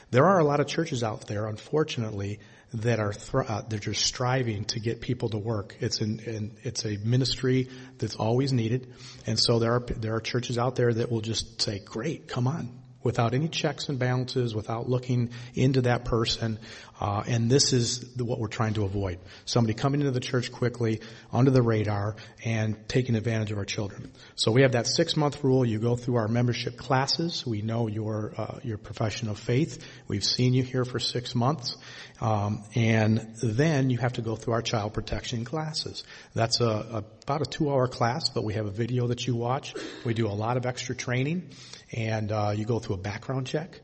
There 0.09 0.25
are 0.25 0.39
a 0.39 0.43
lot 0.43 0.59
of 0.59 0.65
churches 0.65 1.03
out 1.03 1.27
there, 1.27 1.45
unfortunately, 1.45 2.39
that 2.73 2.99
are 2.99 3.13
thr- 3.13 3.41
uh, 3.41 3.63
are 3.71 3.77
just 3.77 4.05
striving 4.05 4.65
to 4.65 4.79
get 4.79 5.01
people 5.01 5.29
to 5.29 5.37
work. 5.37 5.75
It's 5.79 6.01
an, 6.01 6.19
an, 6.25 6.57
it's 6.63 6.85
a 6.85 6.97
ministry 6.97 7.69
that's 7.97 8.15
always 8.15 8.51
needed, 8.51 8.93
and 9.25 9.39
so 9.39 9.59
there 9.59 9.73
are 9.73 9.79
there 9.79 10.15
are 10.15 10.21
churches 10.21 10.57
out 10.57 10.75
there 10.75 10.93
that 10.93 11.11
will 11.11 11.21
just 11.21 11.61
say, 11.61 11.79
"Great, 11.79 12.27
come 12.27 12.47
on." 12.47 12.86
Without 13.03 13.33
any 13.33 13.47
checks 13.47 13.89
and 13.89 13.99
balances, 13.99 14.53
without 14.53 14.89
looking 14.89 15.29
into 15.53 15.81
that 15.81 16.03
person, 16.03 16.59
uh, 16.99 17.23
and 17.27 17.49
this 17.49 17.71
is 17.71 18.15
the, 18.15 18.25
what 18.25 18.39
we're 18.39 18.47
trying 18.47 18.73
to 18.73 18.83
avoid: 18.83 19.19
somebody 19.45 19.73
coming 19.73 20.01
into 20.01 20.11
the 20.11 20.19
church 20.19 20.51
quickly, 20.51 21.01
under 21.31 21.51
the 21.51 21.61
radar, 21.61 22.15
and 22.43 22.75
taking 22.89 23.15
advantage 23.15 23.51
of 23.51 23.57
our 23.57 23.65
children. 23.65 24.11
So 24.35 24.51
we 24.51 24.63
have 24.63 24.71
that 24.71 24.87
six-month 24.87 25.43
rule. 25.43 25.63
You 25.63 25.79
go 25.79 25.95
through 25.95 26.15
our 26.15 26.27
membership 26.27 26.75
classes. 26.77 27.45
We 27.45 27.61
know 27.61 27.87
your 27.87 28.33
uh, 28.35 28.59
your 28.63 28.77
profession 28.77 29.29
of 29.29 29.39
faith. 29.39 29.85
We've 30.07 30.25
seen 30.25 30.53
you 30.53 30.63
here 30.63 30.83
for 30.83 30.99
six 30.99 31.35
months, 31.35 31.77
um, 32.19 32.63
and 32.75 33.35
then 33.43 33.89
you 33.89 33.99
have 33.99 34.13
to 34.13 34.21
go 34.21 34.35
through 34.35 34.53
our 34.53 34.61
child 34.63 34.93
protection 34.93 35.45
classes. 35.45 36.03
That's 36.33 36.61
a, 36.61 36.65
a, 36.65 37.03
about 37.23 37.41
a 37.41 37.45
two-hour 37.45 37.87
class, 37.87 38.29
but 38.29 38.43
we 38.43 38.55
have 38.55 38.65
a 38.65 38.71
video 38.71 39.07
that 39.07 39.27
you 39.27 39.35
watch. 39.35 39.75
We 40.03 40.13
do 40.13 40.27
a 40.27 40.33
lot 40.33 40.57
of 40.57 40.65
extra 40.65 40.95
training, 40.95 41.51
and 41.91 42.31
uh, 42.31 42.53
you 42.55 42.65
go 42.65 42.79
through 42.79 42.95
a 42.95 42.99
background 42.99 43.47
check. 43.47 43.81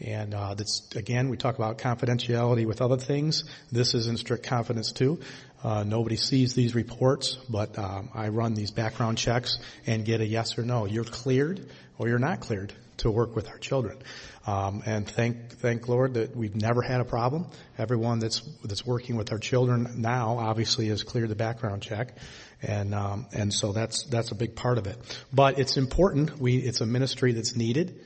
And 0.00 0.32
uh, 0.32 0.54
that's 0.54 0.94
again, 0.94 1.28
we 1.28 1.36
talk 1.36 1.56
about 1.56 1.78
confidentiality 1.78 2.66
with 2.66 2.80
other 2.80 2.98
things. 2.98 3.44
This 3.72 3.94
is 3.94 4.06
in 4.06 4.16
strict 4.16 4.44
confidence 4.44 4.92
too. 4.92 5.20
Uh, 5.62 5.82
nobody 5.82 6.14
sees 6.14 6.54
these 6.54 6.76
reports, 6.76 7.36
but 7.48 7.76
um, 7.78 8.10
I 8.14 8.28
run 8.28 8.54
these 8.54 8.70
background 8.70 9.18
checks 9.18 9.58
and 9.86 10.04
get 10.04 10.20
a 10.20 10.26
yes 10.26 10.56
or 10.56 10.62
no. 10.62 10.84
You're 10.84 11.04
cleared 11.04 11.68
or 11.98 12.08
you're 12.08 12.20
not 12.20 12.40
cleared 12.40 12.72
to 12.98 13.10
work 13.10 13.34
with 13.34 13.48
our 13.48 13.58
children. 13.58 13.98
Um, 14.46 14.82
and 14.86 15.06
thank 15.06 15.50
thank 15.58 15.88
Lord 15.88 16.14
that 16.14 16.36
we've 16.36 16.54
never 16.54 16.80
had 16.80 17.00
a 17.00 17.04
problem. 17.04 17.46
Everyone 17.76 18.18
that's 18.20 18.40
that's 18.64 18.86
working 18.86 19.16
with 19.16 19.32
our 19.32 19.38
children 19.38 19.94
now 19.96 20.38
obviously 20.38 20.88
has 20.88 21.02
cleared 21.02 21.28
the 21.28 21.36
background 21.36 21.82
check, 21.82 22.14
and 22.62 22.94
um, 22.94 23.26
and 23.32 23.52
so 23.52 23.72
that's 23.72 24.04
that's 24.04 24.30
a 24.30 24.34
big 24.34 24.54
part 24.56 24.78
of 24.78 24.86
it. 24.86 24.98
But 25.32 25.58
it's 25.58 25.76
important. 25.76 26.38
We 26.38 26.56
it's 26.56 26.80
a 26.80 26.86
ministry 26.86 27.32
that's 27.32 27.56
needed. 27.56 28.04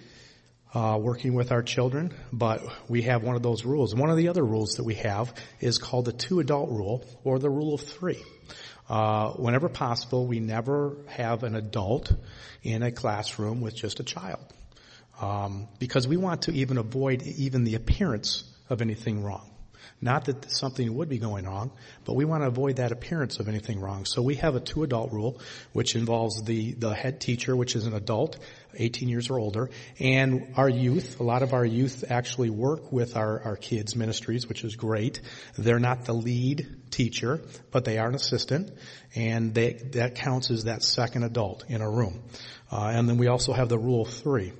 Uh, 0.75 0.97
working 0.97 1.35
with 1.35 1.53
our 1.53 1.63
children, 1.63 2.15
but 2.33 2.63
we 2.89 3.03
have 3.03 3.23
one 3.23 3.37
of 3.37 3.43
those 3.43 3.63
rules. 3.63 3.95
One 3.95 4.09
of 4.09 4.17
the 4.17 4.29
other 4.29 4.43
rules 4.43 4.77
that 4.77 4.85
we 4.85 4.95
have 4.95 5.35
is 5.61 5.77
called 5.77 6.07
the 6.07 6.15
two 6.15 6.41
adult 6.41 6.71
rule 6.71 7.05
or 7.25 7.39
the 7.39 7.51
rule 7.51 7.75
of 7.75 7.83
three. 7.83 8.23
Uh, 8.89 9.33
whenever 9.33 9.69
possible, 9.69 10.27
we 10.27 10.41
never 10.41 10.97
have 11.09 11.43
an 11.43 11.55
adult 11.57 12.11
in 12.63 12.83
a 12.83 12.91
classroom 12.91 13.61
with 13.61 13.75
just 13.75 14.01
a 14.01 14.03
child 14.03 14.41
um, 15.21 15.69
because 15.79 16.07
we 16.07 16.17
want 16.17 16.43
to 16.43 16.53
even 16.53 16.79
avoid 16.79 17.23
even 17.23 17.65
the 17.65 17.75
appearance 17.75 18.45
of 18.69 18.83
anything 18.83 19.23
wrong. 19.23 19.52
Not 20.01 20.25
that 20.27 20.51
something 20.51 20.93
would 20.95 21.09
be 21.09 21.19
going 21.19 21.45
wrong, 21.45 21.73
but 22.05 22.15
we 22.15 22.25
want 22.25 22.43
to 22.43 22.49
avoid 22.49 22.77
that 22.77 22.93
appearance 22.93 23.39
of 23.39 23.49
anything 23.49 23.81
wrong. 23.81 24.05
So 24.05 24.23
we 24.23 24.37
have 24.37 24.55
a 24.55 24.61
two 24.61 24.83
adult 24.83 25.13
rule, 25.13 25.41
which 25.73 25.95
involves 25.95 26.43
the, 26.43 26.73
the 26.73 26.95
head 26.95 27.21
teacher, 27.21 27.55
which 27.55 27.77
is 27.77 27.87
an 27.87 27.95
adult, 27.95 28.39
18 28.75 29.09
years 29.09 29.31
or 29.31 29.39
older, 29.39 29.71
and 29.99 30.55
our 30.57 30.69
youth. 30.69 31.21
A 31.21 31.23
lot 31.23 31.43
of 31.43 31.53
our 31.53 31.65
youth 31.65 32.05
actually 32.11 32.51
work 32.51 32.93
with 32.93 33.17
our, 33.17 33.41
our 33.43 33.57
kids 33.57 33.95
ministries, 33.95 34.49
which 34.49 34.65
is 34.65 34.77
great. 34.77 35.21
They're 35.57 35.79
not 35.79 36.05
the 36.05 36.15
lead 36.15 36.91
teacher, 36.91 37.43
but 37.71 37.85
they 37.85 37.99
are 37.99 38.09
an 38.09 38.15
assistant, 38.15 38.71
and 39.15 39.55
they, 39.55 39.75
that 39.93 40.17
counts 40.17 40.51
as 40.51 40.65
that 40.65 40.83
second 40.83 41.25
adult 41.25 41.65
in 41.69 41.81
a 41.81 41.91
room. 41.91 42.23
Uh, 42.71 42.93
and 42.95 43.09
then 43.09 43.19
we 43.19 43.29
also 43.29 43.53
have 43.53 43.69
the 43.69 43.79
rule 43.79 44.03
of 44.03 44.09
three. 44.09 44.53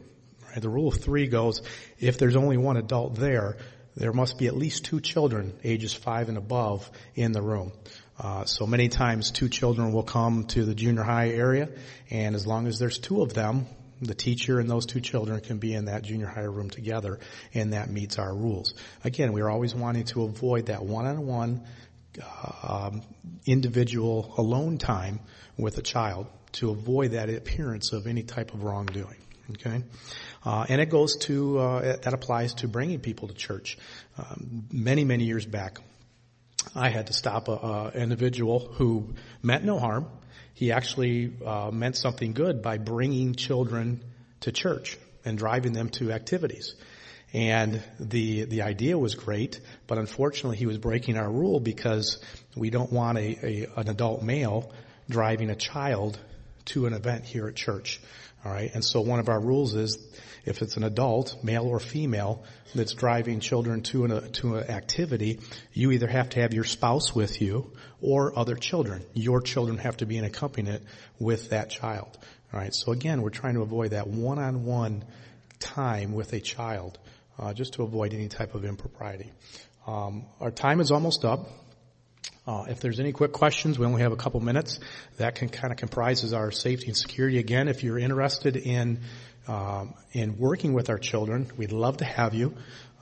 The 0.61 0.69
rule 0.69 0.89
of 0.89 1.01
three 1.01 1.29
goes, 1.29 1.63
if 1.99 2.19
there's 2.19 2.37
only 2.37 2.57
one 2.57 2.77
adult 2.77 3.15
there, 3.15 3.57
there 3.97 4.13
must 4.13 4.39
be 4.39 4.47
at 4.47 4.57
least 4.57 4.85
two 4.85 5.01
children, 5.01 5.55
ages 5.65 5.93
five 5.95 6.29
and 6.29 6.39
above, 6.39 6.91
in 7.15 7.33
the 7.33 7.43
room. 7.43 7.73
Uh, 8.19 8.45
so 8.45 8.67
many 8.67 8.89
times 8.89 9.31
two 9.31 9.49
children 9.49 9.93
will 9.93 10.03
come 10.03 10.45
to 10.45 10.65
the 10.65 10.75
junior 10.75 11.03
high 11.03 11.31
area, 11.31 11.69
and 12.11 12.35
as 12.35 12.47
long 12.47 12.67
as 12.67 12.79
there's 12.79 12.99
two 12.99 13.23
of 13.23 13.35
them, 13.35 13.67
the 14.01 14.15
teacher 14.15 14.59
and 14.59 14.69
those 14.69 14.87
two 14.87 15.01
children 15.01 15.41
can 15.41 15.59
be 15.59 15.75
in 15.75 15.85
that 15.87 16.03
junior 16.03 16.27
high 16.27 16.41
room 16.41 16.71
together, 16.71 17.21
and 17.55 17.73
that 17.73 17.89
meets 17.91 18.19
our 18.19 18.35
rules. 18.35 18.75
Again, 19.05 19.33
we're 19.33 19.49
always 19.49 19.75
wanting 19.75 20.05
to 20.07 20.25
avoid 20.25 20.67
that 20.67 20.85
one-on-one 20.85 21.65
uh, 22.21 22.87
um, 22.87 23.03
individual 23.47 24.35
alone 24.37 24.79
time 24.79 25.21
with 25.57 25.79
a 25.79 25.83
child 25.83 26.27
to 26.53 26.71
avoid 26.71 27.13
that 27.13 27.31
appearance 27.31 27.93
of 27.93 28.07
any 28.07 28.23
type 28.23 28.53
of 28.53 28.63
wrongdoing. 28.63 29.17
Okay, 29.55 29.83
uh, 30.45 30.67
and 30.69 30.81
it 30.81 30.91
goes 30.91 31.17
to 31.17 31.59
uh, 31.59 31.97
that 32.03 32.15
applies 32.15 32.55
to 32.55 32.69
bringing 32.69 33.01
people 33.01 33.29
to 33.29 33.35
church. 33.35 33.79
Um, 34.19 34.67
many 34.73 35.05
many 35.05 35.25
years 35.25 35.47
back, 35.47 35.79
I 36.75 36.89
had 36.89 37.09
to 37.09 37.13
stop 37.13 37.49
an 37.49 38.01
individual 38.01 38.61
who 38.61 39.15
meant 39.43 39.65
no 39.65 39.79
harm. 39.79 40.07
He 40.55 40.73
actually 40.73 41.33
uh, 41.45 41.71
meant 41.73 41.97
something 41.97 42.33
good 42.35 42.63
by 42.63 42.79
bringing 42.79 43.35
children 43.35 44.03
to 44.41 44.53
church 44.53 44.99
and 45.25 45.39
driving 45.39 45.73
them 45.73 45.89
to 45.91 46.13
activities. 46.13 46.75
And 47.33 47.83
the, 47.99 48.45
the 48.45 48.63
idea 48.63 48.99
was 48.99 49.15
great, 49.15 49.61
but 49.87 49.97
unfortunately 49.97 50.59
he 50.59 50.67
was 50.67 50.77
breaking 50.77 51.17
our 51.17 51.31
rule 51.31 51.61
because 51.61 52.23
we 52.55 52.69
don't 52.69 52.93
want 52.93 53.17
a, 53.17 53.39
a 53.43 53.81
an 53.81 53.89
adult 53.89 54.23
male 54.23 54.71
driving 55.09 55.49
a 55.49 55.57
child 55.57 56.19
to 56.67 56.87
an 56.87 56.93
event 56.93 57.25
here 57.25 57.49
at 57.49 57.57
church. 57.57 58.01
All 58.45 58.53
right. 58.53 58.71
And 58.75 58.85
so 58.85 59.01
one 59.01 59.21
of 59.21 59.29
our 59.29 59.41
rules 59.41 59.75
is 59.75 59.99
if 60.45 60.63
it's 60.63 60.77
an 60.77 60.83
adult, 60.83 61.45
male 61.45 61.65
or 61.65 61.79
female, 61.79 62.45
that's 62.75 62.95
driving 62.95 63.39
children 63.39 63.83
to 63.83 64.05
an, 64.05 64.33
to 64.33 64.57
an 64.57 64.71
activity, 64.71 65.39
you 65.73 65.93
either 65.93 66.09
have 66.09 66.31
to 66.31 66.41
have 66.41 66.53
your 66.53 66.65
spouse 66.65 67.15
with 67.15 67.41
you 67.41 67.71
or 68.01 68.37
other 68.37 68.57
children. 68.57 69.05
Your 69.15 69.41
children 69.41 69.79
have 69.79 69.99
to 69.99 70.07
be 70.07 70.17
in 70.17 70.25
accompaniment 70.25 70.83
with 71.21 71.51
that 71.51 71.71
child. 71.71 72.19
All 72.53 72.59
right. 72.59 72.75
So 72.75 72.93
again, 72.93 73.23
we're 73.23 73.31
trying 73.31 73.55
to 73.55 73.63
avoid 73.63 73.93
that 73.93 74.09
one-on-one 74.09 75.05
time 75.61 76.13
with 76.13 76.33
a 76.33 76.41
child, 76.41 76.99
uh, 77.39 77.55
just 77.55 77.75
to 77.75 77.85
avoid 77.85 78.13
any 78.13 78.29
type 78.29 78.57
of 78.57 78.65
impropriety. 78.65 79.33
Um, 79.87 80.27
our 80.41 80.51
time 80.51 80.81
is 80.81 80.91
almost 80.91 81.25
up. 81.25 81.49
Uh, 82.45 82.65
if 82.69 82.81
there's 82.81 82.99
any 82.99 83.13
quick 83.13 83.33
questions, 83.33 83.79
we 83.79 83.87
only 83.87 84.03
have 84.03 84.13
a 84.13 84.17
couple 84.17 84.41
minutes. 84.41 84.81
That 85.19 85.37
can 85.37 85.49
kind 85.49 85.73
of 85.73 85.79
comprises 85.79 86.33
our 86.33 86.51
safety 86.51 86.89
and 86.89 86.97
security. 86.97 87.39
Again, 87.39 87.69
if 87.69 87.85
you're 87.85 87.99
interested 87.99 88.57
in 88.57 89.01
um, 89.47 89.95
in 90.13 90.39
working 90.39 90.73
with 90.73 90.91
our 90.91 90.99
children, 90.99 91.51
we'd 91.57 91.73
love 91.73 91.99
to 91.99 92.05
have 92.05 92.35
you. 92.35 92.55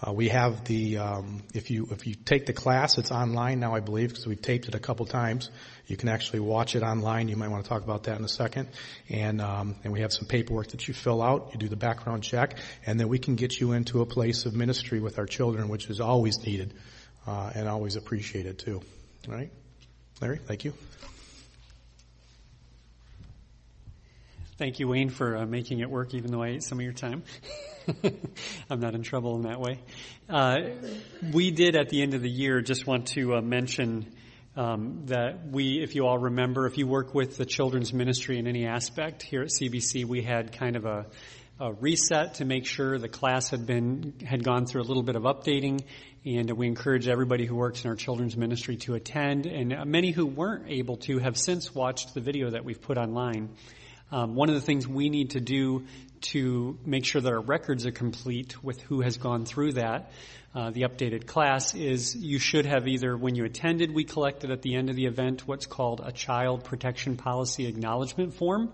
Uh, 0.03 0.13
we 0.13 0.29
have 0.29 0.65
the 0.65 0.99
um, 0.99 1.43
if 1.55 1.71
you 1.71 1.89
if 1.91 2.07
you 2.07 2.15
take 2.15 2.47
the 2.47 2.53
class, 2.53 2.99
it's 2.99 3.11
online 3.11 3.61
now, 3.61 3.75
I 3.75 3.81
believe, 3.81 4.11
because 4.11 4.27
we've 4.27 4.41
taped 4.41 4.69
it 4.69 4.75
a 4.75 4.79
couple 4.79 5.07
times. 5.07 5.51
You 5.87 5.97
can 5.97 6.11
actually 6.11 6.41
watch 6.41 6.77
it 6.77 6.83
online. 6.83 7.29
You 7.29 7.37
might 7.37 7.49
want 7.49 7.65
to 7.65 7.69
talk 7.69 7.83
about 7.83 8.05
that 8.05 8.19
in 8.19 8.25
a 8.25 8.29
second. 8.29 8.69
And 9.09 9.41
um, 9.41 9.77
and 9.85 9.93
we 9.93 10.01
have 10.01 10.13
some 10.13 10.27
paperwork 10.27 10.69
that 10.69 10.87
you 10.87 10.93
fill 10.93 11.23
out. 11.23 11.51
You 11.53 11.59
do 11.59 11.69
the 11.69 11.77
background 11.77 12.23
check, 12.25 12.57
and 12.85 13.01
then 13.01 13.09
we 13.09 13.19
can 13.19 13.37
get 13.37 13.59
you 13.59 13.73
into 13.73 14.03
a 14.03 14.07
place 14.07 14.45
of 14.45 14.55
ministry 14.55 15.01
with 15.01 15.19
our 15.19 15.27
children, 15.27 15.69
which 15.69 15.89
is 15.89 16.01
always 16.01 16.45
needed 16.45 16.75
uh, 17.27 17.53
and 17.55 17.69
always 17.69 17.97
appreciated 17.97 18.59
too. 18.59 18.83
All 19.29 19.35
right, 19.35 19.51
Larry, 20.23 20.39
thank 20.39 20.65
you. 20.65 20.73
Thank 24.57 24.79
you, 24.79 24.89
Wayne, 24.89 25.11
for 25.11 25.37
uh, 25.37 25.47
making 25.47 25.81
it 25.81 25.91
work, 25.91 26.15
even 26.15 26.31
though 26.31 26.43
I 26.43 26.49
ate 26.49 26.63
some 26.63 26.79
of 26.79 26.85
your 26.85 26.95
time. 26.95 27.23
I'm 28.71 28.81
not 28.81 28.95
in 28.95 29.03
trouble 29.03 29.37
in 29.37 29.43
that 29.43 29.61
way. 29.61 29.79
Uh, 30.29 30.57
we 31.33 31.51
did 31.51 31.77
at 31.77 31.91
the 31.91 32.03
end 32.03 32.15
of 32.15 32.23
the 32.23 32.31
year 32.31 32.63
just 32.63 32.87
want 32.87 33.09
to 33.09 33.37
uh, 33.37 33.41
mention 33.41 34.07
um, 34.57 35.03
that 35.07 35.47
we, 35.51 35.83
if 35.83 35.95
you 35.95 36.07
all 36.07 36.19
remember, 36.19 36.67
if 36.67 36.79
you 36.79 36.87
work 36.87 37.15
with 37.15 37.37
the 37.37 37.45
children's 37.45 37.93
ministry 37.93 38.39
in 38.39 38.47
any 38.47 38.67
aspect 38.67 39.23
here 39.23 39.43
at 39.43 39.49
CBC, 39.49 40.05
we 40.07 40.23
had 40.23 40.53
kind 40.53 40.77
of 40.77 40.85
a, 40.87 41.07
a 41.59 41.73
reset 41.75 42.35
to 42.35 42.45
make 42.45 42.67
sure 42.67 42.99
the 42.99 43.09
class 43.09 43.51
had 43.51 43.67
been 43.67 44.15
had 44.27 44.43
gone 44.43 44.67
through 44.67 44.81
a 44.81 44.89
little 44.89 45.03
bit 45.03 45.17
of 45.17 45.25
updating, 45.25 45.83
and 46.25 46.51
we 46.51 46.67
encourage 46.67 47.09
everybody 47.09 47.47
who 47.47 47.55
works 47.55 47.85
in 47.85 47.89
our 47.89 47.97
children's 47.97 48.37
ministry 48.37 48.77
to 48.77 48.95
attend. 48.95 49.47
And 49.47 49.75
many 49.87 50.11
who 50.11 50.27
weren't 50.27 50.69
able 50.69 50.99
to 50.99 51.19
have 51.19 51.39
since 51.39 51.75
watched 51.75 52.13
the 52.13 52.21
video 52.21 52.51
that 52.51 52.65
we've 52.65 52.81
put 52.81 52.99
online. 52.99 53.49
Um, 54.13 54.35
one 54.35 54.49
of 54.49 54.55
the 54.55 54.61
things 54.61 54.87
we 54.87 55.09
need 55.09 55.31
to 55.31 55.41
do 55.41 55.87
to 56.23 56.79
make 56.85 57.07
sure 57.07 57.23
that 57.23 57.33
our 57.33 57.41
records 57.41 57.87
are 57.87 57.93
complete 57.93 58.63
with 58.63 58.81
who 58.83 59.01
has 59.01 59.17
gone 59.17 59.47
through 59.47 59.75
that, 59.75 60.11
uh, 60.55 60.71
the 60.71 60.83
updated 60.83 61.27
class, 61.27 61.75
is 61.75 62.15
you 62.15 62.39
should 62.39 62.67
have 62.67 62.87
either 62.87 63.17
when 63.17 63.35
you 63.35 63.45
attended, 63.45 63.95
we 63.95 64.05
collected 64.05 64.51
at 64.51 64.63
the 64.63 64.75
end 64.75 64.91
of 64.91 64.97
the 64.97 65.07
event 65.07 65.47
what's 65.47 65.67
called 65.67 66.03
a 66.05 66.13
Child 66.13 66.65
Protection 66.65 67.17
Policy 67.17 67.67
Acknowledgement 67.67 68.35
Form. 68.35 68.71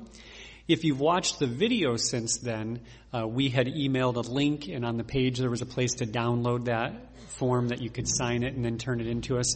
If 0.68 0.82
you've 0.82 0.98
watched 0.98 1.38
the 1.38 1.46
video 1.46 1.94
since 1.94 2.38
then, 2.38 2.80
uh, 3.14 3.24
we 3.24 3.50
had 3.50 3.68
emailed 3.68 4.16
a 4.16 4.28
link, 4.28 4.66
and 4.66 4.84
on 4.84 4.96
the 4.96 5.04
page 5.04 5.38
there 5.38 5.48
was 5.48 5.62
a 5.62 5.66
place 5.66 5.94
to 5.96 6.06
download 6.06 6.64
that 6.64 6.92
form 7.38 7.68
that 7.68 7.80
you 7.80 7.88
could 7.88 8.08
sign 8.08 8.42
it 8.42 8.54
and 8.54 8.64
then 8.64 8.76
turn 8.76 9.00
it 9.00 9.06
into 9.06 9.38
us. 9.38 9.54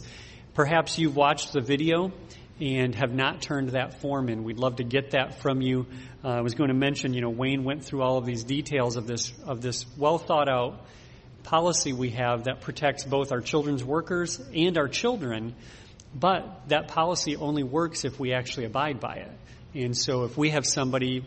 Perhaps 0.53 0.97
you've 0.97 1.17
watched 1.17 1.51
the 1.51 1.59
video 1.59 2.13
and 2.61 2.95
have 2.95 3.13
not 3.13 3.41
turned 3.41 3.69
that 3.69 3.99
form 3.99 4.29
in. 4.29 4.45
We'd 4.45 4.57
love 4.57 4.77
to 4.77 4.85
get 4.85 5.11
that 5.11 5.41
from 5.41 5.61
you. 5.61 5.85
Uh, 6.23 6.29
I 6.29 6.41
was 6.41 6.53
going 6.53 6.69
to 6.69 6.73
mention, 6.73 7.13
you 7.13 7.19
know, 7.19 7.29
Wayne 7.29 7.65
went 7.65 7.83
through 7.83 8.03
all 8.03 8.17
of 8.17 8.25
these 8.25 8.45
details 8.45 8.95
of 8.95 9.05
this 9.05 9.33
of 9.45 9.61
this 9.61 9.85
well 9.97 10.17
thought 10.17 10.47
out 10.47 10.85
policy 11.43 11.91
we 11.91 12.11
have 12.11 12.45
that 12.45 12.61
protects 12.61 13.03
both 13.03 13.33
our 13.33 13.41
children's 13.41 13.83
workers 13.83 14.39
and 14.55 14.77
our 14.77 14.87
children. 14.87 15.55
But 16.13 16.69
that 16.69 16.87
policy 16.87 17.35
only 17.35 17.63
works 17.63 18.05
if 18.05 18.17
we 18.17 18.33
actually 18.33 18.65
abide 18.65 19.01
by 19.01 19.15
it. 19.15 19.31
And 19.73 19.97
so 19.97 20.25
if 20.25 20.37
we 20.37 20.49
have 20.49 20.65
somebody, 20.65 21.23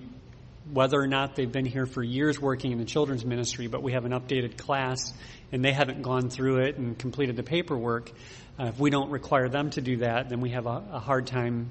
whether 0.71 1.01
or 1.01 1.07
not 1.07 1.35
they've 1.35 1.51
been 1.51 1.65
here 1.65 1.87
for 1.87 2.03
years 2.03 2.39
working 2.39 2.73
in 2.73 2.79
the 2.79 2.85
children's 2.85 3.25
ministry, 3.25 3.69
but 3.69 3.83
we 3.83 3.93
have 3.93 4.05
an 4.05 4.13
updated 4.13 4.59
class 4.59 5.13
and 5.51 5.65
they 5.65 5.73
haven't 5.73 6.03
gone 6.03 6.29
through 6.29 6.65
it 6.65 6.77
and 6.77 6.99
completed 6.99 7.37
the 7.37 7.43
paperwork, 7.43 8.11
uh, 8.59 8.67
if 8.67 8.79
we 8.79 8.91
don't 8.91 9.11
require 9.11 9.49
them 9.49 9.71
to 9.71 9.81
do 9.81 9.99
that, 9.99 10.29
then 10.29 10.41
we 10.41 10.51
have 10.51 10.67
a, 10.67 10.83
a 10.93 11.01
hard 11.01 11.27
time 11.27 11.71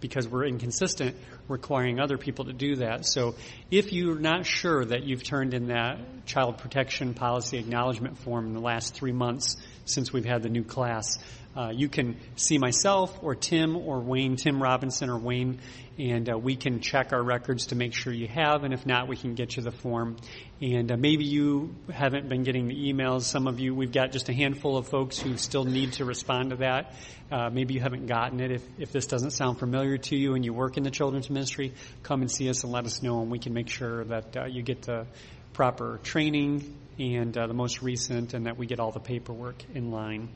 because 0.00 0.26
we're 0.26 0.44
inconsistent 0.44 1.16
requiring 1.48 2.00
other 2.00 2.16
people 2.18 2.46
to 2.46 2.52
do 2.52 2.76
that. 2.76 3.06
So 3.06 3.34
if 3.70 3.92
you're 3.92 4.18
not 4.18 4.46
sure 4.46 4.84
that 4.84 5.04
you've 5.04 5.22
turned 5.22 5.54
in 5.54 5.68
that 5.68 6.26
child 6.26 6.58
protection 6.58 7.14
policy 7.14 7.58
acknowledgement 7.58 8.18
form 8.18 8.46
in 8.46 8.54
the 8.54 8.60
last 8.60 8.94
three 8.94 9.12
months 9.12 9.56
since 9.84 10.12
we've 10.12 10.24
had 10.24 10.42
the 10.42 10.48
new 10.48 10.64
class, 10.64 11.18
uh, 11.56 11.70
you 11.72 11.88
can 11.88 12.16
see 12.36 12.58
myself 12.58 13.16
or 13.22 13.34
Tim 13.34 13.76
or 13.76 14.00
Wayne, 14.00 14.36
Tim 14.36 14.62
Robinson 14.62 15.08
or 15.08 15.18
Wayne, 15.18 15.60
and 15.98 16.28
uh, 16.28 16.36
we 16.36 16.56
can 16.56 16.80
check 16.80 17.12
our 17.12 17.22
records 17.22 17.66
to 17.66 17.76
make 17.76 17.94
sure 17.94 18.12
you 18.12 18.26
have, 18.26 18.64
and 18.64 18.74
if 18.74 18.84
not, 18.84 19.06
we 19.08 19.16
can 19.16 19.34
get 19.34 19.56
you 19.56 19.62
the 19.62 19.70
form. 19.70 20.16
And 20.60 20.90
uh, 20.90 20.96
maybe 20.96 21.24
you 21.24 21.74
haven't 21.92 22.28
been 22.28 22.42
getting 22.42 22.66
the 22.66 22.74
emails. 22.74 23.22
Some 23.22 23.46
of 23.46 23.60
you, 23.60 23.74
we've 23.74 23.92
got 23.92 24.10
just 24.10 24.28
a 24.28 24.32
handful 24.32 24.76
of 24.76 24.88
folks 24.88 25.18
who 25.18 25.36
still 25.36 25.64
need 25.64 25.92
to 25.94 26.04
respond 26.04 26.50
to 26.50 26.56
that. 26.56 26.94
Uh, 27.30 27.50
maybe 27.50 27.74
you 27.74 27.80
haven't 27.80 28.06
gotten 28.06 28.40
it. 28.40 28.50
If, 28.50 28.62
if 28.78 28.92
this 28.92 29.06
doesn't 29.06 29.30
sound 29.30 29.58
familiar 29.58 29.98
to 29.98 30.16
you 30.16 30.34
and 30.34 30.44
you 30.44 30.52
work 30.52 30.76
in 30.76 30.82
the 30.82 30.90
children's 30.90 31.30
ministry, 31.30 31.72
come 32.02 32.20
and 32.20 32.30
see 32.30 32.48
us 32.48 32.64
and 32.64 32.72
let 32.72 32.84
us 32.84 33.02
know, 33.02 33.22
and 33.22 33.30
we 33.30 33.38
can 33.38 33.54
make 33.54 33.68
sure 33.68 34.04
that 34.04 34.36
uh, 34.36 34.44
you 34.46 34.62
get 34.62 34.82
the 34.82 35.06
proper 35.52 36.00
training 36.02 36.76
and 36.98 37.36
uh, 37.38 37.46
the 37.46 37.54
most 37.54 37.82
recent, 37.82 38.34
and 38.34 38.46
that 38.46 38.56
we 38.56 38.66
get 38.66 38.80
all 38.80 38.90
the 38.90 39.00
paperwork 39.00 39.64
in 39.74 39.90
line. 39.90 40.28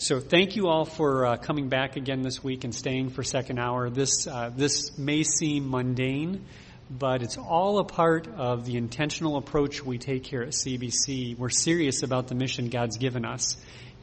So 0.00 0.20
thank 0.20 0.54
you 0.54 0.68
all 0.68 0.84
for 0.84 1.26
uh, 1.26 1.36
coming 1.38 1.68
back 1.68 1.96
again 1.96 2.22
this 2.22 2.40
week 2.44 2.62
and 2.62 2.72
staying 2.72 3.10
for 3.10 3.24
second 3.24 3.58
hour. 3.58 3.90
This 3.90 4.28
uh, 4.28 4.52
this 4.54 4.96
may 4.96 5.24
seem 5.24 5.68
mundane, 5.68 6.44
but 6.88 7.20
it's 7.20 7.36
all 7.36 7.80
a 7.80 7.84
part 7.84 8.28
of 8.28 8.64
the 8.64 8.76
intentional 8.76 9.36
approach 9.36 9.84
we 9.84 9.98
take 9.98 10.24
here 10.24 10.42
at 10.42 10.50
CBC. 10.50 11.36
We're 11.36 11.48
serious 11.48 12.04
about 12.04 12.28
the 12.28 12.36
mission 12.36 12.68
God's 12.68 12.96
given 12.96 13.24
us, 13.24 13.56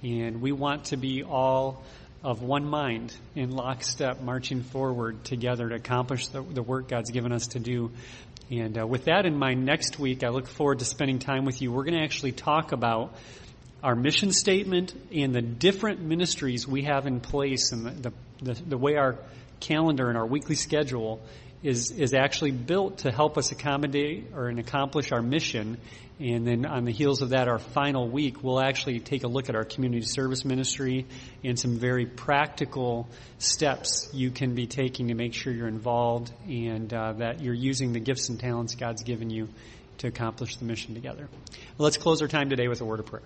and 0.04 0.42
we 0.42 0.52
want 0.52 0.84
to 0.88 0.98
be 0.98 1.24
all 1.24 1.82
of 2.26 2.42
one 2.42 2.66
mind 2.66 3.16
in 3.34 3.52
lockstep, 3.52 4.20
marching 4.20 4.64
forward 4.64 5.24
together 5.24 5.70
to 5.70 5.76
accomplish 5.76 6.28
the, 6.28 6.42
the 6.42 6.62
work 6.62 6.90
God's 6.90 7.12
given 7.12 7.32
us 7.32 7.48
to 7.48 7.60
do. 7.60 7.90
And 8.52 8.78
uh, 8.78 8.86
with 8.86 9.06
that 9.06 9.26
in 9.26 9.38
mind, 9.38 9.64
next 9.64 9.98
week 9.98 10.26
I 10.26 10.28
look 10.28 10.50
forward 10.50 10.80
to 10.80 10.86
spending 10.86 11.20
time 11.20 11.46
with 11.46 11.62
you. 11.62 11.72
We're 11.72 11.86
going 11.86 11.98
to 11.98 12.04
actually 12.04 12.34
talk 12.34 12.74
about 12.74 13.16
our 13.86 13.96
mission 13.96 14.32
statement 14.32 14.96
and 15.14 15.34
the 15.36 15.44
different 15.44 16.02
ministries 16.02 16.68
we 16.68 16.82
have 16.82 17.06
in 17.06 17.20
place 17.20 17.72
and 17.72 17.86
the, 17.86 18.12
the, 18.42 18.54
the, 18.54 18.78
way 18.80 18.96
our 18.96 19.20
calendar 19.60 20.10
and 20.10 20.18
our 20.18 20.26
weekly 20.26 20.56
schedule 20.56 21.22
is, 21.62 21.92
is 21.92 22.16
actually 22.16 22.50
built 22.50 23.00
to 23.00 23.12
help 23.12 23.38
us 23.38 23.52
accommodate 23.52 24.32
or 24.34 24.48
and 24.48 24.58
accomplish 24.58 25.12
our 25.12 25.22
mission. 25.22 25.78
And 26.20 26.48
then 26.48 26.66
on 26.66 26.86
the 26.86 26.92
heels 26.92 27.22
of 27.22 27.30
that, 27.30 27.48
our 27.48 27.60
final 27.60 28.10
week, 28.10 28.44
we'll 28.44 28.60
actually 28.60 29.02
take 29.02 29.24
a 29.24 29.28
look 29.28 29.50
at 29.50 29.56
our 29.56 29.64
community 29.64 30.08
service 30.08 30.44
ministry 30.44 31.06
and 31.44 31.60
some 31.60 31.78
very 31.78 32.08
practical 32.08 33.08
steps 33.38 34.10
you 34.16 34.32
can 34.32 34.56
be 34.56 34.66
taking 34.66 35.10
to 35.10 35.14
make 35.14 35.36
sure 35.36 35.54
you're 35.54 35.68
involved 35.68 36.34
and 36.48 36.92
uh, 36.92 37.14
that 37.14 37.40
you're 37.40 37.54
using 37.54 37.94
the 37.94 38.00
gifts 38.00 38.30
and 38.30 38.40
talents 38.40 38.74
God's 38.74 39.04
given 39.04 39.30
you 39.30 39.48
to 40.00 40.08
accomplish 40.08 40.56
the 40.56 40.66
mission 40.66 40.96
together. 40.96 41.30
Let's 41.78 41.98
close 41.98 42.24
our 42.24 42.28
time 42.28 42.50
today 42.50 42.68
with 42.68 42.82
a 42.82 42.86
word 42.86 43.00
of 43.00 43.06
prayer. 43.06 43.22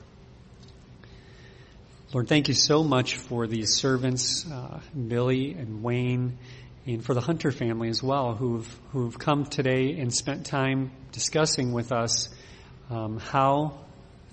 Lord, 2.12 2.28
thank 2.28 2.48
you 2.48 2.56
so 2.56 2.84
much 2.84 3.18
for 3.18 3.46
these 3.46 3.76
servants, 3.76 4.44
uh, 4.52 4.80
Billy 4.96 5.54
and 5.54 5.84
Wayne, 5.84 6.40
and 6.88 7.06
for 7.06 7.14
the 7.14 7.22
Hunter 7.22 7.52
family 7.52 7.88
as 7.88 8.02
well, 8.02 8.34
who've 8.34 8.80
who've 8.92 9.20
come 9.20 9.46
today 9.46 10.00
and 10.00 10.12
spent 10.12 10.48
time 10.48 10.90
discussing 11.12 11.72
with 11.72 11.92
us 11.92 12.30
um, 12.90 13.20
how 13.20 13.82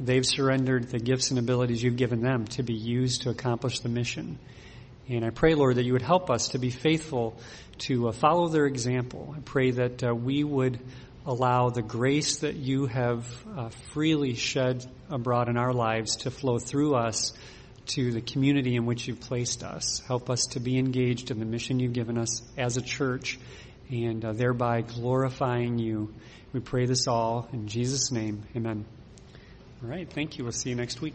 they've 0.01 0.25
surrendered 0.25 0.89
the 0.89 0.99
gifts 0.99 1.29
and 1.29 1.39
abilities 1.39 1.83
you've 1.83 1.99
given 1.99 2.23
them 2.23 2.47
to 2.47 2.63
be 2.63 2.73
used 2.73 3.23
to 3.23 3.29
accomplish 3.29 3.81
the 3.81 3.91
mission. 3.91 4.39
And 5.11 5.23
I 5.23 5.29
pray, 5.29 5.55
Lord, 5.55 5.77
that 5.77 5.85
you 5.85 5.93
would 5.93 6.01
help 6.01 6.31
us 6.31 6.49
to 6.49 6.59
be 6.59 6.71
faithful 6.71 7.39
to 7.81 8.09
uh, 8.09 8.13
follow 8.13 8.49
their 8.49 8.65
example. 8.65 9.35
I 9.37 9.41
pray 9.41 9.73
that 9.73 10.03
uh, 10.03 10.15
we 10.15 10.45
would 10.45 10.81
allow 11.27 11.69
the 11.69 11.83
grace 11.83 12.39
that 12.39 12.55
you 12.55 12.87
have 12.87 13.27
uh, 13.55 13.69
freely 13.93 14.35
shed 14.35 14.83
abroad 15.11 15.51
in 15.51 15.59
our 15.59 15.75
lives 15.75 16.17
to 16.19 16.31
flow 16.31 16.59
through 16.59 16.95
us 16.95 17.35
to 17.89 18.13
the 18.13 18.21
community 18.21 18.77
in 18.77 18.87
which 18.87 19.07
you've 19.07 19.21
placed 19.21 19.63
us. 19.63 20.03
Help 20.07 20.31
us 20.31 20.43
to 20.53 20.61
be 20.61 20.79
engaged 20.79 21.31
in 21.31 21.39
the 21.39 21.47
mission 21.47 21.81
you've 21.81 21.93
given 21.93 22.19
us 22.19 22.43
as 22.57 22.77
a 22.77 22.83
church 22.83 23.39
and 23.91 24.25
uh, 24.25 24.33
thereby 24.33 24.83
glorifying 24.83 25.79
you. 25.79 26.13
We 26.53 26.61
pray 26.61 26.87
this 26.87 27.07
all 27.07 27.49
in 27.53 27.69
Jesus' 27.69 28.11
name. 28.11 28.45
Amen. 28.57 28.85
All 29.83 29.89
right. 29.89 30.11
Thank 30.11 30.39
you. 30.39 30.45
We'll 30.45 30.53
see 30.53 30.71
you 30.71 30.77
next 30.77 31.01
week. 31.01 31.15